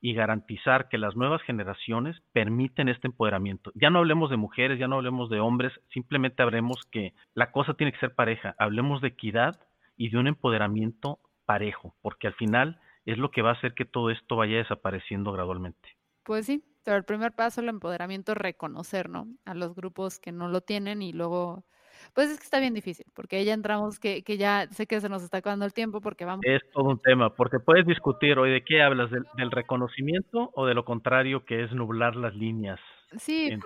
y 0.00 0.12
garantizar 0.12 0.88
que 0.90 0.98
las 0.98 1.16
nuevas 1.16 1.40
generaciones 1.42 2.20
permiten 2.34 2.90
este 2.90 3.06
empoderamiento. 3.06 3.72
Ya 3.74 3.88
no 3.88 4.00
hablemos 4.00 4.28
de 4.28 4.36
mujeres, 4.36 4.78
ya 4.78 4.86
no 4.86 4.96
hablemos 4.96 5.30
de 5.30 5.40
hombres, 5.40 5.72
simplemente 5.94 6.42
hablemos 6.42 6.76
que 6.92 7.14
la 7.32 7.50
cosa 7.52 7.72
tiene 7.72 7.90
que 7.92 8.00
ser 8.00 8.14
pareja, 8.14 8.54
hablemos 8.58 9.00
de 9.00 9.08
equidad 9.08 9.58
y 9.96 10.10
de 10.10 10.18
un 10.18 10.26
empoderamiento 10.26 11.20
parejo, 11.46 11.94
porque 12.02 12.26
al 12.26 12.34
final 12.34 12.78
es 13.06 13.16
lo 13.16 13.30
que 13.30 13.40
va 13.40 13.50
a 13.50 13.54
hacer 13.54 13.72
que 13.72 13.86
todo 13.86 14.10
esto 14.10 14.36
vaya 14.36 14.58
desapareciendo 14.58 15.32
gradualmente. 15.32 15.96
Pues 16.22 16.44
sí, 16.44 16.62
pero 16.84 16.96
el 16.96 17.04
primer 17.04 17.32
paso 17.32 17.60
el 17.60 17.68
empoderamiento 17.68 18.32
es 18.32 18.38
reconocer, 18.38 19.08
¿no? 19.08 19.26
A 19.44 19.54
los 19.54 19.74
grupos 19.74 20.18
que 20.18 20.32
no 20.32 20.48
lo 20.48 20.60
tienen 20.60 21.02
y 21.02 21.12
luego, 21.12 21.64
pues 22.12 22.30
es 22.30 22.38
que 22.38 22.44
está 22.44 22.60
bien 22.60 22.74
difícil, 22.74 23.06
porque 23.14 23.44
ya 23.44 23.54
entramos, 23.54 23.98
que, 23.98 24.22
que 24.22 24.36
ya 24.36 24.68
sé 24.70 24.86
que 24.86 25.00
se 25.00 25.08
nos 25.08 25.22
está 25.22 25.38
acabando 25.38 25.64
el 25.64 25.72
tiempo 25.72 26.00
porque 26.00 26.24
vamos... 26.24 26.44
Es 26.46 26.62
todo 26.72 26.90
un 26.90 27.00
tema, 27.00 27.34
porque 27.34 27.58
puedes 27.58 27.86
discutir 27.86 28.38
hoy 28.38 28.52
de 28.52 28.62
qué 28.62 28.82
hablas, 28.82 29.10
del, 29.10 29.50
reconocimiento 29.50 30.50
o 30.54 30.66
de 30.66 30.74
lo 30.74 30.84
contrario, 30.84 31.44
que 31.44 31.64
es 31.64 31.72
nublar 31.72 32.16
las 32.16 32.34
líneas. 32.34 32.78
Sí, 33.18 33.56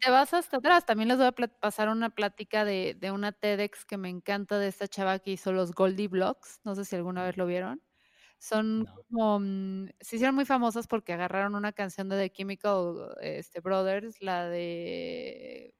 te 0.00 0.10
vas 0.10 0.34
hasta 0.34 0.58
atrás. 0.58 0.84
También 0.84 1.08
les 1.08 1.16
voy 1.16 1.26
a 1.28 1.32
pasar 1.32 1.88
una 1.88 2.10
plática 2.10 2.66
de, 2.66 2.94
de 3.00 3.10
una 3.10 3.32
TEDx 3.32 3.86
que 3.86 3.96
me 3.96 4.10
encanta 4.10 4.58
de 4.58 4.68
esta 4.68 4.86
chava 4.86 5.18
que 5.18 5.30
hizo 5.30 5.50
los 5.50 5.72
Goldie 5.72 6.08
Blocks. 6.08 6.60
No 6.64 6.74
sé 6.74 6.84
si 6.84 6.94
alguna 6.94 7.24
vez 7.24 7.38
lo 7.38 7.46
vieron. 7.46 7.80
Son 8.38 8.86
como, 9.08 9.40
mm, 9.40 9.88
se 10.00 10.16
hicieron 10.16 10.34
muy 10.36 10.44
famosas 10.44 10.86
porque 10.86 11.12
agarraron 11.12 11.54
una 11.56 11.72
canción 11.72 12.08
de 12.08 12.16
The 12.18 12.30
Chemical 12.30 13.16
este, 13.20 13.60
Brothers, 13.60 14.22
la 14.22 14.48
de 14.48 15.74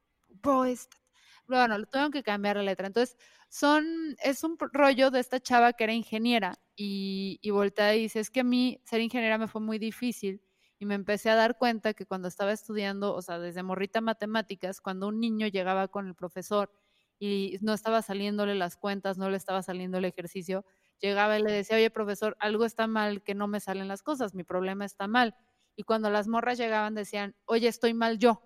bueno, 1.46 1.78
lo 1.78 1.86
tuvieron 1.86 2.12
que 2.12 2.22
cambiar 2.22 2.56
la 2.56 2.62
letra. 2.62 2.86
Entonces, 2.86 3.16
son, 3.48 3.84
es 4.22 4.44
un 4.44 4.56
rollo 4.72 5.10
de 5.10 5.20
esta 5.20 5.40
chava 5.40 5.72
que 5.72 5.84
era 5.84 5.92
ingeniera 5.94 6.58
y, 6.76 7.38
y 7.42 7.50
voltea 7.50 7.94
y 7.96 8.02
dice, 8.02 8.20
es 8.20 8.30
que 8.30 8.40
a 8.40 8.44
mí 8.44 8.80
ser 8.84 9.00
ingeniera 9.00 9.38
me 9.38 9.48
fue 9.48 9.60
muy 9.60 9.78
difícil 9.78 10.42
y 10.78 10.84
me 10.86 10.94
empecé 10.94 11.30
a 11.30 11.34
dar 11.34 11.56
cuenta 11.58 11.94
que 11.94 12.06
cuando 12.06 12.28
estaba 12.28 12.52
estudiando, 12.52 13.14
o 13.14 13.22
sea, 13.22 13.38
desde 13.38 13.62
morrita 13.62 14.00
matemáticas, 14.00 14.80
cuando 14.80 15.08
un 15.08 15.20
niño 15.20 15.46
llegaba 15.48 15.88
con 15.88 16.06
el 16.06 16.14
profesor 16.14 16.70
y 17.18 17.56
no 17.62 17.72
estaba 17.74 18.02
saliéndole 18.02 18.54
las 18.54 18.76
cuentas, 18.76 19.18
no 19.18 19.28
le 19.30 19.36
estaba 19.38 19.62
saliendo 19.62 19.98
el 19.98 20.04
ejercicio, 20.04 20.64
llegaba 21.00 21.38
y 21.38 21.42
le 21.42 21.52
decía, 21.52 21.76
oye, 21.76 21.90
profesor, 21.90 22.36
algo 22.40 22.64
está 22.64 22.86
mal, 22.86 23.22
que 23.22 23.34
no 23.34 23.48
me 23.48 23.60
salen 23.60 23.88
las 23.88 24.02
cosas, 24.02 24.34
mi 24.34 24.44
problema 24.44 24.84
está 24.84 25.06
mal. 25.08 25.34
Y 25.76 25.84
cuando 25.84 26.10
las 26.10 26.28
morras 26.28 26.58
llegaban 26.58 26.94
decían, 26.94 27.36
oye, 27.46 27.68
estoy 27.68 27.94
mal 27.94 28.18
yo. 28.18 28.42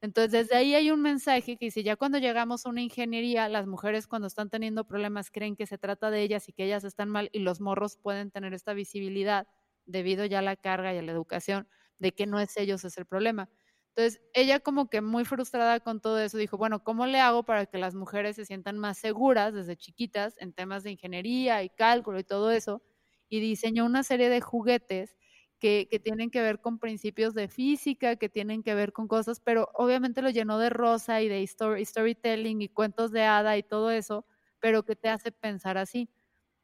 Entonces, 0.00 0.32
desde 0.32 0.56
ahí 0.56 0.74
hay 0.74 0.90
un 0.90 1.00
mensaje 1.00 1.56
que 1.56 1.66
dice, 1.66 1.82
ya 1.82 1.96
cuando 1.96 2.18
llegamos 2.18 2.66
a 2.66 2.68
una 2.68 2.82
ingeniería, 2.82 3.48
las 3.48 3.66
mujeres 3.66 4.06
cuando 4.06 4.28
están 4.28 4.50
teniendo 4.50 4.84
problemas 4.86 5.30
creen 5.30 5.56
que 5.56 5.66
se 5.66 5.78
trata 5.78 6.10
de 6.10 6.20
ellas 6.22 6.48
y 6.48 6.52
que 6.52 6.64
ellas 6.64 6.84
están 6.84 7.08
mal 7.08 7.30
y 7.32 7.38
los 7.38 7.60
morros 7.60 7.96
pueden 7.96 8.30
tener 8.30 8.52
esta 8.52 8.74
visibilidad 8.74 9.46
debido 9.86 10.26
ya 10.26 10.40
a 10.40 10.42
la 10.42 10.56
carga 10.56 10.92
y 10.94 10.98
a 10.98 11.02
la 11.02 11.12
educación 11.12 11.68
de 11.98 12.12
que 12.12 12.26
no 12.26 12.38
es 12.38 12.56
ellos 12.58 12.84
es 12.84 12.98
el 12.98 13.06
problema. 13.06 13.48
Entonces, 13.96 14.20
ella 14.32 14.58
como 14.58 14.90
que 14.90 15.00
muy 15.00 15.24
frustrada 15.24 15.78
con 15.80 16.00
todo 16.00 16.18
eso, 16.20 16.36
dijo, 16.36 16.56
bueno, 16.58 16.82
¿cómo 16.82 17.06
le 17.06 17.20
hago 17.20 17.44
para 17.44 17.66
que 17.66 17.78
las 17.78 17.94
mujeres 17.94 18.34
se 18.36 18.44
sientan 18.44 18.76
más 18.78 18.98
seguras 18.98 19.54
desde 19.54 19.76
chiquitas 19.76 20.34
en 20.38 20.52
temas 20.52 20.82
de 20.82 20.90
ingeniería 20.92 21.62
y 21.62 21.70
cálculo 21.70 22.18
y 22.18 22.24
todo 22.24 22.50
eso? 22.50 22.82
Y 23.28 23.38
diseñó 23.40 23.84
una 23.86 24.02
serie 24.02 24.30
de 24.30 24.40
juguetes 24.40 25.16
que, 25.60 25.86
que, 25.88 26.00
tienen 26.00 26.30
que 26.30 26.42
ver 26.42 26.60
con 26.60 26.80
principios 26.80 27.34
de 27.34 27.46
física, 27.48 28.16
que 28.16 28.28
tienen 28.28 28.64
que 28.64 28.74
ver 28.74 28.92
con 28.92 29.06
cosas, 29.06 29.40
pero 29.40 29.70
obviamente 29.74 30.22
lo 30.22 30.30
llenó 30.30 30.58
de 30.58 30.70
rosa 30.70 31.22
y 31.22 31.28
de 31.28 31.42
story, 31.44 31.84
storytelling 31.84 32.62
y 32.62 32.68
cuentos 32.68 33.12
de 33.12 33.22
hada 33.22 33.56
y 33.56 33.62
todo 33.62 33.92
eso, 33.92 34.26
pero 34.58 34.82
que 34.84 34.96
te 34.96 35.08
hace 35.08 35.30
pensar 35.30 35.78
así. 35.78 36.10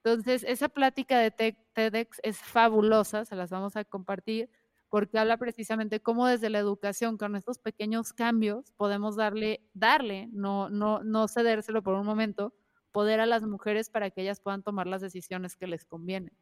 Entonces, 0.03 0.45
esa 0.45 0.69
plática 0.69 1.19
de 1.19 1.31
TEDx 1.31 2.21
es 2.23 2.39
fabulosa, 2.39 3.25
se 3.25 3.37
las 3.37 3.51
vamos 3.51 3.77
a 3.77 3.85
compartir, 3.85 4.51
porque 4.91 5.19
habla 5.19 5.39
precisamente 5.39 6.01
cómo 6.01 6.27
desde 6.27 6.51
la 6.51 6.59
educación, 6.59 7.17
con 7.17 7.37
estos 7.37 7.59
pequeños 7.59 8.13
cambios, 8.13 8.73
podemos 8.73 9.17
darle, 9.17 9.63
darle, 9.73 10.29
no, 10.33 10.69
no, 10.69 11.03
no 11.05 11.29
cedérselo 11.29 11.83
por 11.83 11.95
un 11.95 12.05
momento, 12.05 12.53
poder 12.91 13.21
a 13.21 13.27
las 13.27 13.45
mujeres 13.45 13.89
para 13.89 14.11
que 14.11 14.23
ellas 14.23 14.41
puedan 14.41 14.63
tomar 14.65 14.89
las 14.89 15.01
decisiones 15.01 15.57
que 15.57 15.69
les 15.69 15.85
convienen. 15.85 16.37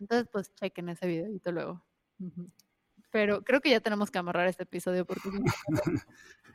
Entonces, 0.00 0.28
pues 0.32 0.52
chequen 0.56 0.88
ese 0.88 1.06
videito 1.06 1.52
luego. 1.52 1.84
Pero 3.10 3.42
creo 3.42 3.60
que 3.60 3.70
ya 3.70 3.80
tenemos 3.80 4.10
que 4.10 4.18
amarrar 4.18 4.48
este 4.48 4.64
episodio 4.64 5.04
porque 5.04 5.30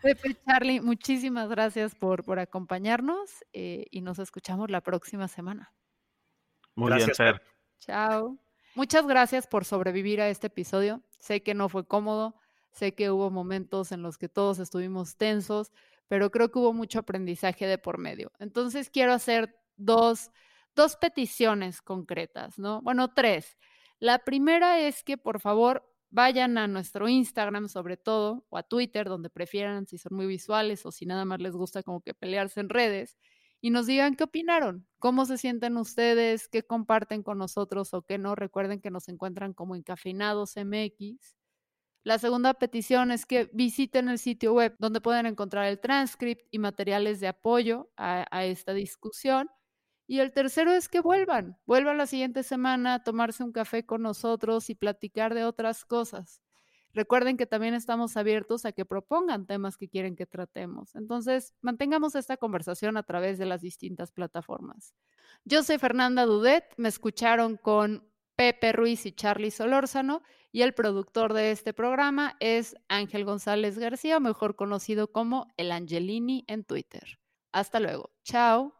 Pepe, 0.01 0.35
Charlie, 0.45 0.81
muchísimas 0.81 1.47
gracias 1.47 1.95
por, 1.95 2.25
por 2.25 2.39
acompañarnos 2.39 3.45
eh, 3.53 3.85
y 3.91 4.01
nos 4.01 4.19
escuchamos 4.19 4.69
la 4.69 4.81
próxima 4.81 5.29
semana. 5.29 5.71
Muy 6.75 6.89
gracias, 6.89 7.17
bien, 7.17 7.33
Fer. 7.35 7.41
Chao. 7.79 8.37
Muchas 8.77 9.07
gracias 9.07 9.47
por 9.47 9.65
sobrevivir 9.65 10.21
a 10.21 10.29
este 10.29 10.47
episodio. 10.47 11.01
Sé 11.17 11.41
que 11.41 11.55
no 11.55 11.67
fue 11.67 11.87
cómodo, 11.87 12.35
sé 12.69 12.93
que 12.93 13.09
hubo 13.09 13.31
momentos 13.31 13.91
en 13.91 14.03
los 14.03 14.19
que 14.19 14.29
todos 14.29 14.59
estuvimos 14.59 15.17
tensos, 15.17 15.71
pero 16.07 16.29
creo 16.29 16.51
que 16.51 16.59
hubo 16.59 16.73
mucho 16.73 16.99
aprendizaje 16.99 17.65
de 17.65 17.79
por 17.79 17.97
medio. 17.97 18.31
Entonces 18.37 18.91
quiero 18.91 19.13
hacer 19.13 19.59
dos, 19.77 20.29
dos 20.75 20.95
peticiones 20.95 21.81
concretas, 21.81 22.59
¿no? 22.59 22.83
Bueno, 22.83 23.15
tres. 23.15 23.57
La 23.97 24.19
primera 24.19 24.79
es 24.79 25.01
que 25.01 25.17
por 25.17 25.39
favor 25.39 25.91
vayan 26.11 26.59
a 26.59 26.67
nuestro 26.67 27.09
Instagram 27.09 27.69
sobre 27.69 27.97
todo, 27.97 28.45
o 28.49 28.59
a 28.59 28.61
Twitter, 28.63 29.09
donde 29.09 29.31
prefieran, 29.31 29.87
si 29.87 29.97
son 29.97 30.15
muy 30.15 30.27
visuales 30.27 30.85
o 30.85 30.91
si 30.91 31.07
nada 31.07 31.25
más 31.25 31.39
les 31.39 31.55
gusta 31.55 31.81
como 31.81 32.01
que 32.01 32.13
pelearse 32.13 32.59
en 32.59 32.69
redes, 32.69 33.17
y 33.67 33.69
nos 33.69 33.85
digan 33.85 34.15
qué 34.15 34.23
opinaron, 34.23 34.87
cómo 34.97 35.25
se 35.25 35.37
sienten 35.37 35.75
ustedes, 35.75 36.47
qué 36.47 36.63
comparten 36.63 37.21
con 37.21 37.37
nosotros 37.37 37.93
o 37.93 38.01
qué 38.01 38.17
no. 38.17 38.33
Recuerden 38.33 38.79
que 38.79 38.91
nos 38.91 39.09
encuentran 39.09 39.53
como 39.53 39.75
Encafeinados 39.75 40.55
MX. 40.55 41.35
La 42.05 42.17
segunda 42.17 42.53
petición 42.53 43.11
es 43.11 43.25
que 43.25 43.49
visiten 43.51 44.07
el 44.07 44.19
sitio 44.19 44.53
web 44.53 44.77
donde 44.79 45.01
pueden 45.01 45.25
encontrar 45.25 45.65
el 45.65 45.81
transcript 45.81 46.47
y 46.49 46.59
materiales 46.59 47.19
de 47.19 47.27
apoyo 47.27 47.89
a, 47.97 48.25
a 48.31 48.45
esta 48.45 48.73
discusión. 48.73 49.49
Y 50.07 50.19
el 50.21 50.31
tercero 50.31 50.71
es 50.71 50.87
que 50.87 51.01
vuelvan, 51.01 51.57
vuelvan 51.65 51.97
la 51.97 52.07
siguiente 52.07 52.43
semana 52.43 52.93
a 52.93 53.03
tomarse 53.03 53.43
un 53.43 53.51
café 53.51 53.85
con 53.85 54.01
nosotros 54.01 54.69
y 54.69 54.75
platicar 54.75 55.33
de 55.33 55.43
otras 55.43 55.83
cosas. 55.83 56.41
Recuerden 56.93 57.37
que 57.37 57.45
también 57.45 57.73
estamos 57.73 58.17
abiertos 58.17 58.65
a 58.65 58.71
que 58.71 58.85
propongan 58.85 59.45
temas 59.45 59.77
que 59.77 59.87
quieren 59.87 60.15
que 60.15 60.25
tratemos. 60.25 60.95
Entonces, 60.95 61.53
mantengamos 61.61 62.15
esta 62.15 62.37
conversación 62.37 62.97
a 62.97 63.03
través 63.03 63.37
de 63.37 63.45
las 63.45 63.61
distintas 63.61 64.11
plataformas. 64.11 64.93
Yo 65.45 65.63
soy 65.63 65.77
Fernanda 65.77 66.25
Dudet, 66.25 66.65
me 66.77 66.89
escucharon 66.89 67.57
con 67.57 68.07
Pepe 68.35 68.71
Ruiz 68.71 69.05
y 69.05 69.11
Charlie 69.11 69.51
Solórzano 69.51 70.21
y 70.51 70.61
el 70.61 70.73
productor 70.73 71.33
de 71.33 71.51
este 71.51 71.73
programa 71.73 72.35
es 72.39 72.75
Ángel 72.87 73.25
González 73.25 73.77
García, 73.79 74.19
mejor 74.19 74.55
conocido 74.55 75.11
como 75.11 75.47
el 75.57 75.71
Angelini 75.71 76.45
en 76.47 76.63
Twitter. 76.63 77.19
Hasta 77.51 77.79
luego. 77.79 78.11
Chao. 78.23 78.73